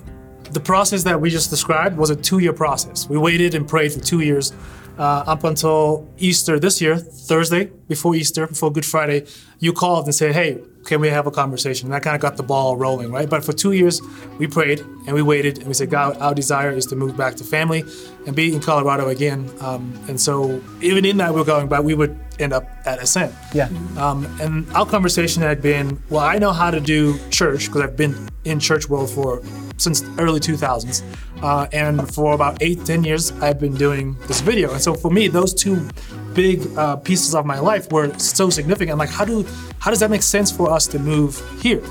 the 0.53 0.61
process 0.61 1.03
that 1.03 1.21
we 1.21 1.29
just 1.29 1.51
described 1.51 1.97
was 1.97 2.11
a 2.11 2.17
two 2.17 2.39
year 2.39 2.53
process. 2.53 3.09
We 3.09 3.19
waited 3.19 3.57
and 3.57 3.67
prayed 3.67 3.93
for 3.93 4.01
two 4.01 4.21
years 4.21 4.53
uh, 4.99 5.25
up 5.27 5.45
until 5.45 6.09
Easter 6.19 6.61
this 6.61 6.81
year, 6.81 6.97
Thursday, 6.97 7.71
before 7.93 8.15
Easter, 8.15 8.47
before 8.47 8.73
Good 8.73 8.87
Friday, 8.87 9.27
you 9.59 9.75
called 9.75 10.07
and 10.07 10.15
said, 10.15 10.35
hey, 10.35 10.59
can 10.87 10.99
we 10.99 11.09
have 11.09 11.27
a 11.27 11.31
conversation? 11.31 11.87
And 11.87 11.95
that 11.95 12.03
kind 12.03 12.17
of 12.17 12.23
got 12.23 12.39
the 12.39 12.43
ball 12.43 12.75
rolling, 12.75 13.13
right? 13.13 13.29
But 13.29 13.45
for 13.45 13.53
two 13.53 13.73
years, 13.73 14.01
we 14.39 14.47
prayed 14.47 14.81
and 15.07 15.13
we 15.13 15.21
waited 15.21 15.59
and 15.59 15.69
we 15.69 15.75
said, 15.75 15.91
God, 15.91 16.17
our 16.17 16.35
desire 16.35 16.71
is 16.71 16.87
to 16.87 16.97
move 16.97 17.19
back 17.19 17.35
to 17.37 17.45
family 17.45 17.85
and 18.27 18.35
be 18.35 18.55
in 18.55 18.61
Colorado 18.61 19.09
again. 19.09 19.51
Um, 19.61 19.93
and 20.09 20.19
so 20.19 20.63
even 20.81 21.05
in 21.05 21.19
that 21.19 21.35
we're 21.35 21.45
going 21.45 21.69
back, 21.69 21.83
we 21.83 21.95
would 21.95 22.19
end 22.39 22.55
up 22.55 22.65
at 22.87 22.99
Ascent. 22.99 23.35
Yeah. 23.53 23.69
Um, 23.99 24.25
and 24.41 24.67
our 24.73 24.87
conversation 24.87 25.43
had 25.43 25.61
been, 25.61 26.03
well, 26.09 26.25
I 26.25 26.39
know 26.39 26.53
how 26.53 26.71
to 26.71 26.81
do 26.81 27.19
church 27.29 27.67
because 27.67 27.83
I've 27.83 27.97
been 27.97 28.15
in 28.45 28.59
church 28.59 28.89
world 28.89 29.11
for 29.11 29.43
since 29.77 30.03
early 30.19 30.41
2000s. 30.41 31.03
Uh, 31.43 31.67
and 31.73 32.13
for 32.15 32.35
about 32.35 32.63
eight, 32.63 32.85
ten 32.85 33.03
years, 33.05 33.33
I've 33.43 33.59
been 33.59 33.75
doing 33.75 34.17
this 34.29 34.41
video. 34.41 34.73
And 34.73 34.81
so 34.81 34.95
for 34.95 35.11
me, 35.11 35.29
those 35.29 35.53
two 35.53 35.89
big 36.35 36.67
uh, 36.79 36.97
pieces 36.97 37.35
of 37.35 37.45
my 37.45 37.59
life 37.59 37.82
were 37.91 38.17
so 38.19 38.51
significant. 38.51 38.93
I'm 38.93 38.99
like, 38.99 39.11
how 39.11 39.25
do 39.25 39.47
how 39.79 39.91
does 39.91 40.01
that 40.01 40.11
make 40.11 40.23
sense 40.23 40.51
for 40.51 40.71
us 40.71 40.87
to 40.89 40.99
move 40.99 41.43
here? 41.61 41.83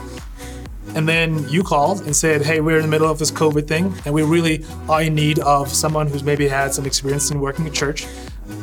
And 0.94 1.08
then 1.08 1.48
you 1.48 1.64
called 1.64 2.02
and 2.02 2.14
said, 2.16 2.42
hey, 2.42 2.60
we're 2.60 2.76
in 2.76 2.82
the 2.82 2.88
middle 2.90 3.10
of 3.10 3.18
this 3.18 3.32
COVID 3.32 3.66
thing, 3.68 3.94
and 4.06 4.14
we 4.14 4.24
really 4.24 4.66
are 4.90 5.02
in 5.04 5.16
need 5.16 5.40
of 5.40 5.70
someone 5.70 6.08
who's 6.08 6.24
maybe 6.24 6.48
had 6.48 6.74
some 6.74 6.86
experience 6.86 7.32
in 7.32 7.40
working 7.40 7.66
in 7.66 7.72
church 7.72 8.06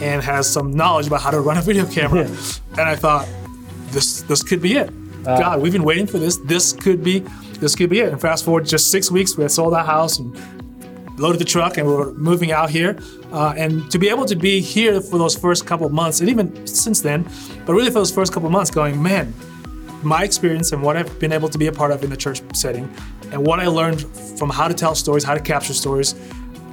and 0.03 0.22
has 0.22 0.49
some 0.49 0.70
knowledge 0.70 1.07
about 1.07 1.22
how 1.22 1.31
to 1.31 1.41
run 1.41 1.57
a 1.57 1.62
video 1.62 1.87
camera. 1.87 2.26
and 2.72 2.81
I 2.81 2.97
thought, 2.97 3.26
this 3.91 4.22
this 4.22 4.43
could 4.43 4.61
be 4.61 4.76
it. 4.76 4.91
Uh, 5.26 5.39
God, 5.39 5.62
we've 5.62 5.72
been 5.72 5.85
waiting 5.85 6.07
for 6.07 6.18
this. 6.18 6.37
This 6.37 6.72
could 6.72 7.03
be 7.03 7.20
this 7.61 7.74
could 7.74 7.91
be 7.91 8.01
it. 8.01 8.12
And 8.12 8.20
fast 8.20 8.45
forward 8.45 8.66
just 8.66 8.91
six 8.91 9.11
weeks, 9.11 9.37
we 9.37 9.43
had 9.43 9.51
sold 9.51 9.74
our 9.74 9.85
house 9.85 10.18
and 10.18 10.37
loaded 11.19 11.41
the 11.41 11.45
truck 11.45 11.77
and 11.79 11.87
we 11.87 11.95
are 11.95 12.12
moving 12.12 12.53
out 12.53 12.71
here. 12.71 12.99
Uh, 13.33 13.55
and 13.57 13.91
to 13.91 13.99
be 13.99 14.09
able 14.09 14.25
to 14.25 14.37
be 14.37 14.61
here 14.61 15.01
for 15.01 15.19
those 15.19 15.37
first 15.37 15.66
couple 15.66 15.89
months, 15.89 16.21
and 16.21 16.31
even 16.31 16.66
since 16.66 17.01
then, 17.01 17.29
but 17.66 17.75
really 17.75 17.89
for 17.89 18.01
those 18.01 18.11
first 18.11 18.33
couple 18.33 18.49
months, 18.49 18.71
going, 18.71 19.03
man, 19.03 19.35
my 20.03 20.23
experience 20.23 20.73
and 20.73 20.83
what 20.83 20.97
I've 20.97 21.19
been 21.19 21.33
able 21.33 21.49
to 21.49 21.59
be 21.59 21.66
a 21.66 21.73
part 21.73 21.91
of 21.91 22.03
in 22.05 22.11
the 22.11 22.16
church 22.16 22.41
setting, 22.55 22.93
and 23.33 23.47
what 23.47 23.61
I 23.61 23.66
learned 23.66 24.01
from 24.39 24.49
how 24.49 24.69
to 24.69 24.75
tell 24.75 24.95
stories, 24.95 25.25
how 25.25 25.35
to 25.35 25.41
capture 25.41 25.75
stories, 25.75 26.14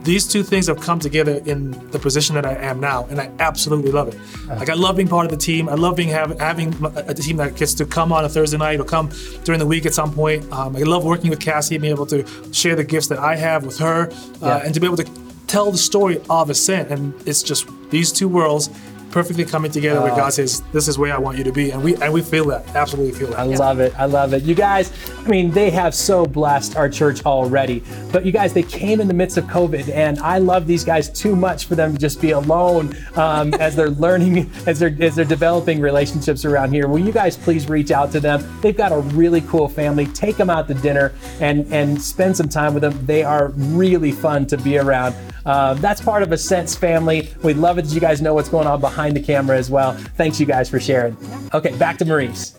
these 0.06 0.28
two 0.28 0.44
things 0.44 0.68
have 0.68 0.80
come 0.80 1.00
together 1.00 1.42
in 1.46 1.72
the 1.90 2.00
position 2.00 2.36
that 2.36 2.46
I 2.46 2.54
am 2.54 2.80
now, 2.80 3.06
and 3.10 3.20
I 3.20 3.32
absolutely 3.40 3.92
love 3.92 4.08
it. 4.08 4.20
Like 4.48 4.70
I 4.70 4.74
love 4.74 4.96
being 4.96 5.08
part 5.08 5.26
of 5.26 5.32
the 5.32 5.38
team. 5.38 5.68
I 5.68 5.74
love 5.74 5.96
being 5.96 6.10
have, 6.10 6.40
having 6.40 6.74
a, 6.96 7.14
team 7.14 7.38
that 7.38 7.56
gets 7.56 7.74
to 7.76 7.86
come 7.86 8.14
on 8.14 8.24
a 8.24 8.30
Thursday 8.30 8.58
night 8.58 8.80
or 8.80 8.84
come 8.84 9.10
during 9.44 9.60
the 9.60 9.66
week 9.66 9.86
at 9.86 9.94
some 9.94 10.14
point. 10.14 10.50
Um, 10.52 10.76
I 10.76 10.82
love 10.82 11.04
working 11.04 11.30
with 11.32 11.40
Cassie, 11.40 11.78
being 11.78 11.92
able 11.92 12.06
to 12.08 12.24
share 12.54 12.76
the 12.76 12.84
gifts 12.84 13.08
that 13.08 13.20
I 13.20 13.36
have 13.36 13.66
with 13.66 13.80
her, 13.80 14.10
uh, 14.12 14.12
yeah. 14.42 14.58
and 14.58 14.74
to 14.74 14.80
be 14.80 14.86
able 14.86 14.98
to 14.98 15.10
tell 15.48 15.72
the 15.72 15.78
story 15.78 16.22
of 16.30 16.50
Ascent. 16.50 16.92
And 16.92 17.14
it's 17.28 17.42
just 17.42 17.68
these 17.90 18.12
two 18.12 18.30
worlds 18.30 18.70
perfectly 19.16 19.46
coming 19.46 19.72
together 19.72 20.02
where 20.02 20.14
God 20.14 20.34
says, 20.34 20.62
"This 20.74 20.90
is 20.90 20.98
where 20.98 21.14
I 21.14 21.18
want 21.18 21.38
you 21.38 21.46
to 21.46 21.52
be," 21.54 21.72
and 21.72 21.82
we 21.82 21.96
and 21.96 22.12
we 22.12 22.22
feel 22.22 22.44
that, 22.48 22.76
absolutely 22.76 23.18
feel 23.18 23.30
that. 23.30 23.40
I 23.40 23.44
love 23.44 23.80
it. 23.80 23.94
I 23.98 24.04
love 24.04 24.34
it. 24.34 24.44
You 24.44 24.56
guys, 24.56 24.92
I 25.26 25.30
mean, 25.30 25.52
they 25.52 25.70
have 25.70 25.96
so 25.96 26.26
blessed 26.26 26.76
our 26.76 26.90
church 26.90 27.26
already. 27.26 27.82
But 28.12 28.26
you 28.26 28.34
guys, 28.34 28.52
they 28.52 28.62
came 28.62 29.00
in 29.00 29.08
the 29.08 29.14
midst 29.14 29.38
of 29.38 29.46
COVID, 29.46 29.88
and 29.88 30.20
I 30.20 30.40
love 30.40 30.68
these 30.68 30.84
guys 30.84 31.08
too 31.08 31.34
much 31.34 31.66
for 31.66 31.76
them 31.76 31.94
to 31.94 31.98
just 31.98 32.20
be 32.20 32.32
alone 32.32 32.94
um, 33.16 33.54
as 33.54 33.74
they're 33.74 33.90
learning, 34.06 34.52
as 34.68 34.80
they're 34.80 34.94
as 35.00 35.16
they're 35.16 35.24
developing 35.24 35.80
relationships 35.80 36.44
around 36.44 36.74
here. 36.74 36.90
Will 36.90 37.00
you 37.00 37.14
guys 37.14 37.38
please 37.38 37.70
reach 37.70 37.92
out 37.92 38.12
to 38.12 38.20
them? 38.20 38.44
They've 38.60 38.76
got 38.76 38.92
a 38.92 39.00
really 39.00 39.40
cool 39.42 39.70
family. 39.70 40.08
Take 40.08 40.36
them 40.36 40.50
out 40.50 40.68
to 40.68 40.74
dinner 40.74 41.14
and 41.40 41.66
and 41.72 42.02
spend 42.02 42.36
some 42.36 42.50
time 42.50 42.74
with 42.74 42.82
them. 42.82 43.06
They 43.06 43.24
are 43.24 43.48
really 43.80 44.12
fun 44.12 44.46
to 44.48 44.58
be 44.58 44.78
around. 44.78 45.16
Uh, 45.46 45.76
that's 45.76 46.02
part 46.02 46.24
of 46.24 46.32
Ascent 46.32 46.72
family. 46.72 47.30
We 47.44 47.54
love 47.54 47.78
it 47.78 47.84
that 47.84 47.94
you 47.94 48.02
guys 48.02 48.22
know 48.22 48.34
what's 48.34 48.50
going 48.50 48.66
on 48.66 48.82
behind 48.82 49.05
the 49.14 49.20
camera 49.22 49.58
as 49.58 49.70
well. 49.70 49.94
Thanks, 50.16 50.40
you 50.40 50.46
guys, 50.46 50.70
for 50.70 50.80
sharing. 50.80 51.18
Okay, 51.54 51.76
back 51.78 51.98
to 51.98 52.06
Maurice. 52.06 52.58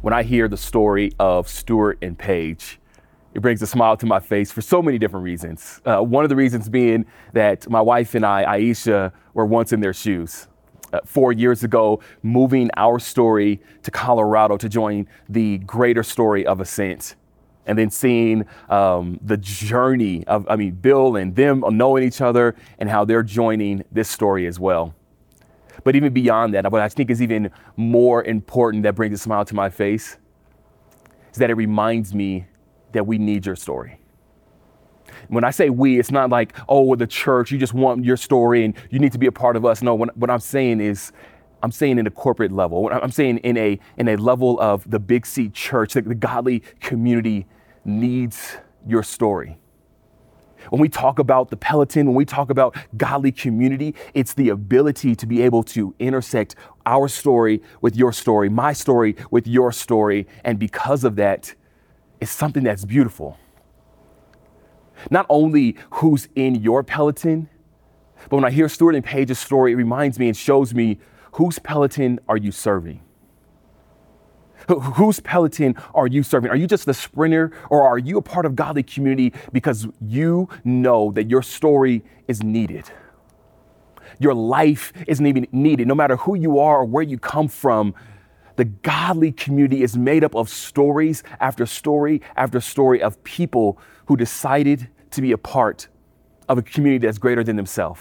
When 0.00 0.12
I 0.12 0.22
hear 0.22 0.48
the 0.48 0.56
story 0.56 1.12
of 1.18 1.48
Stuart 1.48 1.98
and 2.02 2.18
Paige, 2.18 2.78
it 3.32 3.40
brings 3.40 3.62
a 3.62 3.66
smile 3.66 3.96
to 3.96 4.06
my 4.06 4.20
face 4.20 4.52
for 4.52 4.60
so 4.60 4.82
many 4.82 4.98
different 4.98 5.24
reasons. 5.24 5.80
Uh, 5.84 6.00
one 6.00 6.24
of 6.24 6.28
the 6.28 6.36
reasons 6.36 6.68
being 6.68 7.06
that 7.32 7.68
my 7.68 7.80
wife 7.80 8.14
and 8.14 8.24
I, 8.24 8.44
Aisha, 8.58 9.12
were 9.32 9.46
once 9.46 9.72
in 9.72 9.80
their 9.80 9.94
shoes. 9.94 10.46
Uh, 10.92 11.00
four 11.04 11.32
years 11.32 11.64
ago, 11.64 12.00
moving 12.22 12.70
our 12.76 12.98
story 13.00 13.60
to 13.82 13.90
Colorado 13.90 14.56
to 14.56 14.68
join 14.68 15.08
the 15.28 15.58
greater 15.58 16.04
story 16.04 16.46
of 16.46 16.60
Ascent 16.60 17.16
and 17.66 17.78
then 17.78 17.90
seeing 17.90 18.44
um, 18.68 19.18
the 19.22 19.36
journey 19.36 20.26
of, 20.26 20.46
I 20.48 20.56
mean, 20.56 20.72
Bill 20.72 21.16
and 21.16 21.34
them 21.34 21.64
knowing 21.70 22.04
each 22.04 22.20
other 22.20 22.54
and 22.78 22.88
how 22.88 23.04
they're 23.04 23.22
joining 23.22 23.84
this 23.90 24.08
story 24.08 24.46
as 24.46 24.60
well. 24.60 24.94
But 25.82 25.96
even 25.96 26.12
beyond 26.12 26.54
that, 26.54 26.70
what 26.70 26.80
I 26.80 26.88
think 26.88 27.10
is 27.10 27.20
even 27.20 27.50
more 27.76 28.22
important 28.24 28.82
that 28.84 28.94
brings 28.94 29.14
a 29.14 29.22
smile 29.22 29.44
to 29.44 29.54
my 29.54 29.68
face 29.68 30.16
is 31.32 31.38
that 31.38 31.50
it 31.50 31.54
reminds 31.54 32.14
me 32.14 32.46
that 32.92 33.06
we 33.06 33.18
need 33.18 33.44
your 33.44 33.56
story. 33.56 33.98
When 35.28 35.44
I 35.44 35.50
say 35.50 35.70
we, 35.70 35.98
it's 35.98 36.10
not 36.10 36.30
like, 36.30 36.54
oh, 36.68 36.94
the 36.96 37.06
church, 37.06 37.50
you 37.50 37.58
just 37.58 37.74
want 37.74 38.04
your 38.04 38.16
story 38.16 38.64
and 38.64 38.74
you 38.90 38.98
need 38.98 39.12
to 39.12 39.18
be 39.18 39.26
a 39.26 39.32
part 39.32 39.56
of 39.56 39.64
us. 39.64 39.82
No, 39.82 39.94
what, 39.94 40.16
what 40.16 40.30
I'm 40.30 40.40
saying 40.40 40.80
is, 40.80 41.12
I'm 41.62 41.72
saying 41.72 41.98
in 41.98 42.06
a 42.06 42.10
corporate 42.10 42.52
level. 42.52 42.90
I'm 42.92 43.10
saying 43.10 43.38
in 43.38 43.56
a 43.56 43.80
in 43.96 44.08
a 44.08 44.16
level 44.16 44.60
of 44.60 44.88
the 44.90 44.98
Big 44.98 45.24
C 45.24 45.48
church, 45.48 45.94
the, 45.94 46.02
the 46.02 46.14
godly 46.14 46.60
community 46.80 47.46
needs 47.84 48.56
your 48.86 49.02
story. 49.02 49.58
When 50.70 50.80
we 50.80 50.88
talk 50.88 51.18
about 51.18 51.50
the 51.50 51.56
Peloton, 51.56 52.06
when 52.06 52.14
we 52.14 52.24
talk 52.24 52.50
about 52.50 52.76
godly 52.96 53.32
community, 53.32 53.94
it's 54.14 54.34
the 54.34 54.48
ability 54.48 55.14
to 55.16 55.26
be 55.26 55.42
able 55.42 55.62
to 55.64 55.94
intersect 55.98 56.56
our 56.86 57.08
story 57.08 57.62
with 57.80 57.96
your 57.96 58.12
story, 58.12 58.48
my 58.48 58.72
story 58.72 59.16
with 59.30 59.46
your 59.46 59.72
story. 59.72 60.26
And 60.42 60.58
because 60.58 61.04
of 61.04 61.16
that, 61.16 61.54
it's 62.20 62.30
something 62.30 62.64
that's 62.64 62.84
beautiful. 62.84 63.38
Not 65.10 65.26
only 65.28 65.76
who's 65.90 66.28
in 66.34 66.54
your 66.54 66.82
Peloton, 66.82 67.50
but 68.30 68.36
when 68.36 68.44
I 68.44 68.50
hear 68.50 68.68
Stuart 68.68 68.94
and 68.94 69.04
Paige's 69.04 69.38
story, 69.38 69.72
it 69.72 69.76
reminds 69.76 70.18
me 70.18 70.28
and 70.28 70.36
shows 70.36 70.72
me 70.72 70.98
whose 71.32 71.58
Peloton 71.58 72.20
are 72.26 72.38
you 72.38 72.52
serving? 72.52 73.03
Whose 74.68 75.20
Peloton 75.20 75.76
are 75.94 76.06
you 76.06 76.22
serving? 76.22 76.50
Are 76.50 76.56
you 76.56 76.66
just 76.66 76.86
the 76.86 76.94
sprinter 76.94 77.52
or 77.70 77.82
are 77.86 77.98
you 77.98 78.18
a 78.18 78.22
part 78.22 78.46
of 78.46 78.56
godly 78.56 78.82
community 78.82 79.32
because 79.52 79.86
you 80.00 80.48
know 80.64 81.12
that 81.12 81.28
your 81.28 81.42
story 81.42 82.02
is 82.28 82.42
needed? 82.42 82.90
Your 84.18 84.34
life 84.34 84.92
is 85.06 85.20
needed. 85.20 85.88
No 85.88 85.94
matter 85.94 86.16
who 86.16 86.36
you 86.36 86.58
are 86.58 86.78
or 86.78 86.84
where 86.84 87.02
you 87.02 87.18
come 87.18 87.48
from, 87.48 87.94
the 88.56 88.64
godly 88.64 89.32
community 89.32 89.82
is 89.82 89.96
made 89.96 90.22
up 90.22 90.34
of 90.34 90.48
stories 90.48 91.24
after 91.40 91.66
story 91.66 92.22
after 92.36 92.60
story 92.60 93.02
of 93.02 93.22
people 93.24 93.78
who 94.06 94.16
decided 94.16 94.88
to 95.10 95.20
be 95.20 95.32
a 95.32 95.38
part 95.38 95.88
of 96.48 96.58
a 96.58 96.62
community 96.62 97.04
that's 97.06 97.18
greater 97.18 97.42
than 97.42 97.56
themselves. 97.56 98.00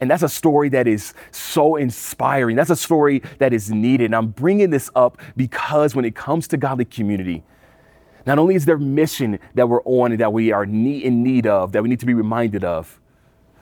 And 0.00 0.10
that's 0.10 0.22
a 0.22 0.28
story 0.28 0.68
that 0.70 0.86
is 0.86 1.14
so 1.30 1.76
inspiring. 1.76 2.56
That's 2.56 2.70
a 2.70 2.76
story 2.76 3.22
that 3.38 3.52
is 3.52 3.70
needed. 3.70 4.06
And 4.06 4.14
I'm 4.14 4.28
bringing 4.28 4.70
this 4.70 4.90
up 4.94 5.18
because 5.36 5.94
when 5.94 6.04
it 6.04 6.14
comes 6.14 6.46
to 6.48 6.56
godly 6.56 6.84
community, 6.84 7.44
not 8.26 8.38
only 8.38 8.54
is 8.54 8.64
there 8.66 8.78
mission 8.78 9.38
that 9.54 9.68
we're 9.68 9.82
on 9.84 10.12
and 10.12 10.20
that 10.20 10.32
we 10.32 10.52
are 10.52 10.64
in 10.64 11.22
need 11.22 11.46
of, 11.46 11.72
that 11.72 11.82
we 11.82 11.88
need 11.88 12.00
to 12.00 12.06
be 12.06 12.14
reminded 12.14 12.64
of, 12.64 13.00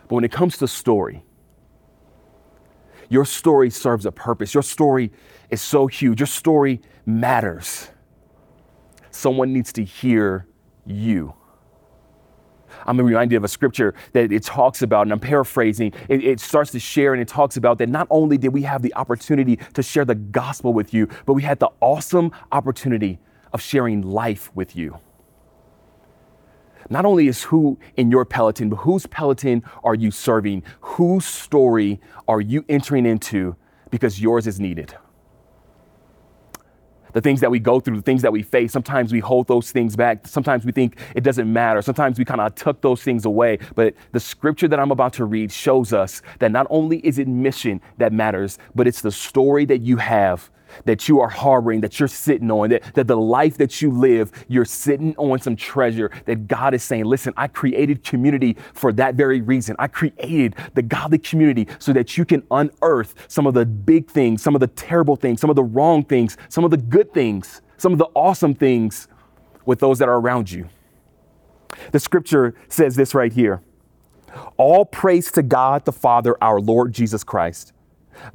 but 0.08 0.16
when 0.16 0.24
it 0.24 0.32
comes 0.32 0.58
to 0.58 0.68
story, 0.68 1.24
your 3.08 3.24
story 3.24 3.70
serves 3.70 4.06
a 4.06 4.12
purpose. 4.12 4.54
Your 4.54 4.62
story 4.62 5.12
is 5.50 5.62
so 5.62 5.86
huge. 5.86 6.20
Your 6.20 6.26
story 6.26 6.80
matters. 7.04 7.88
Someone 9.10 9.52
needs 9.52 9.72
to 9.74 9.84
hear 9.84 10.46
you. 10.84 11.34
I'm 12.86 13.00
reminded 13.00 13.36
of 13.36 13.44
a 13.44 13.48
scripture 13.48 13.94
that 14.12 14.32
it 14.32 14.42
talks 14.42 14.82
about, 14.82 15.02
and 15.02 15.12
I'm 15.12 15.20
paraphrasing. 15.20 15.92
It, 16.08 16.24
it, 16.24 16.40
starts 16.40 16.70
to 16.72 16.80
share 16.80 17.12
and 17.12 17.20
it 17.20 17.28
talks 17.28 17.56
about 17.56 17.78
that 17.78 17.88
not 17.88 18.06
only 18.10 18.38
did 18.38 18.52
we 18.52 18.62
have 18.62 18.82
the 18.82 18.94
opportunity 18.94 19.56
to 19.74 19.82
share 19.82 20.04
the 20.04 20.14
gospel 20.14 20.72
with 20.72 20.94
you, 20.94 21.08
but 21.24 21.34
we 21.34 21.42
had 21.42 21.58
the 21.58 21.70
awesome 21.80 22.30
opportunity 22.52 23.18
of 23.52 23.60
sharing 23.60 24.02
life 24.02 24.50
with 24.54 24.76
you. 24.76 24.98
Not 26.88 27.04
only 27.04 27.26
is 27.26 27.42
who 27.42 27.78
in 27.96 28.10
your 28.10 28.24
peloton, 28.24 28.70
but 28.70 28.76
whose 28.76 29.06
peloton 29.06 29.64
are 29.82 29.94
you 29.94 30.10
serving? 30.10 30.62
Whose 30.80 31.24
story 31.24 32.00
are 32.28 32.40
you 32.40 32.64
entering 32.68 33.06
into? 33.06 33.56
because 33.90 34.20
yours 34.20 34.46
is 34.46 34.60
needed. 34.60 34.94
The 37.16 37.22
things 37.22 37.40
that 37.40 37.50
we 37.50 37.58
go 37.58 37.80
through, 37.80 37.96
the 37.96 38.02
things 38.02 38.20
that 38.20 38.32
we 38.32 38.42
face, 38.42 38.72
sometimes 38.72 39.10
we 39.10 39.20
hold 39.20 39.48
those 39.48 39.72
things 39.72 39.96
back. 39.96 40.28
Sometimes 40.28 40.66
we 40.66 40.72
think 40.72 40.98
it 41.14 41.24
doesn't 41.24 41.50
matter. 41.50 41.80
Sometimes 41.80 42.18
we 42.18 42.26
kind 42.26 42.42
of 42.42 42.54
tuck 42.54 42.82
those 42.82 43.02
things 43.02 43.24
away. 43.24 43.58
But 43.74 43.94
the 44.12 44.20
scripture 44.20 44.68
that 44.68 44.78
I'm 44.78 44.90
about 44.90 45.14
to 45.14 45.24
read 45.24 45.50
shows 45.50 45.94
us 45.94 46.20
that 46.40 46.52
not 46.52 46.66
only 46.68 46.98
is 46.98 47.18
it 47.18 47.26
mission 47.26 47.80
that 47.96 48.12
matters, 48.12 48.58
but 48.74 48.86
it's 48.86 49.00
the 49.00 49.10
story 49.10 49.64
that 49.64 49.78
you 49.78 49.96
have 49.96 50.50
that 50.84 51.08
you 51.08 51.20
are 51.20 51.28
harboring, 51.28 51.80
that 51.80 51.98
you're 51.98 52.08
sitting 52.08 52.50
on, 52.50 52.70
that, 52.70 52.94
that 52.94 53.06
the 53.06 53.16
life 53.16 53.56
that 53.58 53.80
you 53.80 53.90
live, 53.90 54.30
you're 54.48 54.64
sitting 54.64 55.14
on 55.16 55.38
some 55.38 55.56
treasure 55.56 56.10
that 56.26 56.46
God 56.46 56.74
is 56.74 56.82
saying, 56.82 57.04
listen, 57.04 57.32
I 57.36 57.48
created 57.48 58.04
community 58.04 58.56
for 58.74 58.92
that 58.94 59.14
very 59.14 59.40
reason. 59.40 59.76
I 59.78 59.88
created 59.88 60.54
the 60.74 60.82
godly 60.82 61.18
community 61.18 61.66
so 61.78 61.92
that 61.92 62.16
you 62.16 62.24
can 62.24 62.42
unearth 62.50 63.14
some 63.28 63.46
of 63.46 63.54
the 63.54 63.66
big 63.66 64.10
things, 64.10 64.42
some 64.42 64.54
of 64.54 64.60
the 64.60 64.66
terrible 64.68 65.16
things, 65.16 65.40
some 65.40 65.50
of 65.50 65.56
the 65.56 65.64
wrong 65.64 66.04
things, 66.04 66.36
some 66.48 66.64
of 66.64 66.70
the 66.70 66.76
good 66.76 67.12
things, 67.12 67.62
some 67.76 67.92
of 67.92 67.98
the 67.98 68.08
awesome 68.14 68.54
things 68.54 69.08
with 69.64 69.80
those 69.80 69.98
that 69.98 70.08
are 70.08 70.18
around 70.18 70.50
you. 70.50 70.68
The 71.92 72.00
scripture 72.00 72.54
says 72.68 72.96
this 72.96 73.14
right 73.14 73.32
here. 73.32 73.62
All 74.56 74.84
praise 74.84 75.30
to 75.32 75.42
God 75.42 75.84
the 75.84 75.92
Father, 75.92 76.36
our 76.42 76.60
Lord 76.60 76.92
Jesus 76.92 77.24
Christ 77.24 77.72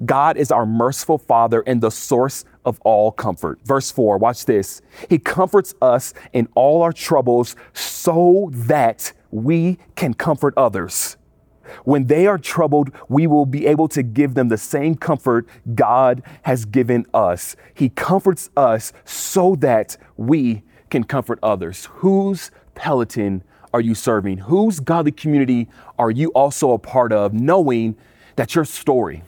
God 0.05 0.37
is 0.37 0.51
our 0.51 0.65
merciful 0.65 1.17
Father 1.17 1.63
and 1.65 1.81
the 1.81 1.91
source 1.91 2.45
of 2.65 2.79
all 2.81 3.11
comfort. 3.11 3.59
Verse 3.63 3.91
4, 3.91 4.17
watch 4.17 4.45
this. 4.45 4.81
He 5.09 5.17
comforts 5.17 5.73
us 5.81 6.13
in 6.33 6.47
all 6.55 6.81
our 6.81 6.93
troubles 6.93 7.55
so 7.73 8.49
that 8.53 9.13
we 9.31 9.77
can 9.95 10.13
comfort 10.13 10.53
others. 10.57 11.17
When 11.85 12.07
they 12.07 12.27
are 12.27 12.37
troubled, 12.37 12.91
we 13.07 13.27
will 13.27 13.45
be 13.45 13.65
able 13.65 13.87
to 13.89 14.03
give 14.03 14.33
them 14.33 14.49
the 14.49 14.57
same 14.57 14.95
comfort 14.95 15.47
God 15.73 16.21
has 16.43 16.65
given 16.65 17.05
us. 17.13 17.55
He 17.73 17.89
comforts 17.89 18.49
us 18.57 18.91
so 19.05 19.55
that 19.57 19.97
we 20.17 20.63
can 20.89 21.03
comfort 21.05 21.39
others. 21.41 21.85
Whose 21.85 22.51
Peloton 22.75 23.43
are 23.73 23.81
you 23.81 23.95
serving? 23.95 24.39
Whose 24.39 24.81
godly 24.81 25.13
community 25.13 25.69
are 25.97 26.11
you 26.11 26.29
also 26.29 26.71
a 26.71 26.79
part 26.79 27.13
of, 27.13 27.33
knowing 27.33 27.95
that 28.35 28.55
your 28.55 28.65
story, 28.65 29.23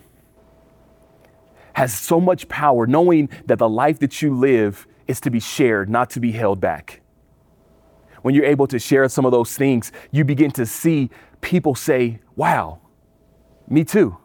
has 1.74 1.94
so 1.94 2.20
much 2.20 2.48
power, 2.48 2.86
knowing 2.88 3.30
that 3.46 3.60
the 3.60 3.70
life 3.70 4.00
that 4.00 4.22
you 4.22 4.34
live 4.34 4.88
is 5.08 5.20
to 5.22 5.30
be 5.30 5.40
shared, 5.40 5.90
not 5.90 6.10
to 6.12 6.20
be 6.20 6.32
held 6.32 6.60
back. 6.60 7.02
When 8.22 8.34
you're 8.34 8.46
able 8.46 8.68
to 8.68 8.80
share 8.80 9.08
some 9.10 9.26
of 9.26 9.32
those 9.32 9.56
things, 9.56 9.92
you 10.12 10.24
begin 10.24 10.52
to 10.52 10.66
see 10.66 11.10
people 11.42 11.76
say, 11.76 12.20
Wow, 12.36 12.80
me 13.68 13.84
too. 13.84 14.18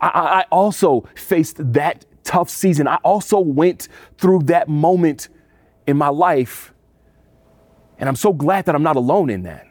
I, 0.00 0.08
I 0.08 0.44
also 0.50 1.08
faced 1.14 1.72
that 1.72 2.04
tough 2.24 2.48
season. 2.48 2.88
I 2.88 2.96
also 2.96 3.38
went 3.38 3.88
through 4.18 4.40
that 4.44 4.68
moment 4.68 5.28
in 5.86 5.96
my 5.96 6.08
life. 6.08 6.72
And 7.98 8.08
I'm 8.08 8.16
so 8.16 8.32
glad 8.32 8.66
that 8.66 8.74
I'm 8.74 8.82
not 8.82 8.96
alone 8.96 9.30
in 9.30 9.42
that. 9.42 9.66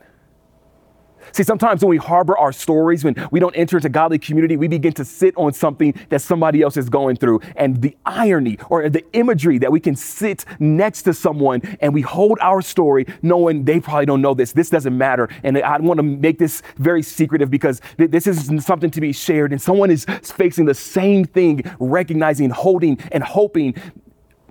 See, 1.31 1.43
sometimes 1.43 1.81
when 1.81 1.89
we 1.89 1.97
harbor 1.97 2.37
our 2.37 2.51
stories, 2.51 3.03
when 3.03 3.15
we 3.31 3.39
don't 3.39 3.55
enter 3.55 3.77
into 3.77 3.89
godly 3.89 4.19
community, 4.19 4.57
we 4.57 4.67
begin 4.67 4.93
to 4.93 5.05
sit 5.05 5.35
on 5.37 5.53
something 5.53 5.93
that 6.09 6.21
somebody 6.21 6.61
else 6.61 6.77
is 6.77 6.89
going 6.89 7.15
through. 7.15 7.41
And 7.55 7.81
the 7.81 7.95
irony 8.05 8.57
or 8.69 8.89
the 8.89 9.03
imagery 9.13 9.57
that 9.59 9.71
we 9.71 9.79
can 9.79 9.95
sit 9.95 10.45
next 10.59 11.03
to 11.03 11.13
someone 11.13 11.61
and 11.81 11.93
we 11.93 12.01
hold 12.01 12.39
our 12.41 12.61
story 12.61 13.05
knowing 13.21 13.65
they 13.65 13.79
probably 13.79 14.05
don't 14.05 14.21
know 14.21 14.33
this. 14.33 14.53
This 14.53 14.69
doesn't 14.69 14.97
matter. 14.97 15.29
And 15.43 15.57
I 15.57 15.77
want 15.79 15.97
to 15.97 16.03
make 16.03 16.39
this 16.39 16.61
very 16.77 17.01
secretive 17.01 17.49
because 17.49 17.81
this 17.97 18.27
is 18.27 18.49
something 18.65 18.91
to 18.91 19.01
be 19.01 19.13
shared. 19.13 19.51
And 19.51 19.61
someone 19.61 19.91
is 19.91 20.05
facing 20.05 20.65
the 20.65 20.73
same 20.73 21.25
thing, 21.25 21.63
recognizing, 21.79 22.49
holding, 22.49 22.99
and 23.11 23.23
hoping 23.23 23.75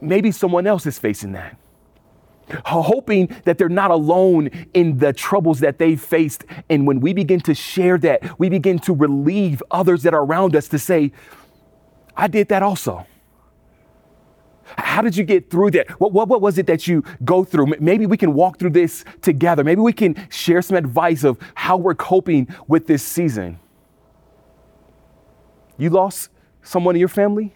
maybe 0.00 0.30
someone 0.30 0.66
else 0.66 0.86
is 0.86 0.98
facing 0.98 1.32
that 1.32 1.56
hoping 2.64 3.34
that 3.44 3.58
they're 3.58 3.68
not 3.68 3.90
alone 3.90 4.50
in 4.74 4.98
the 4.98 5.12
troubles 5.12 5.60
that 5.60 5.78
they've 5.78 6.00
faced. 6.00 6.44
And 6.68 6.86
when 6.86 7.00
we 7.00 7.12
begin 7.12 7.40
to 7.40 7.54
share 7.54 7.98
that, 7.98 8.38
we 8.38 8.48
begin 8.48 8.78
to 8.80 8.94
relieve 8.94 9.62
others 9.70 10.02
that 10.02 10.14
are 10.14 10.24
around 10.24 10.56
us 10.56 10.68
to 10.68 10.78
say, 10.78 11.12
I 12.16 12.26
did 12.26 12.48
that 12.48 12.62
also. 12.62 13.06
How 14.76 15.00
did 15.00 15.16
you 15.16 15.24
get 15.24 15.50
through 15.50 15.70
that? 15.72 15.88
What, 16.00 16.12
what, 16.12 16.28
what 16.28 16.42
was 16.42 16.58
it 16.58 16.66
that 16.66 16.86
you 16.86 17.02
go 17.24 17.42
through? 17.42 17.74
Maybe 17.80 18.06
we 18.06 18.16
can 18.16 18.34
walk 18.34 18.58
through 18.58 18.70
this 18.70 19.04
together. 19.22 19.64
Maybe 19.64 19.80
we 19.80 19.92
can 19.92 20.28
share 20.30 20.60
some 20.60 20.76
advice 20.76 21.24
of 21.24 21.38
how 21.54 21.76
we're 21.76 21.94
coping 21.94 22.48
with 22.66 22.86
this 22.86 23.02
season. 23.02 23.58
You 25.78 25.90
lost 25.90 26.30
someone 26.62 26.96
in 26.96 27.00
your 27.00 27.08
family? 27.08 27.54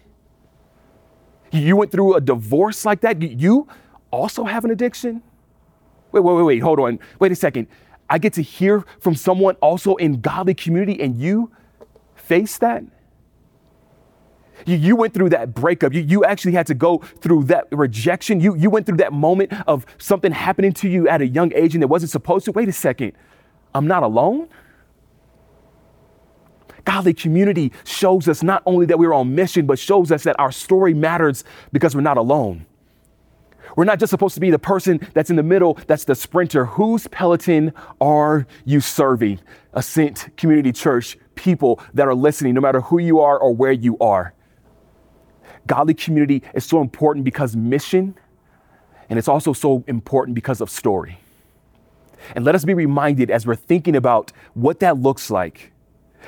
You 1.51 1.75
went 1.75 1.91
through 1.91 2.15
a 2.15 2.21
divorce 2.21 2.83
like 2.83 3.01
that? 3.01 3.21
You 3.21 3.67
also 4.13 4.43
have 4.45 4.63
an 4.63 4.71
addiction? 4.71 5.23
Wait, 6.11 6.23
wait, 6.23 6.33
wait, 6.35 6.43
wait, 6.43 6.59
hold 6.59 6.79
on. 6.79 6.99
Wait 7.19 7.31
a 7.31 7.35
second. 7.35 7.67
I 8.09 8.19
get 8.19 8.33
to 8.33 8.43
hear 8.43 8.85
from 8.99 9.15
someone 9.15 9.55
also 9.55 9.95
in 9.95 10.21
godly 10.21 10.53
community 10.53 11.01
and 11.01 11.17
you 11.17 11.51
face 12.15 12.59
that? 12.59 12.83
You, 14.67 14.77
you 14.77 14.95
went 14.95 15.15
through 15.15 15.29
that 15.29 15.55
breakup. 15.55 15.93
You, 15.93 16.01
you 16.01 16.23
actually 16.23 16.51
had 16.51 16.67
to 16.67 16.75
go 16.75 16.99
through 16.99 17.45
that 17.45 17.67
rejection. 17.71 18.39
You, 18.39 18.55
you 18.55 18.69
went 18.69 18.85
through 18.85 18.97
that 18.97 19.13
moment 19.13 19.51
of 19.67 19.85
something 19.97 20.31
happening 20.31 20.73
to 20.73 20.87
you 20.87 21.09
at 21.09 21.21
a 21.21 21.27
young 21.27 21.51
age 21.53 21.73
and 21.73 21.83
it 21.83 21.89
wasn't 21.89 22.11
supposed 22.11 22.45
to. 22.45 22.51
Wait 22.51 22.69
a 22.69 22.71
second. 22.71 23.13
I'm 23.73 23.87
not 23.87 24.03
alone? 24.03 24.47
Godly 26.85 27.13
community 27.15 27.71
shows 27.83 28.27
us 28.27 28.43
not 28.43 28.61
only 28.65 28.85
that 28.85 28.99
we're 28.99 29.13
on 29.13 29.33
mission, 29.33 29.65
but 29.65 29.79
shows 29.79 30.11
us 30.11 30.23
that 30.23 30.39
our 30.39 30.51
story 30.51 30.93
matters 30.93 31.43
because 31.71 31.95
we're 31.95 32.01
not 32.01 32.17
alone. 32.17 32.67
We're 33.75 33.85
not 33.85 33.99
just 33.99 34.11
supposed 34.11 34.35
to 34.35 34.41
be 34.41 34.51
the 34.51 34.59
person 34.59 34.99
that's 35.13 35.29
in 35.29 35.35
the 35.35 35.43
middle, 35.43 35.77
that's 35.87 36.05
the 36.05 36.15
sprinter. 36.15 36.65
Whose 36.65 37.07
Peloton 37.07 37.73
are 37.99 38.45
you 38.65 38.79
serving? 38.79 39.39
Ascent 39.73 40.29
Community 40.37 40.71
Church, 40.71 41.17
people 41.35 41.81
that 41.93 42.07
are 42.07 42.13
listening, 42.13 42.53
no 42.53 42.61
matter 42.61 42.81
who 42.81 42.99
you 42.99 43.19
are 43.19 43.37
or 43.37 43.53
where 43.53 43.71
you 43.71 43.97
are. 43.99 44.33
Godly 45.65 45.93
community 45.93 46.43
is 46.53 46.65
so 46.65 46.81
important 46.81 47.25
because 47.25 47.55
mission, 47.55 48.15
and 49.09 49.17
it's 49.17 49.27
also 49.27 49.53
so 49.53 49.83
important 49.87 50.35
because 50.35 50.61
of 50.61 50.69
story. 50.69 51.19
And 52.35 52.45
let 52.45 52.55
us 52.55 52.63
be 52.63 52.73
reminded 52.73 53.29
as 53.31 53.45
we're 53.45 53.55
thinking 53.55 53.95
about 53.95 54.31
what 54.53 54.79
that 54.79 54.97
looks 54.97 55.29
like 55.29 55.72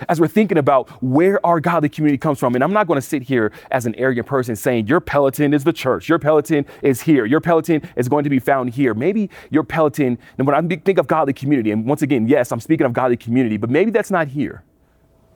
as 0.10 0.20
we're 0.20 0.28
thinking 0.28 0.58
about 0.58 0.90
where 1.04 1.44
our 1.46 1.60
godly 1.60 1.90
community 1.90 2.18
comes 2.18 2.40
from. 2.40 2.56
And 2.56 2.64
I'm 2.64 2.74
not 2.74 2.88
going 2.88 2.98
to 2.98 3.06
sit 3.06 3.24
here 3.24 3.52
as 3.72 3.86
an 3.86 3.96
arrogant 3.96 4.28
person 4.28 4.56
saying, 4.56 4.88
Your 4.88 5.00
Peloton 5.00 5.54
is 5.54 5.64
the 5.64 5.74
church, 5.74 6.10
your 6.10 6.20
Peloton 6.20 6.66
is 6.82 7.02
here, 7.02 7.26
your 7.26 7.42
Peloton 7.42 7.82
is 7.96 8.08
going 8.08 8.24
to 8.24 8.30
be 8.30 8.40
found 8.40 8.72
here. 8.72 8.94
Maybe 8.94 9.30
your 9.50 9.64
Peloton, 9.64 10.18
and 10.38 10.48
when 10.48 10.56
I 10.56 10.76
think 10.76 10.98
of 10.98 11.08
godly 11.08 11.34
community, 11.34 11.72
and 11.72 11.86
once 11.86 12.02
again, 12.02 12.28
yes, 12.28 12.52
I'm 12.52 12.60
speaking 12.60 12.86
of 12.86 12.94
godly 12.94 13.18
community, 13.18 13.58
but 13.58 13.70
maybe 13.70 13.92
that's 13.92 14.12
not 14.12 14.28
here. 14.28 14.64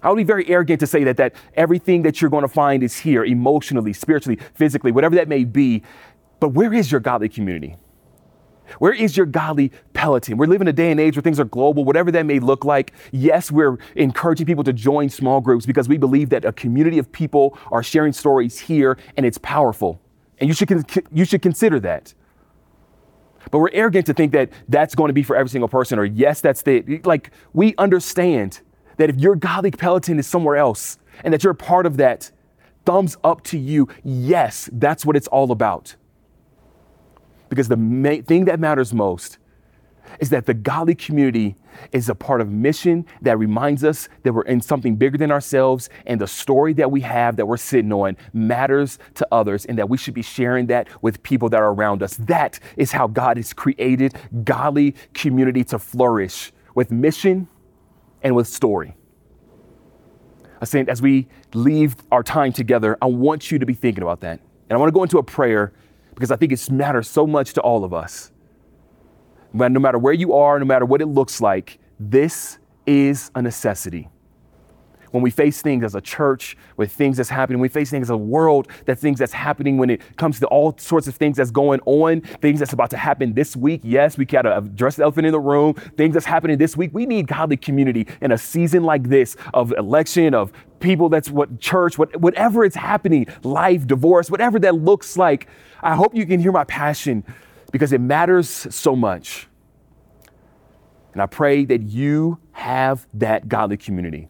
I 0.02 0.10
would 0.10 0.18
be 0.18 0.24
very 0.24 0.48
arrogant 0.48 0.80
to 0.80 0.88
say 0.88 1.04
that, 1.04 1.18
that 1.18 1.36
everything 1.56 2.04
that 2.04 2.22
you're 2.22 2.30
going 2.30 2.44
to 2.44 2.48
find 2.48 2.84
is 2.84 3.00
here 3.00 3.26
emotionally, 3.26 3.92
spiritually, 3.92 4.40
physically, 4.54 4.92
whatever 4.92 5.16
that 5.16 5.28
may 5.28 5.44
be. 5.44 5.84
But 6.40 6.50
where 6.50 6.74
is 6.74 6.90
your 6.90 7.02
godly 7.02 7.28
community? 7.28 7.76
Where 8.78 8.94
is 8.94 9.18
your 9.18 9.26
godly 9.26 9.72
Peloton? 9.94 10.38
We're 10.38 10.46
living 10.46 10.68
a 10.68 10.74
day 10.74 10.92
and 10.92 11.00
age 11.00 11.16
where 11.16 11.24
things 11.24 11.40
are 11.40 11.46
global, 11.46 11.84
whatever 11.84 12.12
that 12.12 12.26
may 12.26 12.40
look 12.40 12.64
like. 12.64 12.94
Yes, 13.12 13.52
we're 13.52 13.78
encouraging 13.96 14.46
people 14.46 14.64
to 14.64 14.74
join 14.74 15.10
small 15.10 15.42
groups 15.42 15.66
because 15.66 15.90
we 15.90 15.98
believe 15.98 16.30
that 16.30 16.46
a 16.46 16.54
community 16.54 17.00
of 17.00 17.12
people 17.12 17.58
are 17.72 17.84
sharing 17.84 18.14
stories 18.14 18.60
here 18.60 18.98
and 19.18 19.26
it's 19.26 19.40
powerful. 19.40 20.00
And 20.40 20.48
you 20.48 20.54
should, 20.54 20.86
you 21.12 21.26
should 21.26 21.42
consider 21.42 21.80
that. 21.82 22.14
But 23.52 23.60
we're 23.60 23.72
arrogant 23.72 24.06
to 24.06 24.14
think 24.14 24.32
that 24.34 24.52
that's 24.68 24.96
going 24.96 25.10
to 25.10 25.14
be 25.14 25.24
for 25.24 25.36
every 25.36 25.50
single 25.50 25.70
person, 25.70 25.98
or 25.98 26.06
yes, 26.06 26.42
that's 26.42 26.62
the, 26.62 27.02
like, 27.04 27.32
we 27.54 27.74
understand 27.78 28.62
that 28.98 29.10
if 29.10 29.16
your 29.18 29.36
godly 29.36 29.72
Peloton 29.72 30.20
is 30.20 30.28
somewhere 30.28 30.58
else 30.58 30.98
and 31.24 31.34
that 31.34 31.44
you're 31.44 31.54
a 31.54 31.56
part 31.56 31.86
of 31.86 31.98
that, 31.98 32.32
thumbs 32.86 33.18
up 33.24 33.44
to 33.46 33.58
you. 33.58 33.88
Yes, 34.04 34.70
that's 34.74 35.06
what 35.06 35.16
it's 35.16 35.28
all 35.28 35.52
about. 35.52 35.96
Because 37.50 37.68
the 37.68 37.78
main 37.78 38.24
thing 38.24 38.46
that 38.46 38.60
matters 38.60 38.94
most 38.94 39.38
is 40.20 40.30
that 40.30 40.46
the 40.46 40.54
godly 40.54 40.96
community 40.96 41.56
is 41.92 42.10
a 42.10 42.16
part 42.16 42.42
of 42.42 42.50
mission 42.50 43.06
that 43.22 43.38
reminds 43.38 43.84
us 43.84 44.10
that 44.24 44.34
we're 44.34 44.42
in 44.44 44.60
something 44.60 44.96
bigger 44.96 45.18
than 45.18 45.32
ourselves 45.32 45.90
and 46.06 46.20
the 46.20 46.28
story 46.28 46.74
that 46.74 46.92
we 46.92 47.02
have 47.02 47.36
that 47.36 47.46
we're 47.46 47.58
sitting 47.58 47.94
on 47.94 48.18
matters 48.34 48.98
to 49.14 49.28
others 49.32 49.66
and 49.66 49.78
that 49.78 49.88
we 49.88 49.98
should 49.98 50.14
be 50.14 50.22
sharing 50.22 50.68
that 50.68 50.88
with 51.04 51.22
people 51.24 51.50
that 51.50 51.62
are 51.62 51.72
around 51.72 52.02
us. 52.02 52.18
That 52.18 52.60
is 52.76 52.92
how 52.92 53.08
God 53.08 53.38
has 53.38 53.54
created 53.54 54.16
godly 54.44 54.96
community 55.14 55.64
to 55.66 55.80
flourish 55.80 56.52
with 56.76 56.92
mission 56.92 57.48
and 58.24 58.36
with 58.36 58.48
story. 58.48 58.96
Saint, 60.64 60.90
as 60.90 61.02
we 61.02 61.28
leave 61.54 61.96
our 62.12 62.24
time 62.24 62.52
together, 62.52 62.98
I 63.02 63.06
want 63.06 63.50
you 63.52 63.60
to 63.60 63.66
be 63.66 63.74
thinking 63.74 64.04
about 64.04 64.20
that. 64.22 64.42
And 64.70 64.76
I 64.76 64.78
want 64.78 64.90
to 64.90 64.94
go 64.94 65.04
into 65.04 65.18
a 65.18 65.24
prayer 65.24 65.72
because 66.20 66.32
I 66.32 66.36
think 66.36 66.52
it 66.52 66.70
matters 66.70 67.10
so 67.10 67.26
much 67.26 67.54
to 67.54 67.62
all 67.62 67.86
of 67.86 67.94
us. 67.94 68.34
No 69.54 69.70
matter 69.70 69.98
where 69.98 70.12
you 70.12 70.34
are, 70.34 70.60
no 70.60 70.66
matter 70.66 70.84
what 70.84 71.02
it 71.02 71.06
looks 71.06 71.40
like, 71.40 71.80
this 71.98 72.60
is 72.86 73.32
a 73.36 73.42
necessity. 73.42 74.10
when 75.12 75.24
we 75.24 75.30
face 75.30 75.62
things 75.62 75.84
as 75.84 75.96
a 75.96 76.02
church, 76.02 76.58
with 76.78 76.92
things 76.92 77.18
that's 77.18 77.30
happening, 77.30 77.60
we 77.60 77.70
face 77.70 77.90
things 77.90 78.08
as 78.08 78.10
a 78.10 78.18
world, 78.18 78.68
that 78.86 79.00
things 79.00 79.20
that's 79.20 79.34
happening 79.34 79.78
when 79.78 79.90
it 79.90 80.18
comes 80.18 80.40
to 80.40 80.48
all 80.48 80.76
sorts 80.78 81.08
of 81.08 81.16
things 81.16 81.38
that's 81.38 81.52
going 81.52 81.80
on, 81.86 82.22
things 82.22 82.60
that's 82.60 82.74
about 82.74 82.90
to 82.92 82.98
happen 82.98 83.34
this 83.34 83.56
week. 83.56 83.82
Yes, 83.84 84.18
we 84.18 84.26
gotta 84.26 84.58
address 84.58 84.96
the 84.96 85.04
elephant 85.04 85.26
in 85.28 85.32
the 85.32 85.40
room, 85.40 85.74
things 85.98 86.14
that's 86.14 86.26
happening 86.26 86.58
this 86.58 86.78
week. 86.78 86.92
We 86.94 87.06
need 87.06 87.28
godly 87.28 87.58
community 87.58 88.08
in 88.22 88.32
a 88.32 88.38
season 88.38 88.84
like 88.84 89.04
this 89.10 89.36
of 89.54 89.74
election, 89.74 90.34
of 90.34 90.52
people 90.80 91.10
that's 91.10 91.30
what 91.30 91.60
church, 91.60 91.98
what, 91.98 92.16
whatever 92.18 92.64
it's 92.64 92.76
happening, 92.76 93.28
life, 93.44 93.86
divorce, 93.88 94.30
whatever 94.30 94.60
that 94.60 94.76
looks 94.76 95.18
like. 95.18 95.48
I 95.82 95.96
hope 95.96 96.16
you 96.16 96.26
can 96.26 96.40
hear 96.40 96.52
my 96.52 96.64
passion 96.64 97.24
because 97.72 97.94
it 97.94 98.02
matters 98.02 98.50
so 98.50 98.96
much. 98.96 99.48
And 101.14 101.22
I 101.22 101.26
pray 101.26 101.66
that 101.66 101.82
you 101.82 102.40
have 102.52 103.08
that 103.16 103.48
godly 103.48 103.78
community. 103.78 104.28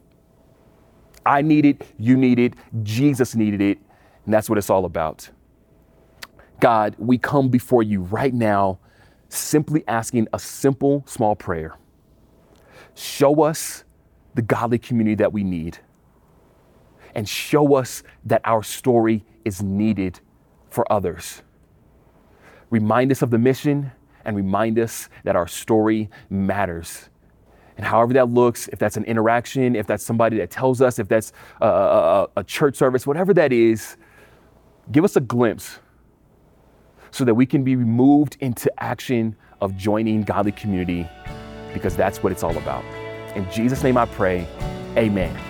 I 1.24 1.42
need 1.42 1.66
it, 1.66 1.86
you 1.98 2.16
need 2.16 2.38
it, 2.38 2.54
Jesus 2.82 3.34
needed 3.34 3.60
it, 3.60 3.78
and 4.24 4.32
that's 4.32 4.48
what 4.48 4.58
it's 4.58 4.70
all 4.70 4.84
about. 4.84 5.28
God, 6.60 6.94
we 6.98 7.18
come 7.18 7.48
before 7.48 7.82
you 7.82 8.02
right 8.02 8.32
now 8.32 8.78
simply 9.28 9.84
asking 9.86 10.28
a 10.32 10.38
simple, 10.38 11.04
small 11.06 11.36
prayer. 11.36 11.76
Show 12.94 13.42
us 13.42 13.84
the 14.34 14.42
godly 14.42 14.78
community 14.78 15.14
that 15.16 15.32
we 15.32 15.44
need, 15.44 15.78
and 17.14 17.28
show 17.28 17.74
us 17.74 18.02
that 18.24 18.40
our 18.44 18.62
story 18.62 19.24
is 19.44 19.62
needed 19.62 20.20
for 20.68 20.90
others. 20.92 21.42
Remind 22.70 23.10
us 23.10 23.22
of 23.22 23.30
the 23.30 23.38
mission 23.38 23.92
and 24.24 24.36
remind 24.36 24.78
us 24.78 25.08
that 25.24 25.34
our 25.36 25.48
story 25.48 26.08
matters. 26.28 27.08
And 27.76 27.86
however 27.86 28.12
that 28.14 28.28
looks, 28.28 28.68
if 28.68 28.78
that's 28.78 28.96
an 28.96 29.04
interaction, 29.04 29.74
if 29.74 29.86
that's 29.86 30.04
somebody 30.04 30.36
that 30.38 30.50
tells 30.50 30.82
us, 30.82 30.98
if 30.98 31.08
that's 31.08 31.32
a, 31.60 31.66
a, 31.66 32.28
a, 32.36 32.44
church 32.44 32.76
service, 32.76 33.06
whatever 33.06 33.32
that 33.34 33.52
is, 33.52 33.96
give 34.92 35.02
us 35.02 35.16
a 35.16 35.20
glimpse 35.20 35.78
so 37.10 37.24
that 37.24 37.34
we 37.34 37.46
can 37.46 37.64
be 37.64 37.76
moved 37.76 38.36
into 38.40 38.70
action 38.82 39.34
of 39.60 39.76
joining 39.76 40.22
godly 40.22 40.52
community 40.52 41.08
because 41.72 41.96
that's 41.96 42.22
what 42.22 42.32
it's 42.32 42.42
all 42.42 42.56
about. 42.56 42.84
In 43.34 43.50
Jesus' 43.50 43.82
name 43.82 43.96
I 43.96 44.06
pray, 44.06 44.46
amen. 44.96 45.49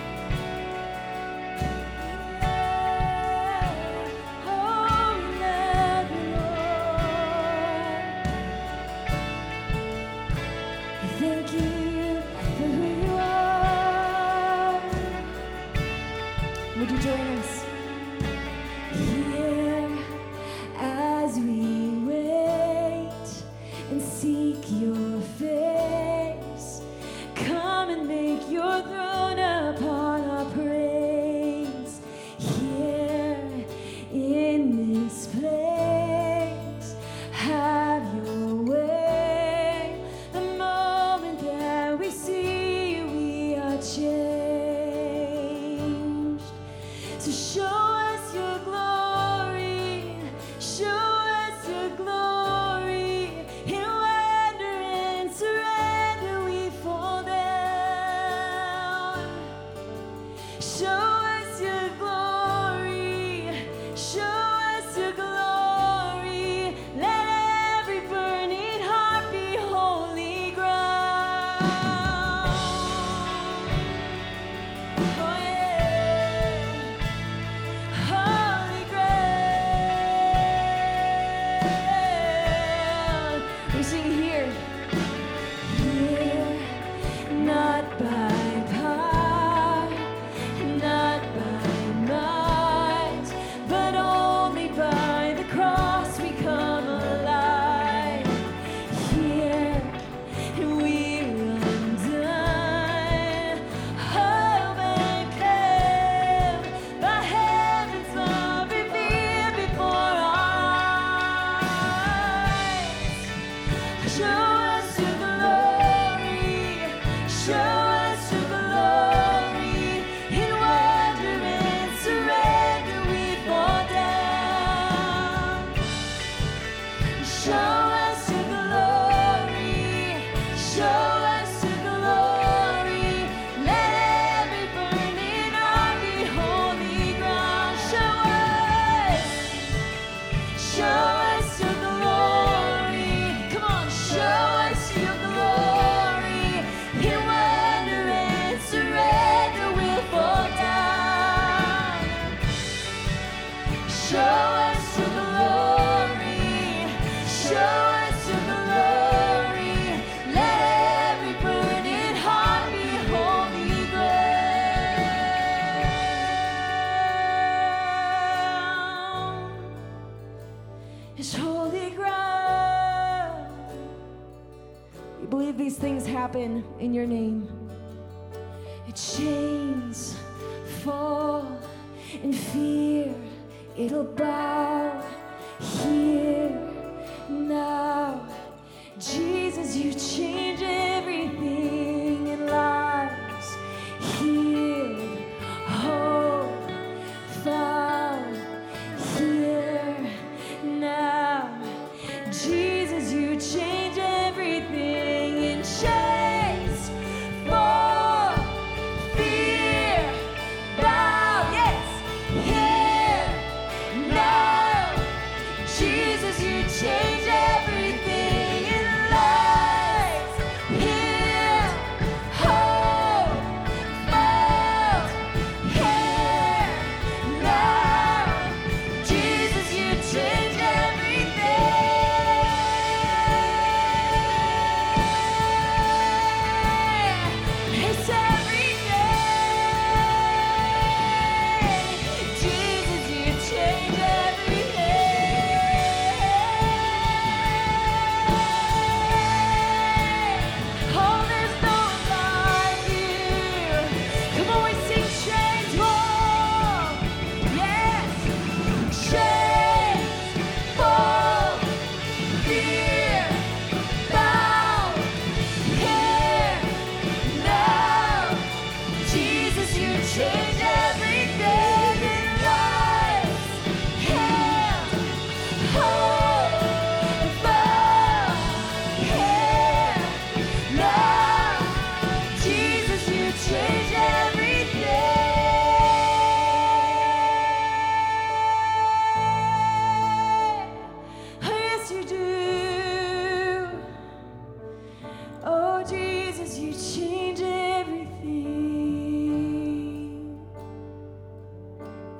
In 176.91 176.95
your 176.95 177.07
name. 177.07 177.30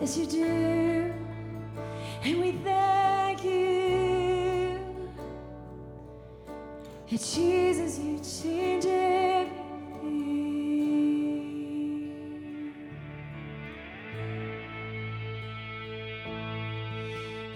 Yes, 0.02 0.18
you 0.18 0.26
do. 0.26 1.14
And 2.24 2.41
we 2.41 2.54
thank 2.64 3.43
you. 3.43 4.80
And 7.08 7.20
Jesus, 7.20 7.99
you 7.99 8.20
change 8.20 8.86
everything. 8.88 9.62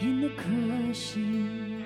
In 0.01 0.21
the 0.21 0.29
crushing, 0.37 1.83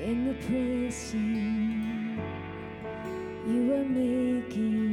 in 0.00 0.28
the 0.28 0.34
pressing, 0.46 2.18
you 3.46 3.74
are 3.74 3.84
making 3.84 4.83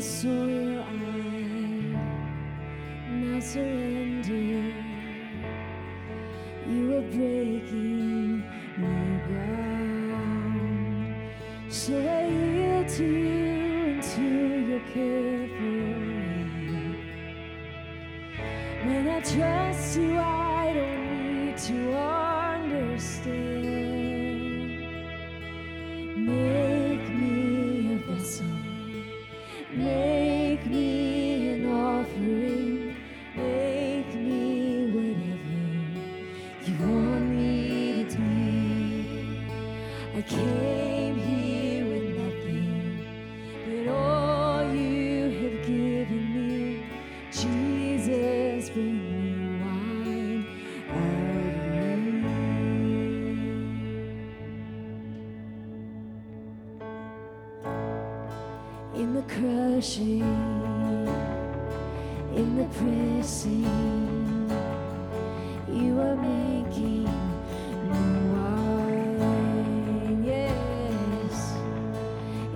The 0.00 0.06
soil, 0.06 0.80
I 0.80 0.92
now 3.12 3.40
surrender. 3.40 4.72
You 6.66 6.96
are 6.96 7.02
breaking 7.02 8.42
new 8.78 9.18
ground. 9.26 11.14
So 11.68 11.92
I 11.98 12.00
yield 12.28 12.88
to 12.96 13.04
you 13.04 13.44
and 13.92 14.02
to 14.02 14.26
your 14.70 14.84
care 14.94 15.48
for 15.58 15.76
me. 16.64 16.84
When 18.86 19.04
I 19.06 19.20
trust 19.20 19.98
you, 19.98 20.16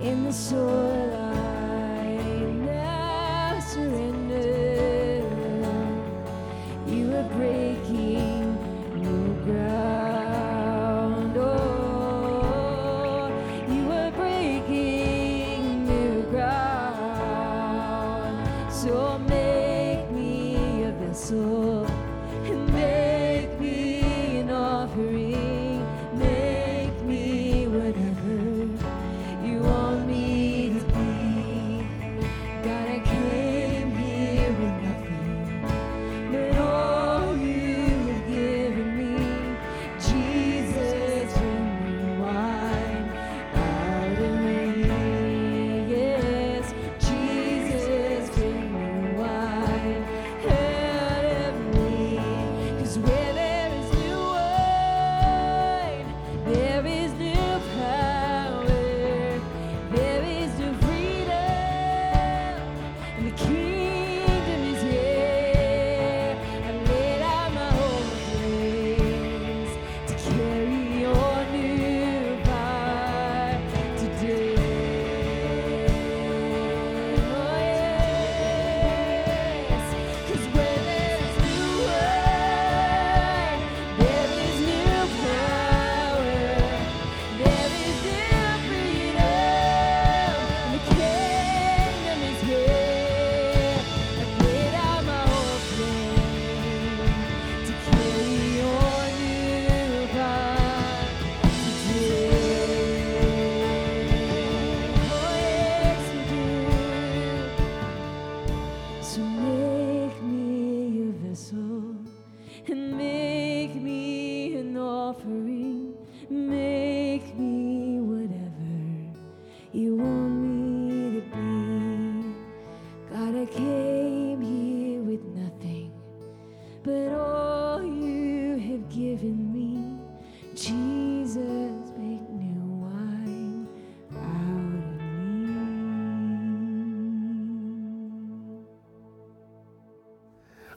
in 0.05 0.25
the 0.25 0.31
soil 0.31 1.44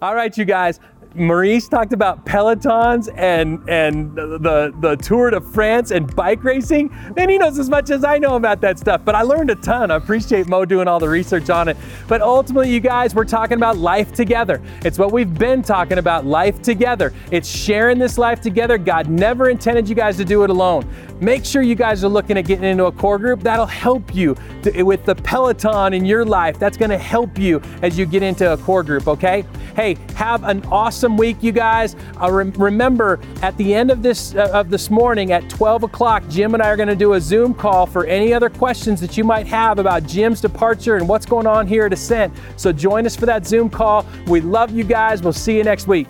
All 0.01 0.15
right, 0.15 0.37
you 0.37 0.45
guys. 0.45 0.79
Maurice 1.19 1.69
talked 1.69 1.93
about 1.93 2.25
Pelotons 2.25 3.09
and 3.17 3.67
and 3.69 4.15
the 4.15 4.73
the 4.81 4.97
Tour 4.97 5.31
de 5.31 5.41
France 5.41 5.91
and 5.91 6.15
bike 6.15 6.43
racing. 6.45 6.91
Man, 7.17 7.29
he 7.29 7.39
knows 7.39 7.59
as 7.59 7.69
much 7.69 7.91
as 7.91 8.05
I 8.05 8.19
know 8.19 8.37
about 8.37 8.61
that 8.61 8.79
stuff. 8.79 9.03
But 9.05 9.15
I 9.15 9.23
learned 9.23 9.51
a 9.51 9.55
ton. 9.57 9.91
I 9.91 9.97
appreciate 9.97 10.49
Mo 10.49 10.65
doing 10.65 10.89
all 10.89 11.01
the 11.01 11.09
research 11.09 11.51
on 11.51 11.69
it. 11.69 11.77
But 12.07 12.21
ultimately, 12.21 12.71
you 12.71 12.81
guys, 12.81 13.15
we're 13.15 13.25
talking 13.25 13.57
about 13.57 13.77
life 13.77 14.13
together. 14.13 14.63
It's 14.85 14.99
what 14.99 15.13
we've 15.13 15.33
been 15.39 15.63
talking 15.63 15.99
about, 15.99 16.27
life 16.27 16.61
together. 16.63 17.13
It's 17.31 17.49
sharing 17.49 17.99
this 17.99 18.19
life 18.19 18.41
together. 18.41 18.79
God 18.79 19.09
never 19.09 19.49
intended 19.49 19.89
you 19.89 19.95
guys 19.95 20.17
to 20.19 20.25
do 20.25 20.45
it 20.45 20.51
alone. 20.51 20.89
Make 21.21 21.45
sure 21.45 21.63
you 21.63 21.75
guys 21.75 22.05
are 22.05 22.09
looking 22.09 22.37
at 22.39 22.47
getting 22.47 22.65
into 22.65 22.87
a 22.87 22.93
core 22.93 23.19
group. 23.19 23.41
That'll 23.41 23.67
help 23.67 24.15
you 24.15 24.37
to, 24.63 24.83
with 24.83 25.05
the 25.05 25.15
Peloton 25.15 25.93
in 25.95 26.05
your 26.05 26.25
life. 26.25 26.59
That's 26.59 26.77
going 26.77 26.91
to 26.91 26.99
help 26.99 27.39
you 27.39 27.61
as 27.83 27.99
you 27.99 28.07
get 28.07 28.23
into 28.23 28.53
a 28.53 28.57
core 28.57 28.83
group. 28.83 29.09
Okay. 29.09 29.45
Hey, 29.75 29.97
have 30.15 30.45
an 30.45 30.65
awesome 30.67 31.08
week, 31.17 31.43
you 31.43 31.53
guys. 31.53 31.97
Uh, 32.21 32.31
rem- 32.31 32.53
remember, 32.53 33.21
at 33.43 33.57
the 33.57 33.75
end 33.75 33.91
of 33.91 34.03
this 34.03 34.35
uh, 34.35 34.51
of 34.53 34.71
this 34.71 34.91
morning 34.91 35.33
at 35.33 35.49
12 35.49 35.85
o'clock, 35.85 36.23
Jim 36.29 36.55
and 36.55 36.63
I 36.63 36.69
are 36.69 36.77
going 36.77 36.89
to 36.89 36.97
do 36.97 37.15
a 37.15 37.21
Zoom 37.21 37.55
call 37.55 37.87
for 37.87 38.05
any 38.07 38.33
other 38.35 38.51
questions 38.51 39.01
that 39.01 39.17
you 39.17 39.25
might 39.25 39.47
have 39.47 39.79
about 39.79 40.05
Jim's 40.05 40.41
departure 40.41 40.97
and 40.97 41.09
what's 41.09 41.27
going 41.27 41.47
on 41.47 41.67
here 41.67 41.87
at 41.87 41.93
Ascent. 41.93 42.35
So 42.57 42.73
join 42.73 43.07
us 43.07 43.17
for 43.17 43.27
that 43.27 43.47
Zoom 43.47 43.71
call. 43.71 44.05
We 44.27 44.41
love 44.41 44.71
you 44.71 44.85
guys. 44.85 45.23
We'll 45.23 45.33
see 45.33 45.57
you 45.57 45.65
next 45.65 45.87
week. 45.87 46.07